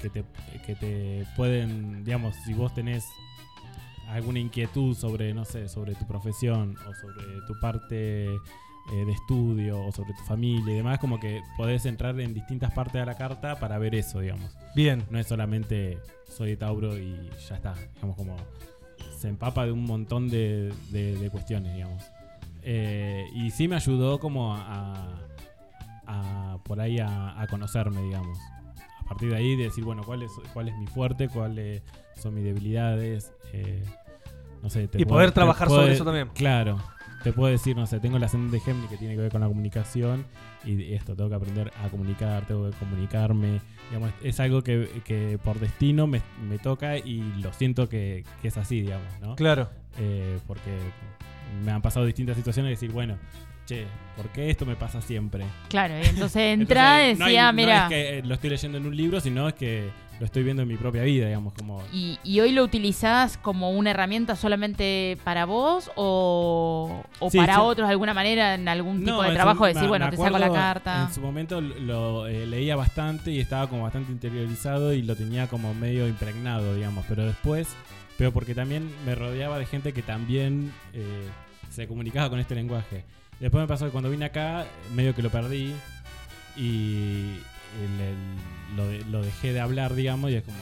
[0.02, 0.24] Que te,
[0.64, 3.04] que te pueden, digamos, si vos tenés
[4.08, 9.84] alguna inquietud sobre, no sé, sobre tu profesión o sobre tu parte eh, de estudio
[9.84, 13.16] o sobre tu familia y demás, como que podés entrar en distintas partes de la
[13.16, 14.56] carta para ver eso, digamos.
[14.74, 15.02] Bien.
[15.10, 15.98] No es solamente
[16.28, 18.36] soy Tauro y ya está, digamos, como
[19.18, 22.04] se empapa de un montón de, de- de cuestiones, digamos.
[22.70, 24.94] Eh, y sí me ayudó como a,
[26.06, 28.38] a- por ahí a, a conocerme, digamos.
[29.00, 31.82] A partir de ahí de decir, bueno, cuál es, cuál es mi fuerte, cuáles
[32.20, 33.32] son mis debilidades.
[33.54, 33.82] eh,
[34.62, 36.28] no sé, te Y puedo- poder trabajar puedo- sobre eso también.
[36.34, 36.78] Claro.
[37.24, 39.40] Te puedo decir, no sé, tengo el ascendente de Gemini que tiene que ver con
[39.40, 40.24] la comunicación
[40.64, 43.60] y esto, tengo que aprender a comunicar, tengo que comunicarme.
[43.88, 48.48] Digamos, es algo que, que por destino me, me toca y lo siento que, que
[48.48, 49.34] es así, digamos, ¿no?
[49.36, 49.68] Claro.
[49.98, 50.70] Eh, porque
[51.64, 53.16] me han pasado distintas situaciones y decir, bueno,
[53.66, 55.44] che, ¿por qué esto me pasa siempre?
[55.68, 57.82] Claro, y entonces entra y no decía, no mira.
[57.84, 60.62] es que eh, lo estoy leyendo en un libro, sino es que lo estoy viendo
[60.62, 61.80] en mi propia vida, digamos, como...
[61.92, 67.54] ¿Y, y hoy lo utilizás como una herramienta solamente para vos o, o Sí, para
[67.54, 69.66] yo- otros de alguna manera en algún tipo de trabajo?
[69.66, 71.04] Decir, me- bueno, me te saco la carta.
[71.06, 75.46] En su momento lo eh, leía bastante y estaba como bastante interiorizado y lo tenía
[75.46, 77.04] como medio impregnado, digamos.
[77.08, 77.68] Pero después,
[78.18, 81.26] pero porque también me rodeaba de gente que también eh,
[81.70, 83.04] se comunicaba con este lenguaje.
[83.40, 85.72] Después me pasó que cuando vine acá, medio que lo perdí
[86.56, 87.36] y
[87.80, 90.56] el- el- lo, de- lo dejé de hablar, digamos, y es como,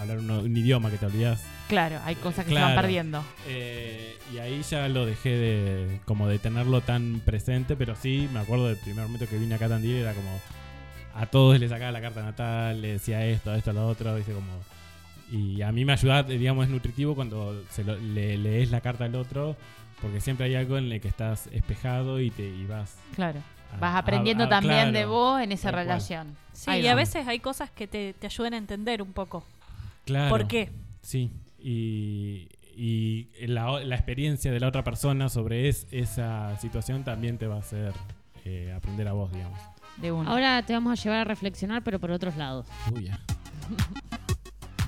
[0.00, 1.42] hablar un, un idioma que te olvidas.
[1.68, 2.80] Claro, hay cosas que se van Claro.
[2.80, 3.22] perdiendo.
[3.46, 8.40] Eh, y ahí ya lo dejé de como de tenerlo tan presente, pero sí, me
[8.40, 10.40] acuerdo del primer momento que vine acá a Tandil, era como
[11.14, 14.48] a todos les sacaba la carta natal, le decía esto, esto, lo otro, dice como
[15.30, 19.04] y a mí me ayuda, digamos, es nutritivo cuando se lo- le lees la carta
[19.04, 19.56] al otro,
[20.00, 23.40] porque siempre hay algo en el que estás espejado y te y vas Claro.
[23.72, 25.84] a- Vas a- aprendiendo a- también claro, de vos en esa tal cual.
[25.86, 26.36] relación.
[26.52, 26.96] Sí, Ahí y a va.
[27.00, 29.44] veces hay cosas que te, te ayudan a entender un poco.
[30.04, 30.30] Claro.
[30.30, 30.70] ¿Por qué?
[31.02, 31.30] Sí,
[31.62, 37.46] y, y la, la experiencia de la otra persona sobre es- esa situación también te
[37.46, 37.92] va a hacer
[38.44, 39.58] eh, aprender a vos, digamos.
[39.98, 40.08] De.
[40.08, 42.66] Ahora te vamos a llevar a reflexionar, pero por otros lados.
[42.94, 43.20] Uy, ya.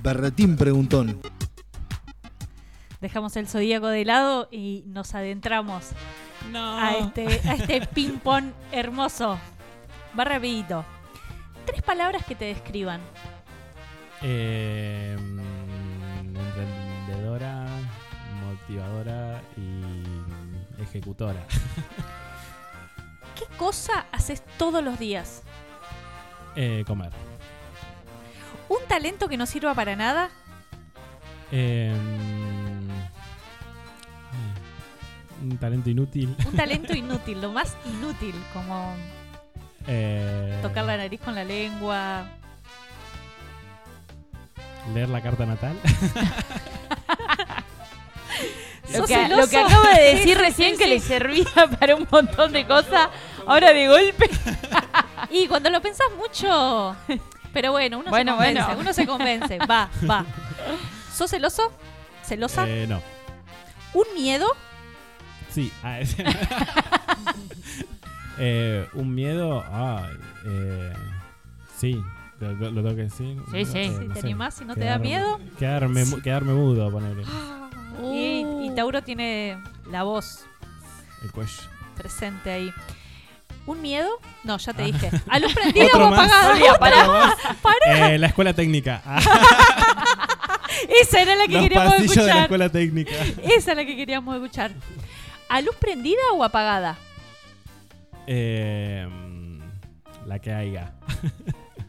[0.03, 1.21] Berretín preguntón.
[3.01, 5.91] Dejamos el zodíaco de lado y nos adentramos
[6.51, 6.79] No.
[6.79, 9.39] a este, a este ping-pong hermoso.
[10.19, 10.85] Va rapidito.
[11.67, 13.01] Tres palabras que te describan.
[14.23, 17.67] Eh, mm, emprendedora,
[18.45, 21.45] motivadora y ejecutora.
[23.37, 25.43] ¿Qué cosa haces todos los días?
[26.55, 27.11] Eh, comer.
[28.73, 30.31] ¿Un talento que no sirva para nada?
[31.51, 31.93] Eh,
[35.43, 36.35] ay, un talento inútil.
[36.47, 38.95] Un talento inútil, lo más inútil, como
[39.87, 42.25] Eh, tocar la nariz con la lengua.
[44.95, 45.77] Leer la carta natal.
[48.93, 50.91] Lo ¿Sos que, lo que acabo de decir sí, recién sí, que sí.
[50.91, 51.45] le servía
[51.79, 53.09] para un montón de cosas,
[53.47, 54.29] ahora de golpe.
[55.31, 56.95] Y cuando lo pensás mucho.
[57.53, 58.63] Pero bueno, uno Bueno, se convence.
[58.65, 58.81] bueno.
[58.81, 59.59] Uno se convence.
[59.71, 60.25] Va, va.
[61.15, 61.73] ¿Sos celoso?
[62.25, 62.69] ¿Celosa?
[62.69, 63.01] Eh, no.
[63.95, 64.47] ¿Un miedo?
[65.51, 65.71] Sí.
[65.83, 66.25] ah, ese-
[68.39, 69.63] Eh, un miedo.
[69.69, 70.09] Ah,
[70.47, 70.93] eh,
[71.77, 72.03] sí.
[72.41, 73.37] Lo, lo- lo tengo que decir.
[73.53, 73.79] Sí, sí.
[73.79, 74.27] Eh, Si no te sé.
[74.27, 75.41] animás, si no te da Quedarme- miedo.
[75.59, 77.25] Quedarme, mu- quedarme mudo, ponerle.
[78.03, 79.59] Y, y Tauro tiene
[79.91, 80.45] la voz
[81.23, 81.53] El cuello.
[81.97, 82.73] presente ahí.
[83.67, 84.09] ¿Un miedo?
[84.45, 84.77] No, ya Ah.
[84.77, 85.11] te dije.
[85.29, 86.31] ¿A luz prendida o más.
[86.31, 87.37] apagada?
[87.63, 88.13] Pará.
[88.15, 89.03] Eh, la escuela técnica.
[90.75, 92.43] Ah, Esa era la que los queríamos pasillos de la escuchar.
[92.45, 93.13] escuela técnica.
[93.43, 94.73] Esa es la que queríamos escuchar.
[95.49, 96.97] ¿A luz prendida o apagada?
[98.27, 99.07] Eh,
[100.27, 100.93] la que haya.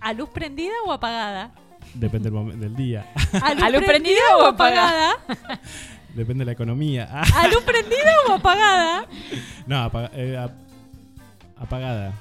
[0.02, 1.52] ¿A luz prendida o apagada?
[1.94, 3.06] Depende del, del día.
[3.41, 5.16] ¿A luz, ¿A luz prendida prendida o apagada?
[6.14, 7.08] Depende de la economía.
[7.12, 9.06] Ah, ¿A luz prendida o apagada?
[9.66, 10.52] no, apaga- eh, ap-
[11.64, 12.14] apagada.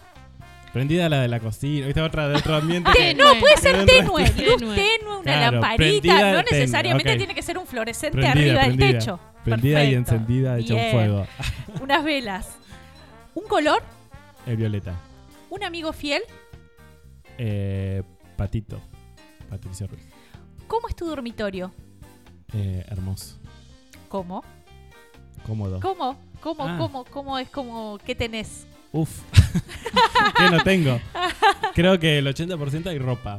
[0.72, 1.86] Prendida la de la cocina.
[1.86, 2.90] ¿Viste otra de otro ambiente?
[2.96, 4.24] que- No, puede ser Tenue.
[4.24, 4.74] tenue, luz Tenue.
[4.74, 6.14] tenue, una Claro, lamparita.
[6.14, 7.16] No tenue, necesariamente ok.
[7.18, 8.86] tiene que ser un fluorescente Prendida, arriba prendida.
[8.86, 9.20] del techo.
[9.44, 10.14] Prendida y Perfecto.
[10.14, 11.26] encendida, hecha un fuego.
[11.82, 12.48] Unas velas.
[13.34, 13.82] ¿Un color?
[14.46, 14.94] El violeta.
[15.50, 16.22] ¿Un amigo fiel?
[17.38, 18.02] Eh,
[18.36, 18.80] Patito.
[19.50, 20.02] Patricio Ruiz.
[20.66, 21.72] ¿Cómo es tu dormitorio?
[22.54, 23.38] Eh, hermoso.
[24.08, 24.42] ¿Cómo?
[25.46, 25.80] Cómodo.
[25.80, 26.16] ¿Cómo?
[26.40, 26.64] ¿Cómo?
[26.64, 26.76] Ah.
[26.78, 27.04] ¿Cómo?
[27.04, 28.66] ¿Cómo es como qué tenés?
[28.92, 29.10] Uf.
[30.36, 31.00] ¿Qué no tengo?
[31.74, 33.38] Creo que el 80% hay ropa.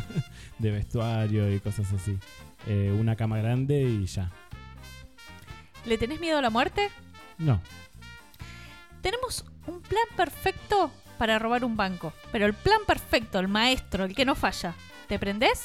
[0.58, 2.18] de vestuario y cosas así.
[2.66, 4.30] Eh, una cama grande y ya.
[5.86, 6.90] ¿Le tenés miedo a la muerte?
[7.38, 7.62] No.
[9.00, 12.12] Tenemos un plan perfecto para robar un banco.
[12.32, 14.74] Pero el plan perfecto, el maestro, el que no falla.
[15.06, 15.64] ¿Te prendés?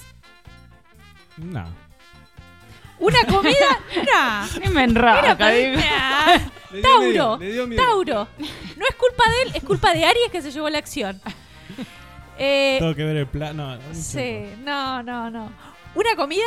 [1.37, 1.65] No.
[2.99, 3.79] ¿Una comida?
[3.95, 4.59] no.
[4.59, 6.39] Ni me enrasca, nah.
[6.81, 7.39] Tauro,
[7.75, 8.27] Tauro.
[8.77, 11.19] No es culpa de él, es culpa de Aries que se llevó la acción.
[12.37, 13.55] Eh, Tengo que ver el plan.
[13.55, 15.51] No, no sí, no, no, no.
[15.95, 16.41] ¿Una comida?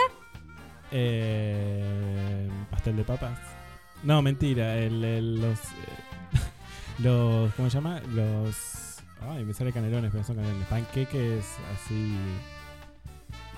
[0.90, 3.38] Eh, pastel de papas.
[4.02, 4.76] No, mentira.
[4.78, 6.40] El, el- los, eh,
[6.98, 7.54] los.
[7.54, 8.00] ¿Cómo se llama?
[8.12, 8.96] Los.
[9.30, 10.66] Ay, me sale canelones, pero son canelones.
[10.68, 11.44] Panqueques
[11.74, 12.16] así.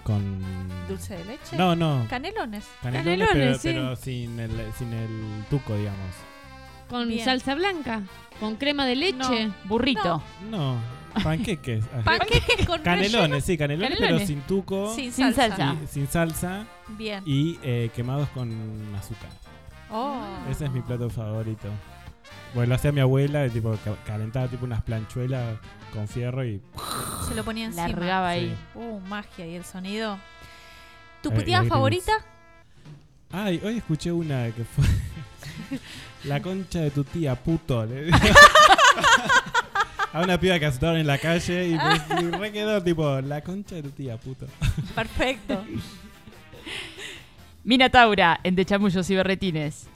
[0.08, 0.42] Con.
[0.88, 1.56] ¿Dulce de leche?
[1.58, 2.06] No, no.
[2.08, 2.64] Canelones.
[2.82, 3.60] Canelones, Canelones, pero, sí.
[3.68, 6.14] pero sin, el, sin el tuco, digamos.
[6.88, 7.22] Con Bien.
[7.22, 8.00] salsa blanca,
[8.40, 9.50] con crema de leche.
[9.64, 10.22] Burrito.
[10.50, 10.76] No,
[11.22, 11.84] panqueques.
[12.06, 14.94] Panqueques con canelones, sí, canelones, pero sin tuco.
[14.94, 15.56] sin Sin salsa.
[15.56, 15.76] salsa.
[15.84, 16.66] y- sin salsa
[16.96, 17.22] Bien.
[17.26, 18.50] y eh, quemados con
[18.96, 19.28] azúcar.
[19.90, 20.22] Oh.
[20.50, 21.68] Ese es mi plato favorito.
[22.54, 25.58] Bueno, lo hacía mi abuela, y, tipo ca- calentaba tipo unas planchuelas
[25.92, 26.60] con fierro y
[27.28, 27.88] Se lo ponía encima.
[27.88, 28.48] Largaba ahí.
[28.74, 28.78] Sí.
[28.78, 30.18] Uh, magia y el sonido.
[31.22, 32.12] ¿Tu Eh, puteada favorita?
[33.30, 34.84] Ay, hoy escuché una que fue
[36.24, 37.84] La concha de tu tía, puto.
[37.86, 38.10] le.
[40.12, 43.42] A una piba que asustaron en la calle y, me, y re quedó tipo, la
[43.42, 44.46] concha de tu tía, puto.
[44.94, 45.62] Perfecto.
[47.64, 49.86] Mina Taura, en De Chamullos y Berretines.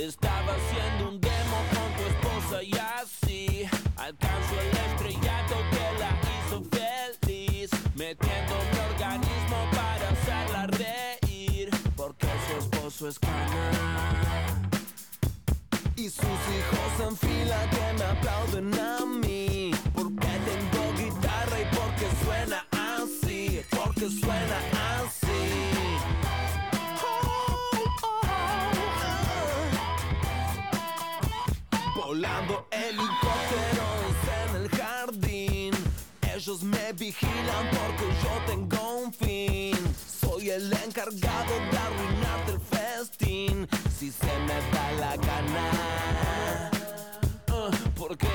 [0.00, 6.64] Estaba haciendo un demo con tu esposa y así alcanzo el estrellato que la hizo
[6.70, 14.70] feliz, metiendo mi organismo para hacerla reír, porque su esposo es cana.
[15.96, 19.39] Y sus hijos en fila que me aplauden a mí
[40.50, 43.68] El encargado de arruinarte el festín.
[43.96, 46.70] Si se me da la gana
[47.48, 48.26] Ah, Porque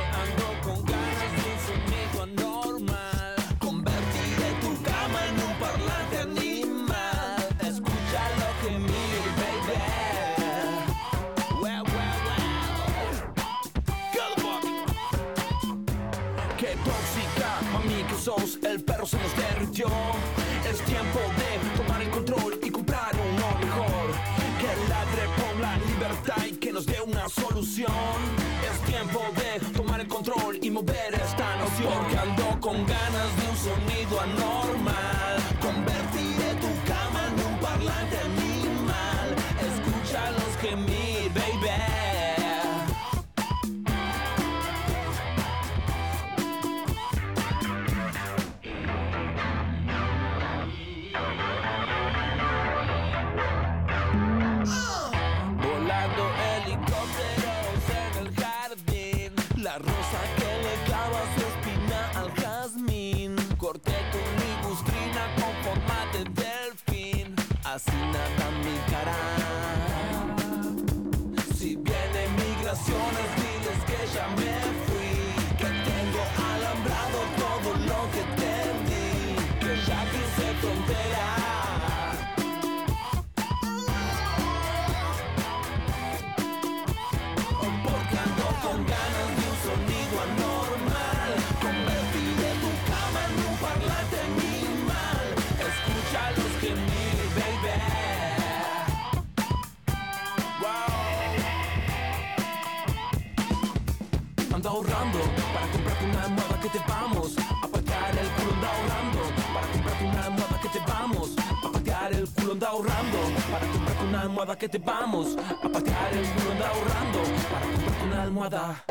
[112.76, 113.18] ahorrando
[113.52, 117.19] para comprarte una almohada que te vamos a patear el culo anda ahorrando
[117.52, 118.84] para comprarte una almohada.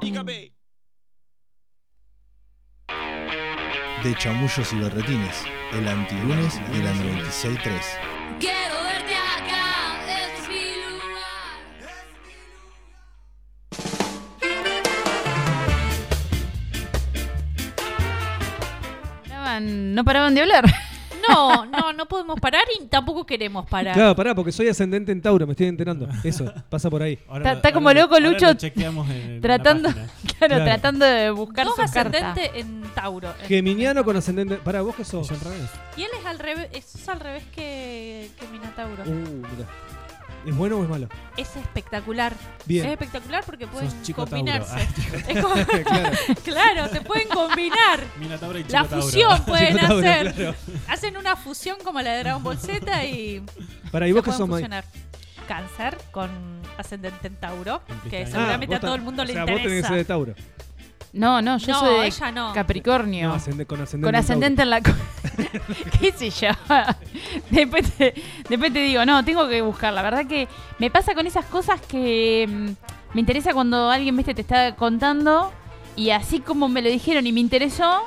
[0.00, 0.52] Dígame.
[4.02, 7.80] De chamullos y berretines, el antilunes de la 96.3.
[8.38, 9.64] Quiero verte acá,
[10.08, 12.64] es mi lugar.
[19.28, 20.64] Paraban- no paraban de hablar.
[21.28, 23.94] No, no, no podemos parar y tampoco queremos parar.
[23.94, 26.08] Claro, pará, porque soy ascendente en Tauro, me estoy enterando.
[26.22, 27.18] Eso, pasa por ahí.
[27.28, 30.06] Ahora Está, como ahora loco ahora Lucho lo chequeamos en la tratando, página.
[30.38, 30.64] claro, Claro.
[30.64, 32.00] tratando de buscar Dos su carta.
[32.18, 33.32] ascendente en Tauro.
[33.42, 34.56] En- Geminiano con ascendente.
[34.56, 35.28] Pará, vos qué sos.
[35.28, 35.70] Yo al revés.
[35.96, 39.02] Y él es al revés, es al revés que, que Minotauro.
[39.04, 39.68] Uh, mirá.
[40.46, 41.08] ¿Es bueno o es malo?
[41.36, 42.34] Es espectacular.
[42.66, 42.84] Bien.
[42.86, 44.86] Es espectacular porque pueden combinarse.
[44.86, 45.28] Tauro.
[45.28, 45.54] Es como-
[45.84, 46.16] claro.
[46.44, 48.00] claro, se pueden combinar.
[48.18, 49.02] Minotauro y Chico La Tauro.
[49.04, 50.34] fusión pueden Chico Tauro, hacer.
[50.34, 50.54] claro.
[50.88, 53.42] Hacen una fusión como la de Dragon Ball Z y
[53.90, 54.48] Pará, ¿y se vos qué Mai?
[54.62, 54.84] fusionar.
[55.48, 56.30] Cáncer con
[56.78, 59.62] ascendente en Tauro, que seguramente Ah, a todo el mundo le o sea, vos tenés
[59.62, 59.88] que interesa.
[59.88, 60.34] ser de Tauro.
[61.14, 62.52] No, no, yo No, soy de ella no.
[62.52, 63.28] Capricornio.
[63.28, 64.06] No, ascende- con ascendente.
[64.06, 64.80] con en ascendente en la...
[64.82, 64.90] co-
[66.00, 66.48] ¿Qué sé yo?
[67.50, 68.14] después, te,
[68.48, 69.92] después te digo, no, tengo que buscar.
[69.92, 74.34] La verdad que me pasa con esas cosas que mm, me interesa cuando alguien ¿viste,
[74.34, 75.52] te está contando
[75.96, 78.02] y así como me lo dijeron y me interesó,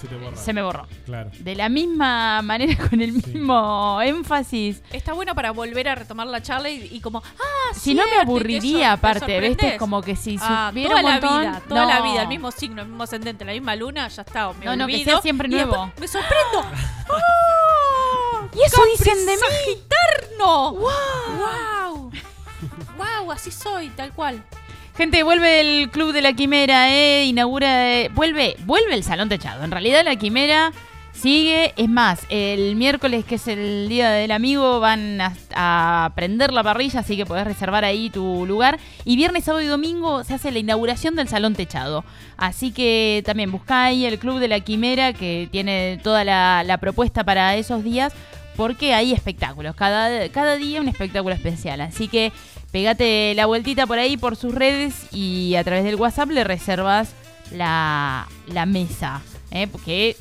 [0.00, 0.36] Se te borra.
[0.36, 0.86] se me borró.
[1.06, 1.30] Claro.
[1.38, 3.30] De la misma manera, con el Sí.
[3.32, 4.82] mismo énfasis.
[4.92, 8.16] Está bueno para volver a retomar la charla y, y como, ah, Si no me
[8.20, 9.76] aburriría aparte, ¿viste?
[9.78, 12.04] Como que si Ah, supiera toda un la vida, toda la no.
[12.12, 14.52] vida, el mismo signo, el mismo ascendente, la misma luna, ya está.
[14.52, 15.90] Me No, no, que sea siempre nuevo.
[15.98, 16.60] Me sorprendo.
[17.10, 18.48] ¡Oh!
[18.56, 19.38] Y eso dicen de mí.
[19.38, 20.72] ¡Sagitario!
[20.72, 22.10] ¡Wow!
[22.96, 23.32] ¡Wow!
[23.32, 24.42] Así soy, tal cual.
[24.96, 27.26] Gente, vuelve el Club de la Quimera, ¿eh?
[27.26, 27.92] Inaugura.
[27.92, 29.62] eh, vuelve, vuelve el Salón Techado.
[29.62, 30.72] En realidad, la Quimera
[31.12, 31.74] sigue.
[31.76, 35.18] Es más, el miércoles, que es el Día del Amigo, van
[35.54, 38.78] a, prender la parrilla, así que podés reservar ahí tu lugar.
[39.04, 42.02] Y viernes, sábado y domingo se hace la inauguración del Salón Techado.
[42.38, 47.22] Así que también buscá ahí el Club de la Quimera, que tiene toda la, propuesta
[47.22, 48.14] para esos días.
[48.56, 51.82] Porque hay espectáculos, cada día un espectáculo especial.
[51.82, 52.32] Así que
[52.76, 57.14] Pegate la vueltita por ahí por sus redes y a través del WhatsApp le reservas
[57.50, 59.22] la, la mesa.
[59.50, 59.66] ¿eh?
[59.66, 60.14] Porque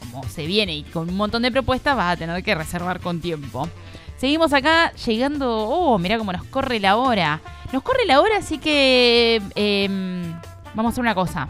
[0.00, 3.20] como se viene y con un montón de propuestas vas a tener que reservar con
[3.20, 3.68] tiempo.
[4.16, 5.68] Seguimos acá llegando.
[5.68, 7.40] Oh, mira cómo nos corre la hora.
[7.72, 10.32] Nos corre la hora, así que em,
[10.74, 11.46] vamos a hacer una cosa.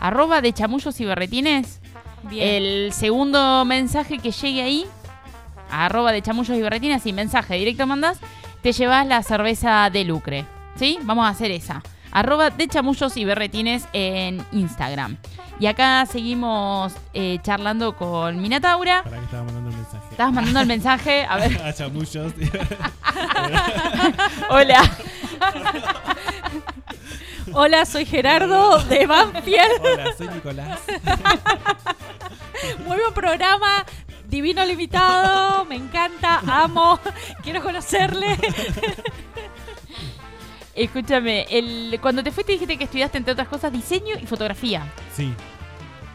[0.00, 1.82] Arroba de chamullos y berretines.
[2.22, 2.48] Bien.
[2.48, 4.86] El segundo mensaje que llegue ahí,
[5.70, 8.18] arroba de chamullos y berretines, y mensaje directo mandás,
[8.66, 10.44] te llevas la cerveza de lucre.
[10.74, 10.98] ¿Sí?
[11.04, 11.84] Vamos a hacer esa.
[12.10, 15.18] Arroba de chamullos y berretines en Instagram.
[15.60, 19.04] Y acá seguimos eh, charlando con Minataura.
[19.04, 20.06] Para que estaba mandando un mensaje.
[20.10, 21.24] Estabas mandando el mensaje.
[21.28, 22.32] A ver, A chamullos.
[24.50, 24.82] hola.
[27.52, 29.80] Hola, soy Gerardo de Banfield.
[29.80, 30.80] Hola, soy Nicolás.
[32.84, 33.86] Muy buen programa.
[34.36, 37.00] Divino limitado, me encanta, amo,
[37.42, 38.36] quiero conocerle.
[40.74, 44.92] Escúchame, el, cuando te fuiste dijiste que estudiaste entre otras cosas diseño y fotografía.
[45.14, 45.32] Sí.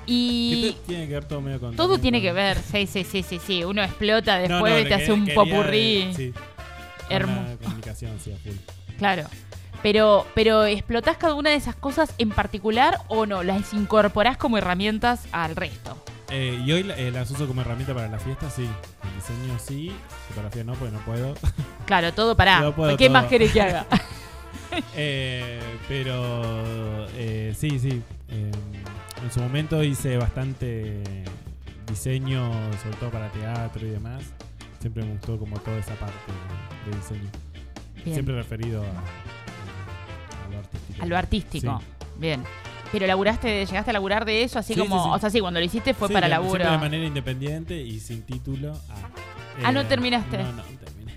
[0.06, 2.60] Y ¿Qué te- tiene que ver todo medio con todo tiene que ver.
[2.60, 3.64] Sí, sí, sí, sí, sí.
[3.64, 6.06] Uno explota después no, y te hace un popurrí.
[6.06, 8.54] de- sí, con Hermo- la comunicación, sí, a full.
[9.00, 9.24] Claro.
[9.82, 13.42] Pero, pero ¿explotás cada una de esas cosas en particular o no?
[13.42, 15.98] ¿Las incorporás como herramientas al resto?
[16.32, 18.64] Eh, y hoy eh, las uso como herramienta para la fiesta, sí.
[18.64, 19.92] El diseño sí,
[20.30, 21.34] fotografía no, porque no puedo.
[21.86, 22.74] Claro, todo para.
[22.98, 23.10] ¿Qué todo.
[23.14, 23.86] más querés que haga?
[24.96, 25.60] Eh,
[25.90, 28.02] pero eh, sí, sí.
[28.30, 28.52] Eh,
[29.22, 31.04] en su momento hice bastante
[31.88, 32.50] diseño,
[32.82, 34.24] sobre todo para teatro y demás.
[34.80, 36.16] Siempre me gustó como toda esa parte
[36.86, 37.30] de, de diseño.
[38.06, 38.14] Bien.
[38.14, 38.86] Siempre referido a,
[40.46, 41.04] a lo artístico.
[41.04, 41.80] A lo artístico.
[41.80, 42.08] Sí.
[42.18, 42.44] Bien.
[42.92, 44.98] Pero laburaste, llegaste a laburar de eso, así Sí, como.
[44.98, 45.16] sí, sí.
[45.16, 46.70] O sea, sí, cuando lo hiciste fue Sí, para laburo.
[46.70, 48.74] De manera independiente y sin título.
[48.90, 48.96] Ah,
[49.64, 50.38] Ah, ¿no terminaste?
[50.40, 51.16] No, no terminé.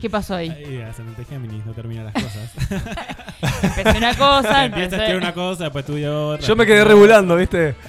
[0.00, 0.48] ¿Qué pasó ahí?
[0.50, 2.50] Ahí, ascendente Géminis, no termina las cosas.
[3.76, 6.46] Empecé una cosa, Empieza a empecé- estudiar una cosa, después estudia otra.
[6.46, 7.74] Yo me quedé regulando, ¿viste?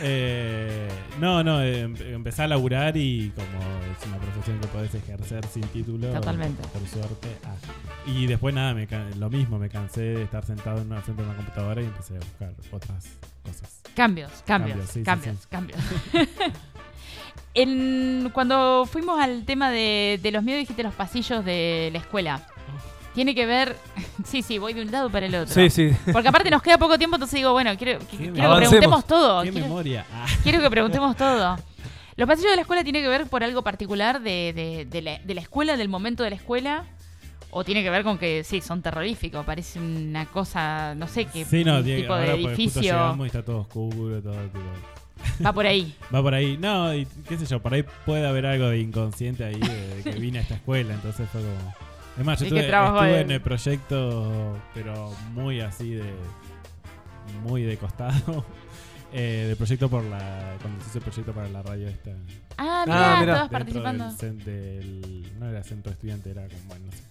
[0.00, 0.88] Eh,
[1.20, 3.46] no, no, eh, empecé a laburar y como
[3.98, 6.12] es una profesión que podés ejercer sin título.
[6.12, 6.62] Totalmente.
[6.68, 7.28] Por suerte.
[7.44, 7.54] ah.
[8.06, 11.22] Y después nada, me ca- lo mismo, me cansé de estar sentado en una, frente
[11.22, 13.06] de una computadora y empecé a buscar otras
[13.42, 13.82] cosas.
[13.94, 15.46] Cambios, cambios, Cambios, sí, sí, cambios, sí.
[15.50, 15.80] cambios.
[17.54, 22.46] En- cuando fuimos al tema de, de los miedos, dijiste los pasillos de la escuela.
[23.16, 23.76] Tiene que ver.
[24.24, 25.54] Sí, sí, voy de un lado para el otro.
[25.54, 25.90] Sí, sí.
[26.12, 29.42] Porque aparte nos queda poco tiempo, entonces digo, bueno, quiero, que- quiero que preguntemos todo.
[29.42, 30.04] ¡Qué Quiero, memoria!
[30.12, 30.26] Ah.
[30.42, 31.56] quiero que preguntemos todo.
[32.16, 35.18] ¿Los pasillos de la escuela tiene que ver por algo particular de, de- de la,
[35.18, 36.84] de la escuela, del momento de la escuela?
[37.50, 39.44] ¿O tiene que ver con que sí, son terroríficos?
[39.46, 43.16] Parece una cosa, no sé qué Sí, no, un tiene- tipo ahora de edificio.
[43.22, 45.44] y está todo oscuro, todo tipo.
[45.44, 45.94] Va por ahí.
[46.14, 46.56] Va por ahí.
[46.58, 50.02] No, y qué sé yo, por ahí puede haber algo de inconsciente ahí de, de
[50.02, 51.85] que vine a esta escuela, entonces fue como...
[52.18, 56.12] Es más, yo ¿Y qué estuve, estuve en el proyecto, pero muy así de...
[57.44, 58.44] Muy de costado.
[59.12, 60.56] Eh, del proyecto por la...
[60.60, 62.10] Cuando se hizo el proyecto para la radio esta...
[62.58, 63.20] Ah, Ah, mirá.
[63.20, 64.12] estabas dentro participando.
[64.16, 66.60] Del, del- no era centro estudiante, era como...
[66.66, 67.02] Bueno, no sé.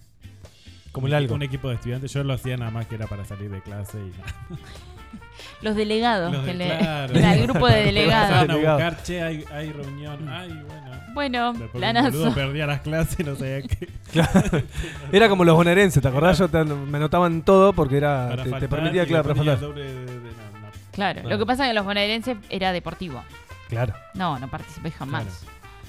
[0.92, 1.34] Como un, algo.
[1.34, 2.12] un equipo de estudiantes.
[2.12, 4.34] Yo lo hacía nada más que era para salir de clase y nada.
[5.62, 6.32] Los delegados.
[6.32, 7.14] Los que de- le- claro.
[7.18, 8.50] era el grupo de delegados.
[8.50, 10.28] a buscar, che, hay, hay reunión.
[10.28, 10.85] Ay, bueno.
[11.16, 12.10] Bueno, Después planazo.
[12.18, 13.88] boludo perdía las clases, no sabía qué.
[15.12, 16.38] Era como los bonaerenses, ¿te acordás?
[16.38, 19.34] Yo te- me anotaban todo porque era Para te, te faltar, permitía, y claro, para
[19.34, 19.74] después faltar.
[19.74, 20.66] tenía el doble de- de- no, no.
[20.92, 23.24] Claro, lo que pasa es que los bonaerenses era deportivo.
[23.70, 23.94] Claro.
[24.14, 25.24] No, no participé jamás.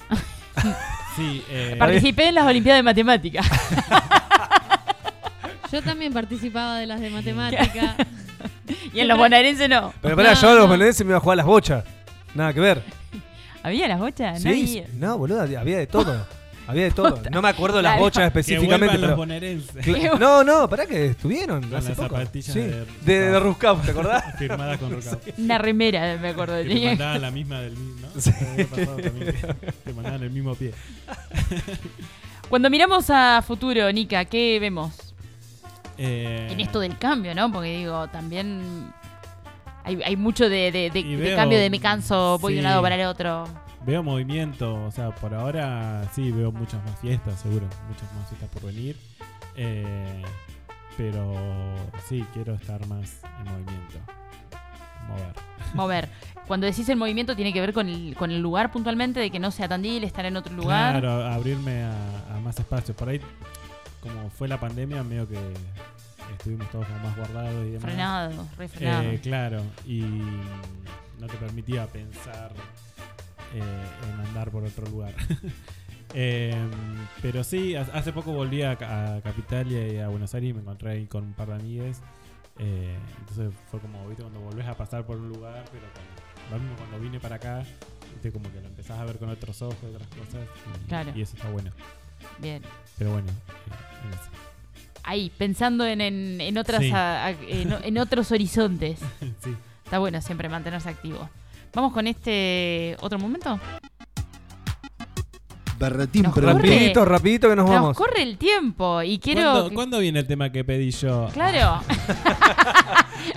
[1.14, 3.46] Sí, eh, Participé en las Olimpiadas de Matemáticas.
[5.72, 7.96] Yo también participaba de las de matemática.
[8.92, 9.92] y en los bonaerenses no.
[10.00, 10.68] Pero pará, No, yo a los no.
[10.68, 11.84] bonaerenses me iba a jugar a las bochas.
[12.34, 12.82] Nada que ver.
[13.68, 14.42] ¿Había las bochas?
[14.42, 14.82] Sí, Nadie- sí.
[14.98, 16.26] no, boludo, había de todo.
[16.68, 17.18] Había de todo.
[17.30, 19.24] No me acuerdo las bochas específicamente, los pero.
[19.96, 22.16] Cla- No, no, pará que estuvieron Con hace las poco.
[22.18, 24.22] zapatillas Sí, de- de, de Ruscap, ¿te acordás?
[24.38, 25.18] Firmadas con Rocao.
[25.38, 26.62] Una remera, me acuerdo.
[26.62, 28.20] Que te mandaban la misma del mismo, ¿no?
[28.20, 28.30] Sí.
[28.38, 30.74] Me había pasado también que te mandaban el mismo pie.
[32.50, 34.92] Cuando miramos a futuro, Nika, ¿qué vemos?
[35.96, 37.50] Eh, En esto del cambio, ¿no?
[37.50, 38.92] Porque digo, también
[39.88, 42.58] hay, hay mucho de, de- de- Y de veo- cambio de me canso, voy de
[42.60, 43.44] un lado para el otro.
[43.86, 48.48] Veo movimiento, o sea, por ahora sí veo muchas más fiestas, seguro, muchas más fiestas
[48.50, 48.96] por venir.
[49.56, 50.22] Eh,
[50.96, 51.34] pero
[52.08, 53.98] sí, quiero estar más en movimiento.
[55.08, 55.34] Mover.
[55.74, 56.08] Mover.
[56.48, 59.38] Cuando decís el movimiento, tiene que ver con el, con el lugar puntualmente, de que
[59.38, 61.00] no sea Tandil, estar en otro lugar.
[61.00, 62.96] Claro, abrirme a, a más espacios.
[62.96, 63.20] Por ahí,
[64.02, 65.38] como fue la pandemia, medio que
[66.32, 67.82] estuvimos todos como más guardados y demás.
[67.82, 69.02] Frenado, re frenado.
[69.10, 72.52] Eh, claro, y no te permitía pensar
[73.54, 73.60] eh,
[74.12, 75.14] en andar por otro lugar.
[76.14, 76.56] Eh,
[77.20, 80.60] pero sí, ha- hace poco volví a, a Capital y a Buenos Aires y me
[80.62, 82.00] encontré ahí con un par de amigues.
[82.58, 85.84] Eh, entonces fue como, viste, cuando volvés a pasar por un lugar, pero
[86.50, 87.62] lo mismo cuando vine para acá,
[88.14, 90.48] viste, como que lo empezás a ver con otros ojos, otras cosas.
[90.82, 91.12] Y, Claro.
[91.14, 91.72] y eso está bueno.
[92.38, 92.62] Bien.
[92.96, 94.30] Pero bueno, eh, en eso.
[95.08, 96.90] Ahí, pensando en, en, en otras, Sí.
[96.92, 98.98] a- a- en, en otros horizontes.
[99.42, 99.54] sí.
[99.84, 101.30] Está bueno siempre mantenerse activo.
[101.74, 103.58] Vamos con este otro momento.
[105.78, 106.58] Berretín Nos pregunta.
[106.60, 106.68] corre.
[106.74, 107.96] Rapidito, rapidito que nos Nos vamos.
[107.96, 109.42] corre el tiempo y quiero.
[109.52, 111.28] ¿Cuándo, que- cuándo viene el tema que pedí yo?
[111.32, 111.80] Claro.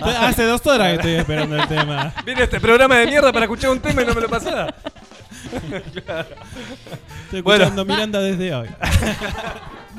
[0.00, 2.12] Hace dos horas que estoy esperando el tema.
[2.26, 4.74] Viene este programa de mierda para escuchar un tema y no me lo pasás.
[7.24, 7.64] Estoy Bueno.
[7.64, 8.68] escuchando Miranda desde hoy.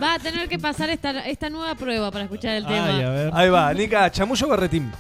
[0.04, 2.88] Va a tener que pasar esta, esta nueva prueba para escuchar el tema.
[2.88, 3.32] Ay, a ver.
[3.34, 4.92] Ahí va, Nica, chamullo o berretín.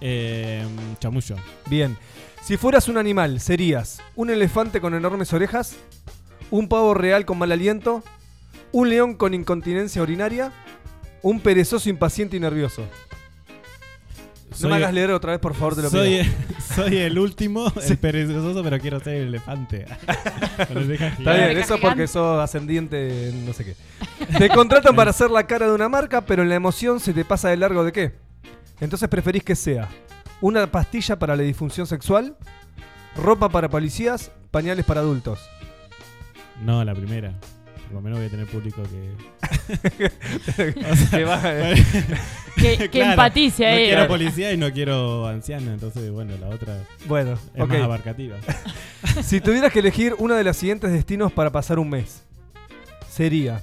[0.00, 0.64] Eh,
[0.98, 1.36] chamullo.
[1.66, 1.98] Bien.
[2.42, 5.76] Si fueras un animal, serías un elefante con enormes orejas,
[6.50, 8.02] un pavo real con mal aliento,
[8.72, 10.50] un león con incontinencia urinaria,
[11.22, 12.86] un perezoso impaciente y nervioso.
[14.56, 16.34] No Soy- me hagas leer otra vez, por favor, te lo soy, pido.
[16.74, 19.84] soy el último, el perezoso, pero quiero ser el elefante.
[20.58, 23.76] Está bien, eso porque sos ascendiente en no sé qué.
[24.38, 27.24] Te contratan para hacer la cara de una marca, pero en la emoción se te
[27.24, 28.14] pasa de largo de qué.
[28.80, 29.88] Entonces preferís que sea
[30.40, 32.36] una pastilla para la disfunción sexual,
[33.16, 35.40] ropa para policías, pañales para adultos.
[36.62, 37.34] No, la primera.
[37.86, 39.12] Por lo menos voy a tener público que.
[40.90, 41.42] O sea, Que va-
[42.56, 47.32] Que, que empatice no quiero policía y no quiero anciana, entonces, bueno, la otra Bueno,
[47.54, 47.68] es ok.
[47.68, 48.36] más abarcativa.
[49.22, 52.22] Si tuvieras que elegir uno de los siguientes destinos para pasar un mes,
[53.10, 53.62] sería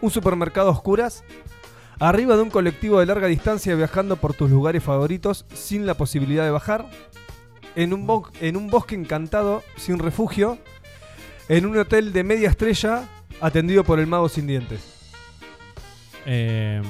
[0.00, 1.22] un supermercado a oscuras,
[2.00, 6.42] arriba de un colectivo de larga distancia viajando por tus lugares favoritos sin la posibilidad
[6.44, 6.86] de bajar,
[7.76, 10.58] en un, bo- en un bosque encantado sin refugio,
[11.48, 13.04] en un hotel de media estrella
[13.46, 14.80] atendido por el mago sin dientes.
[16.26, 16.80] Eh,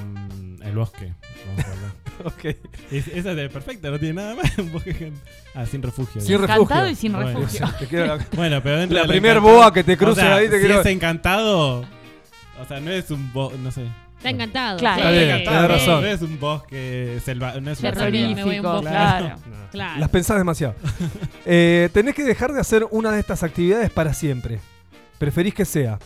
[0.62, 1.12] el bosque.
[1.46, 1.90] Vamos a hablar.
[2.24, 2.44] Ok.
[2.92, 4.56] Es- esa es perfecta, no tiene nada más.
[4.58, 5.14] Un bosque gen-
[5.52, 6.20] Ah, sin refugio.
[6.20, 6.88] Sin Encantado refugio.
[6.90, 7.68] y sin Bueno, refugio.
[7.80, 10.24] Te quiero la- Bueno, pero dentro La del primer encantado- boa que te cruce o
[10.24, 11.80] sea, ahí te si quiero- es encantado.
[11.80, 13.58] O sea, no es un bosque.
[13.58, 13.84] No sé.
[14.18, 14.78] Está encantado.
[14.78, 14.98] Claro.
[15.00, 16.02] Está bien, Encantado, tenés razón.
[16.02, 18.36] No es un bosque selva, no es una Terrorífico, selva.
[18.36, 18.88] me voy a un bosque.
[18.90, 19.28] claro.
[19.28, 19.70] No.
[19.72, 20.00] Claro.
[20.00, 20.74] Las pensás demasiado.
[21.44, 24.60] Eh, tenés que dejar de hacer una de estas actividades para siempre.
[25.18, 25.98] Preferís que sea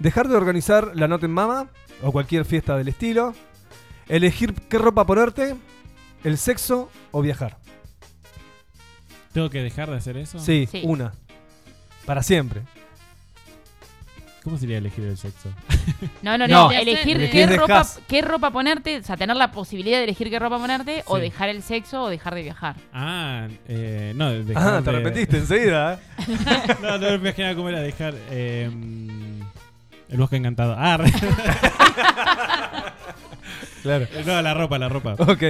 [0.00, 1.68] dejar de organizar la nota en mama
[2.02, 3.34] o cualquier fiesta del estilo,
[4.08, 5.54] elegir qué ropa ponerte,
[6.24, 7.56] el sexo o viajar.
[9.32, 10.38] ¿Tengo que dejar de hacer eso?
[10.40, 10.80] Sí, Sí.
[10.84, 11.12] una.
[12.04, 12.62] Para siempre.
[14.42, 15.50] ¿Cómo sería elegir el sexo?
[16.22, 16.64] No, no, No.
[16.64, 16.70] no.
[16.72, 17.58] Elegir qué dejás.
[17.58, 21.16] ropa, qué ropa ponerte, o sea, tener la posibilidad de elegir qué ropa ponerte o
[21.16, 21.22] Sí.
[21.22, 22.76] dejar el sexo o dejar de viajar.
[22.92, 25.94] Ah, eh, no, dejar Ah, te de- arrepentiste enseguida.
[25.94, 25.98] ¿eh?
[26.82, 28.14] no, no me imaginaba cómo era dejar.
[28.30, 28.70] eh,
[30.10, 30.74] el bosque encantado.
[30.78, 31.12] Ah, re-
[33.82, 34.06] Claro.
[34.26, 35.14] no, la ropa, la ropa.
[35.18, 35.42] Ok.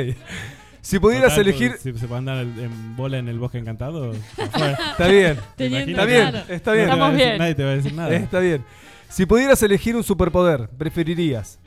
[0.83, 1.77] Si pudieras Total, elegir.
[1.83, 4.13] Si se puede andar en bola en el bosque encantado.
[4.39, 5.37] Está bien.
[5.57, 6.31] Teniendo Está bien.
[6.31, 6.45] claro.
[6.49, 6.89] Está bien.
[6.89, 7.39] No te va a Estamos decir- bien.
[7.39, 8.15] Nadie te va a decir nada.
[8.15, 8.65] Está bien.
[9.09, 11.59] Si pudieras elegir un superpoder, preferirías.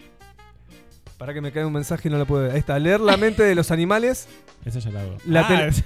[1.17, 2.51] Para que me caiga un mensaje y no lo puedo ver.
[2.53, 2.79] Ahí está.
[2.79, 4.27] Leer la mente de los animales.
[4.65, 5.17] Esa ya la hago.
[5.25, 5.83] La Ah, tele- es-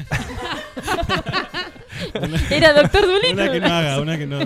[2.51, 3.33] Era Doctor Dolittle.
[3.33, 4.39] una que no haga, una que no.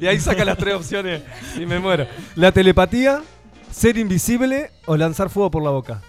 [0.00, 1.22] Y ahí saca las tres opciones
[1.60, 2.06] y me muero.
[2.34, 3.22] La telepatía,
[3.70, 6.02] ser invisible o lanzar fuego por la boca.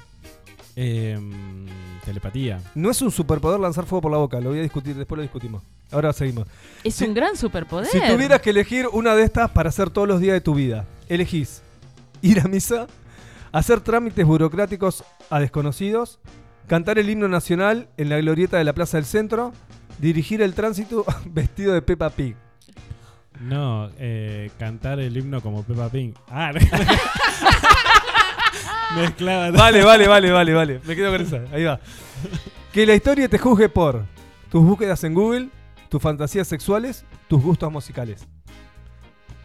[0.75, 1.65] Em,
[2.05, 2.61] telepatía.
[2.75, 4.39] No es un superpoder lanzar fuego por la boca.
[4.39, 5.63] Lo voy a discutir, después lo discutimos.
[5.91, 6.47] Ahora seguimos.
[6.83, 7.87] Es Si- un gran superpoder.
[7.87, 10.85] Si tuvieras que elegir una de estas para hacer todos los días de tu vida,
[11.09, 11.61] elegís
[12.21, 12.87] ir a misa,
[13.51, 16.19] hacer trámites burocráticos a desconocidos,
[16.67, 19.53] cantar el himno nacional en la glorieta de la Plaza del Centro,
[19.99, 22.35] dirigir el tránsito vestido de Peppa Pig.
[23.39, 26.13] No, eh, cantar el himno como Peppa Pig.
[26.29, 26.51] Ah,
[28.95, 29.51] mezclaba.
[29.51, 30.81] Vale, vale, vale, vale, vale.
[30.85, 31.41] Me quedo con esa.
[31.53, 31.79] Ahí va.
[32.71, 34.05] Que la historia te juzgue por
[34.51, 35.49] tus búsquedas en Google,
[35.89, 38.27] tus fantasías sexuales, tus gustos musicales.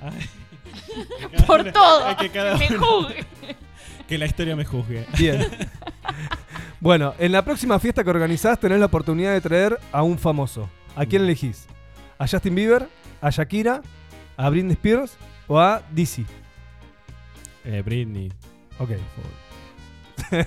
[0.01, 0.29] Ay.
[1.47, 2.07] Por todo.
[2.07, 3.27] Ay, que cada Me uno- juzgue.
[4.09, 5.07] Que la historia me juzgue.
[5.19, 5.47] Bien.
[6.81, 10.69] bueno, en la próxima fiesta que organizás tenés la oportunidad de traer a un famoso.
[10.97, 11.67] ¿A quién elegís?
[12.19, 12.89] ¿A Justin Bieber?
[13.23, 13.81] ¿A Shakira?
[14.37, 15.17] ¿A Britney Spears?
[15.49, 16.27] ¿O a Dizzy?
[17.65, 18.31] Eh, Britney.
[18.79, 18.91] Ok.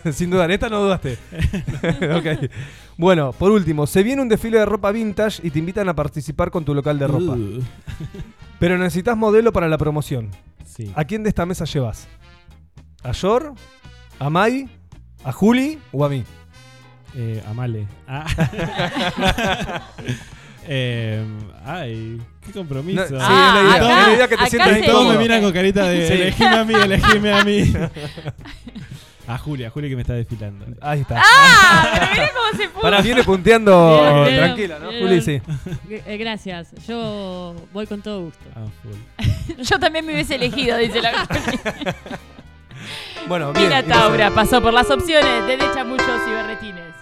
[0.11, 1.17] Sin duda, en esta no dudaste.
[2.15, 2.51] ok.
[2.97, 6.51] Bueno, por último, se viene un desfile de ropa vintage y te invitan a participar
[6.51, 7.33] con tu local de ropa.
[7.33, 7.61] Uh,
[8.59, 10.29] Pero necesitas modelo para la promoción.
[10.65, 10.91] sí.
[10.95, 12.07] ¿A quién de esta mesa llevas?
[13.03, 13.53] ¿A Yor?
[14.19, 14.67] ¿A Mai?
[15.23, 16.23] ¿A Juli o a mí?
[17.15, 17.87] Eh, Amale.
[18.07, 18.25] Ah.
[20.67, 23.05] Em, ay, qué compromiso.
[24.85, 26.13] Todos me miran con carita de sí.
[26.13, 27.73] elegime a mí, elegime a mí.
[29.27, 30.65] A Julia, Julia que me está desfilando.
[30.81, 31.19] Ahí está.
[31.19, 31.89] ¡Ah!
[31.93, 32.81] Pero mirá cómo se puso.
[32.81, 34.89] Para, viene punteando bien, oh, tranquila, ¿no?
[34.89, 35.41] Bien, Juli, sí.
[35.89, 36.71] Eh, gracias.
[36.87, 38.45] Yo voy con todo gusto.
[38.55, 38.67] Ah,
[39.57, 41.27] Yo también me hubiese elegido, dice la
[43.27, 43.65] Bueno, bien.
[43.65, 46.94] Mira, Taura pasó por las opciones de muchos y.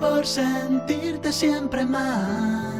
[0.00, 2.78] por sentirte siempre mal,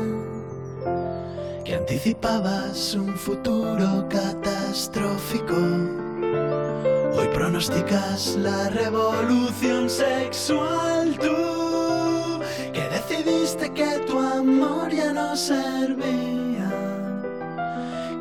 [1.64, 5.56] que anticipabas un futuro catastrófico.
[7.14, 12.40] Hoy pronosticas la revolución sexual tú,
[12.72, 16.70] que decidiste que tu amor ya no servía,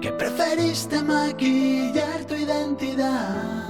[0.02, 3.70] que preferiste maquillar tu identidad.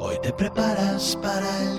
[0.00, 1.75] Hoy te preparas para el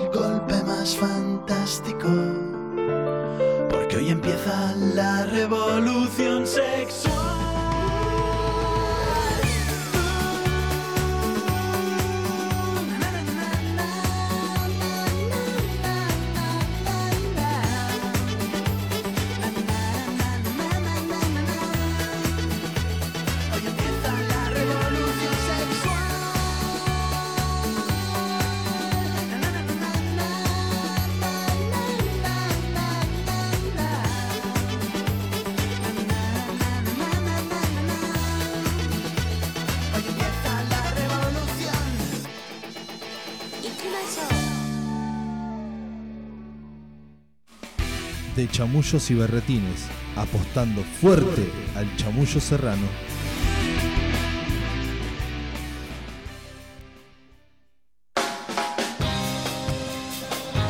[48.78, 52.86] chamullos y berretines, apostando fuerte al chamullo serrano.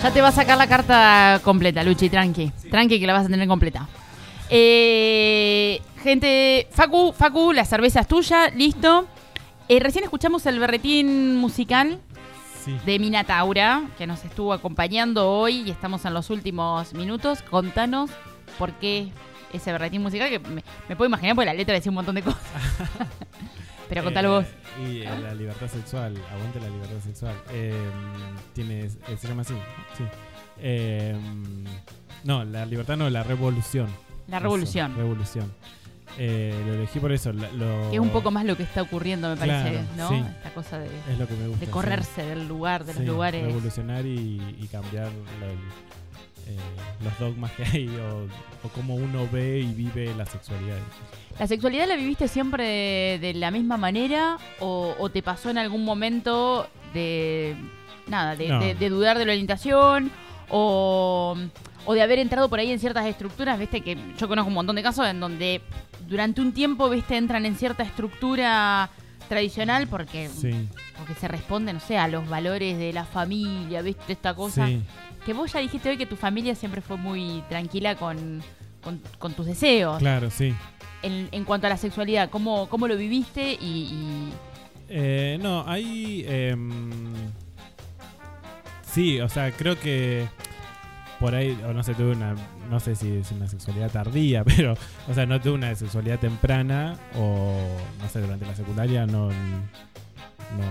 [0.02, 2.50] Ya te va a sacar la carta completa, Luchi, tranqui.
[2.70, 3.86] Tranqui que la vas a tener completa.
[4.48, 9.06] Eh, gente, Facu, Facu, la cerveza es tuya, listo.
[9.68, 12.00] Eh, recién escuchamos el berretín musical
[12.68, 12.80] Sí.
[12.84, 17.42] de Minataura, que nos estuvo acompañando hoy y estamos en los últimos minutos.
[17.42, 18.10] Contanos
[18.58, 19.08] por qué
[19.52, 22.22] ese berretín musical, que me, me puedo imaginar porque la letra decía un montón de
[22.22, 22.42] cosas.
[23.88, 24.44] Pero contalo Eh,
[24.76, 24.86] vos.
[24.90, 27.34] Y eh, la libertad sexual, aguante la libertad sexual.
[27.50, 27.74] Eh,
[28.52, 29.54] tiene, se llama así,
[29.96, 30.04] sí.
[30.60, 31.16] Eh,
[32.24, 33.88] no, la libertad no, la revolución.
[34.26, 34.44] La Eso,
[34.94, 35.52] revolución.
[36.16, 37.32] Eh, lo elegí por eso.
[37.32, 40.08] la- lo- Que es un poco más lo que está ocurriendo, me parece, Claro, ¿no?
[40.08, 40.24] sí.
[40.38, 41.60] Esta cosa de, Es lo que me gusta.
[41.60, 41.72] de sí.
[41.72, 43.44] correrse del lugar, de los lugares.
[43.44, 45.06] Revolucionar y, y cambiar
[45.40, 45.46] la-
[46.50, 46.56] eh,
[47.04, 48.22] los dogmas que hay o,
[48.66, 50.78] o cómo uno ve y vive la sexualidad.
[51.38, 55.58] ¿La sexualidad la viviste siempre de, de la misma manera o, o te pasó en
[55.58, 57.54] algún momento de
[58.06, 58.60] nada, de, No.
[58.60, 60.10] de- de dudar de la orientación
[60.48, 61.36] o,
[61.88, 63.58] o de haber entrado por ahí en ciertas estructuras?
[63.58, 65.62] Viste que yo conozco un montón de casos en donde
[66.06, 68.90] durante un tiempo, viste, entran en cierta estructura
[69.26, 74.12] tradicional porque, Sí, porque se responde, no sé, a los valores de la familia, viste,
[74.12, 74.66] esta cosa.
[74.66, 74.82] sí.
[75.24, 78.42] Que vos ya dijiste hoy que tu familia siempre fue muy tranquila con,
[78.82, 79.98] con, con tus deseos.
[79.98, 80.54] Claro, sí.
[81.02, 83.52] En, en cuanto a la sexualidad, ¿cómo, cómo lo viviste?
[83.60, 84.32] Y, y-
[84.90, 86.24] Eh, no, hay...
[86.28, 86.90] em,
[88.90, 90.26] sí, o sea, creo que
[91.20, 92.34] por ahí, o no sé, tuve una...
[92.70, 94.74] No sé si es una sexualidad tardía, pero...
[95.08, 97.56] O sea, no tuve una sexualidad temprana o,
[98.00, 99.28] no sé, durante la secundaria no...
[100.56, 100.64] No,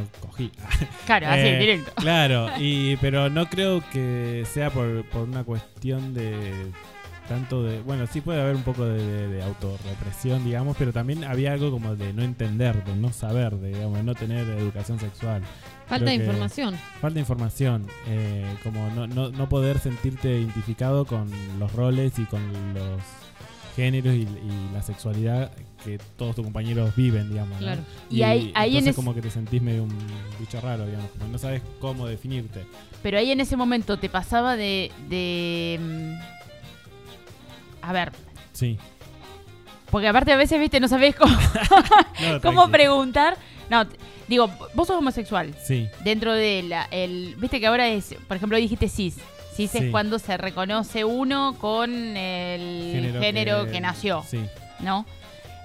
[0.00, 0.52] no cogí.
[1.06, 1.92] Claro, así, Eh, directo.
[1.96, 6.70] Claro, y, pero no creo que sea por, por una cuestión de
[7.28, 7.80] tanto de...
[7.80, 11.70] Bueno, sí puede haber un poco de, de- de autorrepresión, digamos, pero también había algo
[11.70, 15.42] como de no entender, de no saber, de, digamos, de no tener educación sexual.
[15.88, 16.74] Falta de información.
[17.00, 22.24] Falta de información, eh, como no, no, no poder sentirte identificado con los roles y
[22.24, 22.40] con
[22.74, 23.00] los
[23.76, 25.50] géneros y, y la sexualidad
[25.84, 27.54] que todos tus compañeros viven, digamos.
[27.60, 27.66] ¿no?
[27.66, 27.82] Claro.
[28.08, 29.94] Y ahí- ahí en es- como que te sentís medio un
[30.40, 32.64] bicho raro, digamos, como no sabes cómo definirte.
[33.02, 34.90] Pero ahí en ese momento te pasaba de.
[35.10, 36.14] de mm,
[37.82, 38.12] a ver,
[38.52, 38.78] Sí.
[39.90, 41.36] porque aparte a veces, viste, no sabés cómo,
[42.30, 43.36] No, cómo preguntar.
[43.70, 43.84] No,
[44.28, 45.54] digo, vos sos homosexual.
[45.64, 46.88] Sí, Dentro de la.
[46.90, 48.14] El, viste que ahora es.
[48.26, 49.16] Por ejemplo, dijiste cis.
[49.54, 49.78] Cis Sí.
[49.78, 54.40] es cuando se reconoce uno con el género, que, nació, Sí,
[54.80, 55.06] ¿no?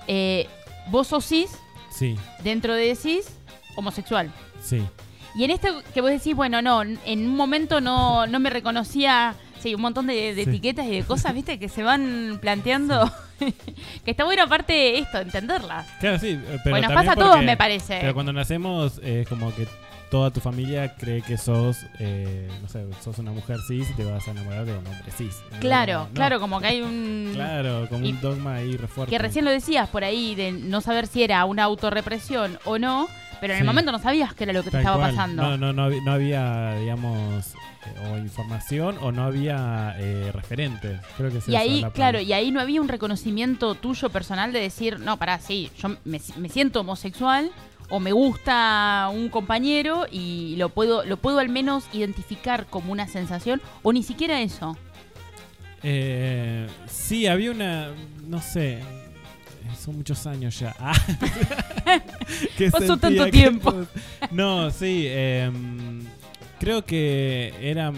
[0.07, 0.47] Eh,
[0.91, 1.49] vos sos cis,
[1.91, 3.25] sí, dentro de cis,
[3.75, 4.31] homosexual.
[4.61, 4.81] sí.
[5.35, 9.35] Y en esto que vos decís, bueno, no, en un momento no, no me reconocía,
[9.61, 10.49] sí, un montón de, de Sí.
[10.49, 13.11] etiquetas y de cosas, viste, que se van planteando.
[14.05, 15.87] que está bueno aparte esto, entenderlas.
[15.99, 17.99] Claro, sí, eh, pero bueno, pasa a todos, me parece.
[18.01, 19.67] Pero cuando nacemos es como que
[20.09, 24.03] toda tu familia cree que sos, eh, no sé, sos una mujer cis y te
[24.03, 25.35] vas a enamorar de un hombre cis.
[25.59, 27.29] claro, No, claro, como que hay un...
[27.35, 29.11] Claro, como un dogma ahí re fuerte.
[29.11, 33.07] Que recién lo decías por ahí, de no saber si era una autorrepresión o no,
[33.41, 35.11] pero en el momento no sabías qué era lo que te estaba cual.
[35.11, 35.43] pasando.
[35.43, 37.53] No, no, no, había- no había, digamos,
[37.85, 40.99] eh, o información o no había eh, referentes.
[41.17, 44.09] Creo que es Y eso, ahí, la claro, y ahí no había un reconocimiento tuyo
[44.09, 47.51] personal de decir, no, pará, sí, yo me, me siento homosexual
[47.91, 53.07] o me gusta un compañero y lo puedo, lo puedo al menos identificar como una
[53.07, 54.77] sensación, o ni siquiera eso.
[55.81, 57.89] Eh, sí, había una,
[58.27, 58.79] no sé,
[59.79, 60.75] son muchos años ya.
[60.79, 60.93] Ah.
[62.71, 63.73] Pasó tanto que- tiempo.
[64.31, 66.01] No, sí, em,
[66.59, 67.91] creo que era,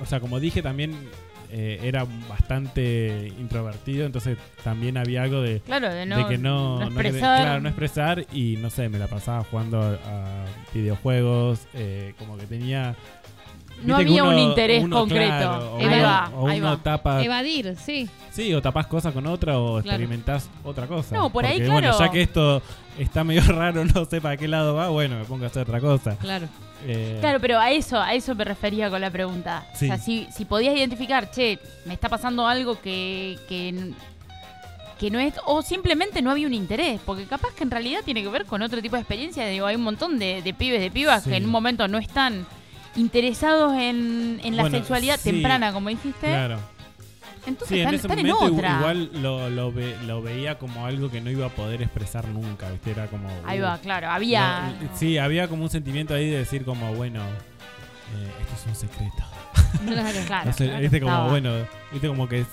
[0.00, 0.94] o sea, como dije también
[1.50, 6.78] eh, era bastante introvertido, entonces también había algo de, Claro, de no, de que no,
[6.78, 7.42] no expresar.
[7.42, 12.38] claro, no expresar y no sé, me la pasaba jugando a, a videojuegos, eh, como
[12.38, 12.96] que tenía...
[13.84, 15.26] No había un interés uno, concreto.
[15.36, 16.76] claro, Ahí uno- va, o ahí uno va.
[16.78, 18.08] tapa Evadir, sí.
[18.30, 19.80] Sí, o tapás cosas con otra o Claro.
[19.80, 21.14] experimentás otra cosa.
[21.14, 22.04] No, por ahí, Porque, bueno, claro.
[22.06, 22.62] ya que esto
[22.98, 25.80] está medio raro, no sé para qué lado va, bueno, me pongo a hacer otra
[25.80, 26.16] cosa.
[26.16, 26.48] Claro.
[26.86, 29.66] Eh, Claro, pero a eso, a eso me refería con la pregunta.
[29.74, 29.84] Sí.
[29.84, 33.92] O sea, si, si podías identificar, che, me está pasando algo que, que,
[34.98, 38.22] que no es, o simplemente no había un interés, porque capaz que en realidad tiene
[38.22, 39.46] que ver con otro tipo de experiencia.
[39.46, 41.30] Digo, hay un montón de, de pibes, de pibas Sí.
[41.30, 42.46] que en un momento no están
[42.96, 46.26] interesados en, en la Bueno, sexualidad sí, temprana, como dijiste.
[46.26, 46.58] Claro.
[47.44, 48.76] Entonces Sí, en están, ese están en momento otra.
[48.78, 52.70] igual lo, lo, ve- lo veía como algo que no iba a poder expresar nunca,
[52.70, 52.92] ¿viste?
[52.92, 53.28] Era como...
[53.44, 54.72] Ahí uh, va, claro, había...
[54.80, 58.76] no, sí, había como un sentimiento ahí de decir como, bueno, eh, esto es un
[58.76, 59.16] secreto.
[59.16, 59.32] Claro.
[60.26, 60.46] Claro.
[60.46, 61.30] No sé, claro, viste como, estaba.
[61.30, 61.50] bueno,
[61.90, 62.44] viste como que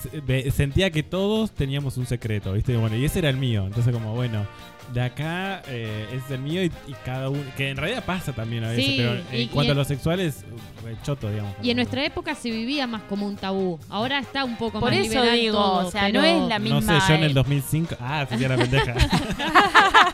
[0.50, 3.66] sentía que todos teníamos un secreto, viste, bueno, y ese era el mío.
[3.66, 4.44] Entonces como, bueno,
[4.92, 8.64] de acá eh, es el mío y, y cada uno, que en realidad pasa también
[8.64, 10.44] a veces, Sí, pero y- en cuanto y a lo sexual es
[10.84, 11.54] re choto, digamos.
[11.62, 13.78] Y en nuestra época se vivía más como un tabú.
[13.88, 16.58] Ahora está un poco Por más eso liberal digo, todo, o sea, no es la
[16.58, 16.80] misma.
[16.80, 17.96] No sé, yo en el eh, 2005.
[18.00, 18.94] Ah, se hacía la pendeja.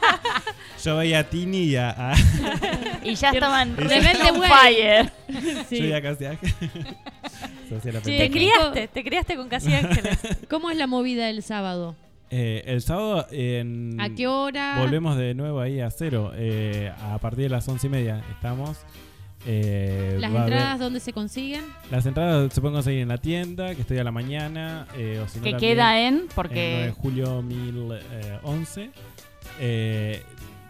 [0.84, 2.12] yo veía a Tini y a.
[2.12, 2.16] a-
[3.02, 5.12] Y ya estaban Rebelde fire.
[5.68, 5.76] Sí.
[5.78, 6.38] Yo veía casi a-
[7.68, 8.04] se hacía la Sí.
[8.04, 8.30] Te pendeja.
[8.32, 10.18] criaste, te criaste con Casi Ángeles.
[10.50, 11.96] ¿Cómo es la movida el sábado?
[12.30, 14.00] Eh, el sábado en.
[14.00, 14.76] ¿A qué hora?
[14.78, 16.32] Volvemos de nuevo ahí a cero.
[16.34, 18.78] eh, a partir de las once y media estamos.
[19.46, 21.62] eh, ¿Las haber- entradas dónde se consiguen?
[21.90, 24.88] las entradas se pueden conseguir en la tienda, que estoy a la mañana.
[24.96, 28.90] eh, o si no Que queda en, en 9 de porque julio 1011.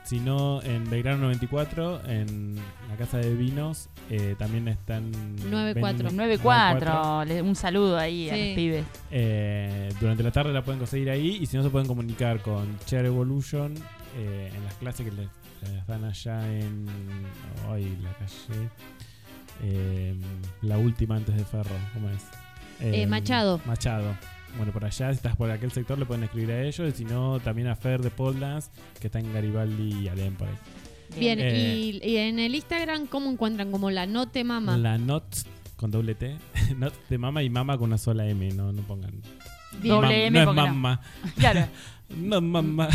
[0.06, 2.54] Eh, si no, en Belgrano 94, en
[2.88, 5.10] la Casa de Vinos, eh, también están...
[5.50, 6.10] 94.
[6.10, 7.24] 9-4.
[7.26, 8.84] le- Un saludo ahí a los pibes.
[9.10, 12.78] Eh, durante la tarde la pueden conseguir ahí y si no se pueden comunicar con
[12.86, 13.74] Chair Evolution
[14.16, 15.28] eh, en las clases que les,
[15.72, 16.86] les dan allá en
[17.68, 18.68] hoy la calle
[19.62, 20.14] eh,
[20.62, 22.22] la última antes de Ferro ¿cómo es?
[22.80, 23.60] Eh, Machado.
[23.66, 24.14] Machado
[24.56, 27.04] bueno por allá si estás por aquel sector le pueden escribir a ellos y si
[27.04, 28.70] no también a Fer de Poldance
[29.00, 30.54] que está en Garibaldi y Alem por ahí
[31.18, 33.70] Bien, Eh, y, y en el Instagram, ¿cómo encuentran?
[33.70, 34.76] Como la Note Mama.
[34.76, 35.24] la Not
[35.76, 36.36] con doble T
[36.76, 39.12] Not de mama y mama con una sola M no, no pongan
[39.80, 39.94] Bien.
[39.94, 40.52] Doble Mam- M no es no.
[40.54, 41.00] mamá
[41.36, 41.66] Claro.
[42.16, 42.88] no mamá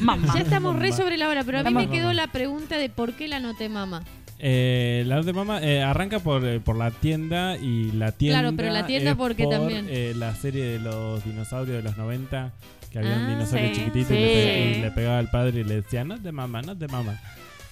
[0.00, 0.34] Mamá.
[0.34, 1.86] Ya estamos re sobre la hora, pero a mí Mamá.
[1.86, 4.02] me quedó la pregunta de por qué la Note Mama.
[4.40, 8.40] Eh, la de mamá eh, arranca por, eh, por la tienda y la tienda.
[8.40, 9.86] Claro, pero la tienda es porque por, también.
[9.90, 12.52] eh, la serie de los dinosaurios de los 90,
[12.92, 14.78] que había un Ah, dinosaurio sí, chiquitito y, le sí.
[14.78, 16.86] y le pegaba al padre y le decía, no es de mamá, no es de
[16.88, 17.20] mamá.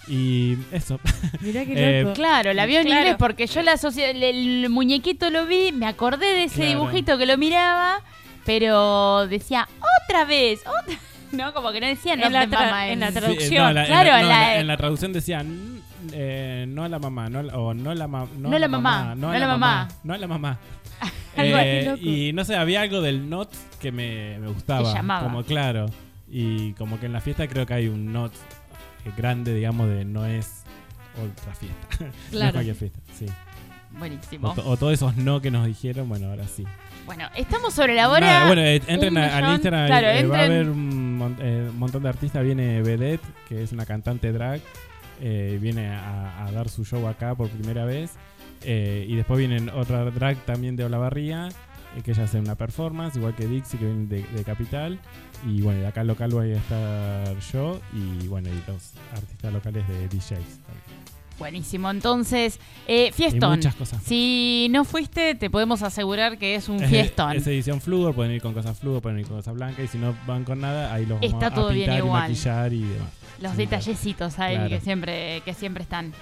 [0.08, 0.98] Y eso.
[1.40, 2.14] Mirá qué loco.
[2.14, 3.00] Claro, la vio en Claro.
[3.00, 6.70] inglés porque yo la asocié, el, el muñequito lo vi, me acordé de ese Claro.
[6.70, 8.00] dibujito que lo miraba,
[8.44, 9.68] pero decía
[10.08, 10.96] otra vez, otra.
[11.32, 13.64] No, como que no decía no En la mamá en la Sí, eh, traducción.
[13.64, 15.80] no, la- en Claro, la, no, la- la- en la traducción decía "N-
[16.12, 19.10] eh, no a la mamá, no, o no la, ma- no No la mamá, no
[19.10, 19.88] a no la la mamá.
[20.04, 20.58] no la mamá.
[21.38, 21.98] Eh, loco.
[22.02, 24.90] y no sé, había algo del not que me, me gustaba.
[24.90, 25.22] Te llamaba.
[25.24, 25.84] Como claro.
[26.30, 28.32] Y como que en la fiesta creo que hay un not
[29.18, 30.62] grande, digamos, de no es
[31.14, 31.86] otra fiesta.
[32.00, 32.52] no es Claro.
[32.52, 33.26] cualquier fiesta, sí.
[33.98, 34.48] Buenísimo.
[34.64, 36.64] O, o todos esos no que nos dijeron, bueno, ahora sí.
[37.04, 38.26] Bueno, estamos sobre la hora.
[38.26, 41.36] Nada, bueno, eh, entren a- al Instagram, claro, eh, va a entren- haber un, mon-
[41.40, 42.42] eh, montón de artistas.
[42.42, 44.60] Viene Vedette, que es una cantante drag,
[45.20, 48.12] eh, viene a, a dar su show acá por primera vez.
[48.62, 51.48] Eh, y después vienen otra drag también de Olavarría,
[51.96, 54.98] eh, que ella hace una performance, igual que Dixie, que viene de, de Capital.
[55.46, 59.52] Y bueno, y de acá local voy a estar yo, y bueno, y los artistas
[59.52, 60.28] locales de DJs.
[60.30, 60.96] también.
[61.38, 63.50] Buenísimo, entonces, eh, Y fiestón.
[63.56, 64.02] muchas cosas.
[64.02, 67.36] Si no fuiste, te podemos asegurar que es un Es- fiestón.
[67.36, 69.84] Es edición fluor, pueden ir con cosas fluor, pueden ir con cosas blancas.
[69.84, 72.06] Y si no van con nada, ahí los vamos Está a todo bien pintar y
[72.06, 72.22] igual.
[72.22, 73.08] maquillar y demás.
[73.40, 74.70] Los detallecitos ahí Claro.
[74.70, 76.12] que siempre que siempre están.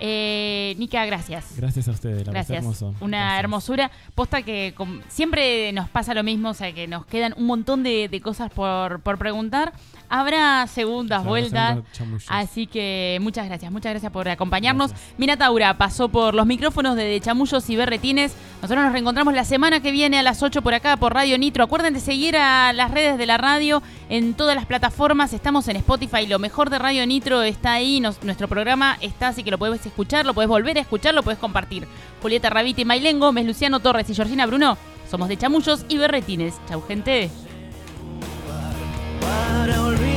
[0.00, 1.54] Eh, Nica, gracias.
[1.56, 2.58] Gracias a ustedes, la Gracias.
[2.58, 2.94] hermoso.
[3.00, 3.40] Una Gracias.
[3.40, 3.90] hermosura.
[4.14, 4.72] Posta que
[5.08, 8.50] siempre nos pasa lo mismo, o sea que nos quedan un montón de, de cosas
[8.52, 9.72] por, por preguntar.
[10.10, 11.78] Habrá segundas vueltas.
[11.92, 12.24] chamullos.
[12.28, 14.90] Así que muchas gracias, muchas gracias por acompañarnos.
[14.90, 15.18] Gracias.
[15.18, 18.34] Mina Taura pasó por los micrófonos de, Chamullos y Berretines.
[18.62, 21.62] Nosotros nos reencontramos la semana que viene a las 8 por acá por Radio Nitro.
[21.64, 25.32] Acuerden de seguir a las redes de la radio en todas las plataformas.
[25.32, 26.26] Estamos en Spotify.
[26.26, 28.00] Lo mejor de Radio Nitro está ahí.
[28.00, 31.22] Nos- nuestro programa está, así que lo puedes escuchar, lo puedes volver a escuchar, lo
[31.22, 31.86] puedes compartir.
[32.22, 34.78] Julieta Rabiti, Mailén Gómez, Luciano Torres y Georgina Bruno.
[35.10, 36.54] Somos de Chamullos y Berretines.
[36.68, 37.30] Chau, gente.
[39.70, 40.07] I will be.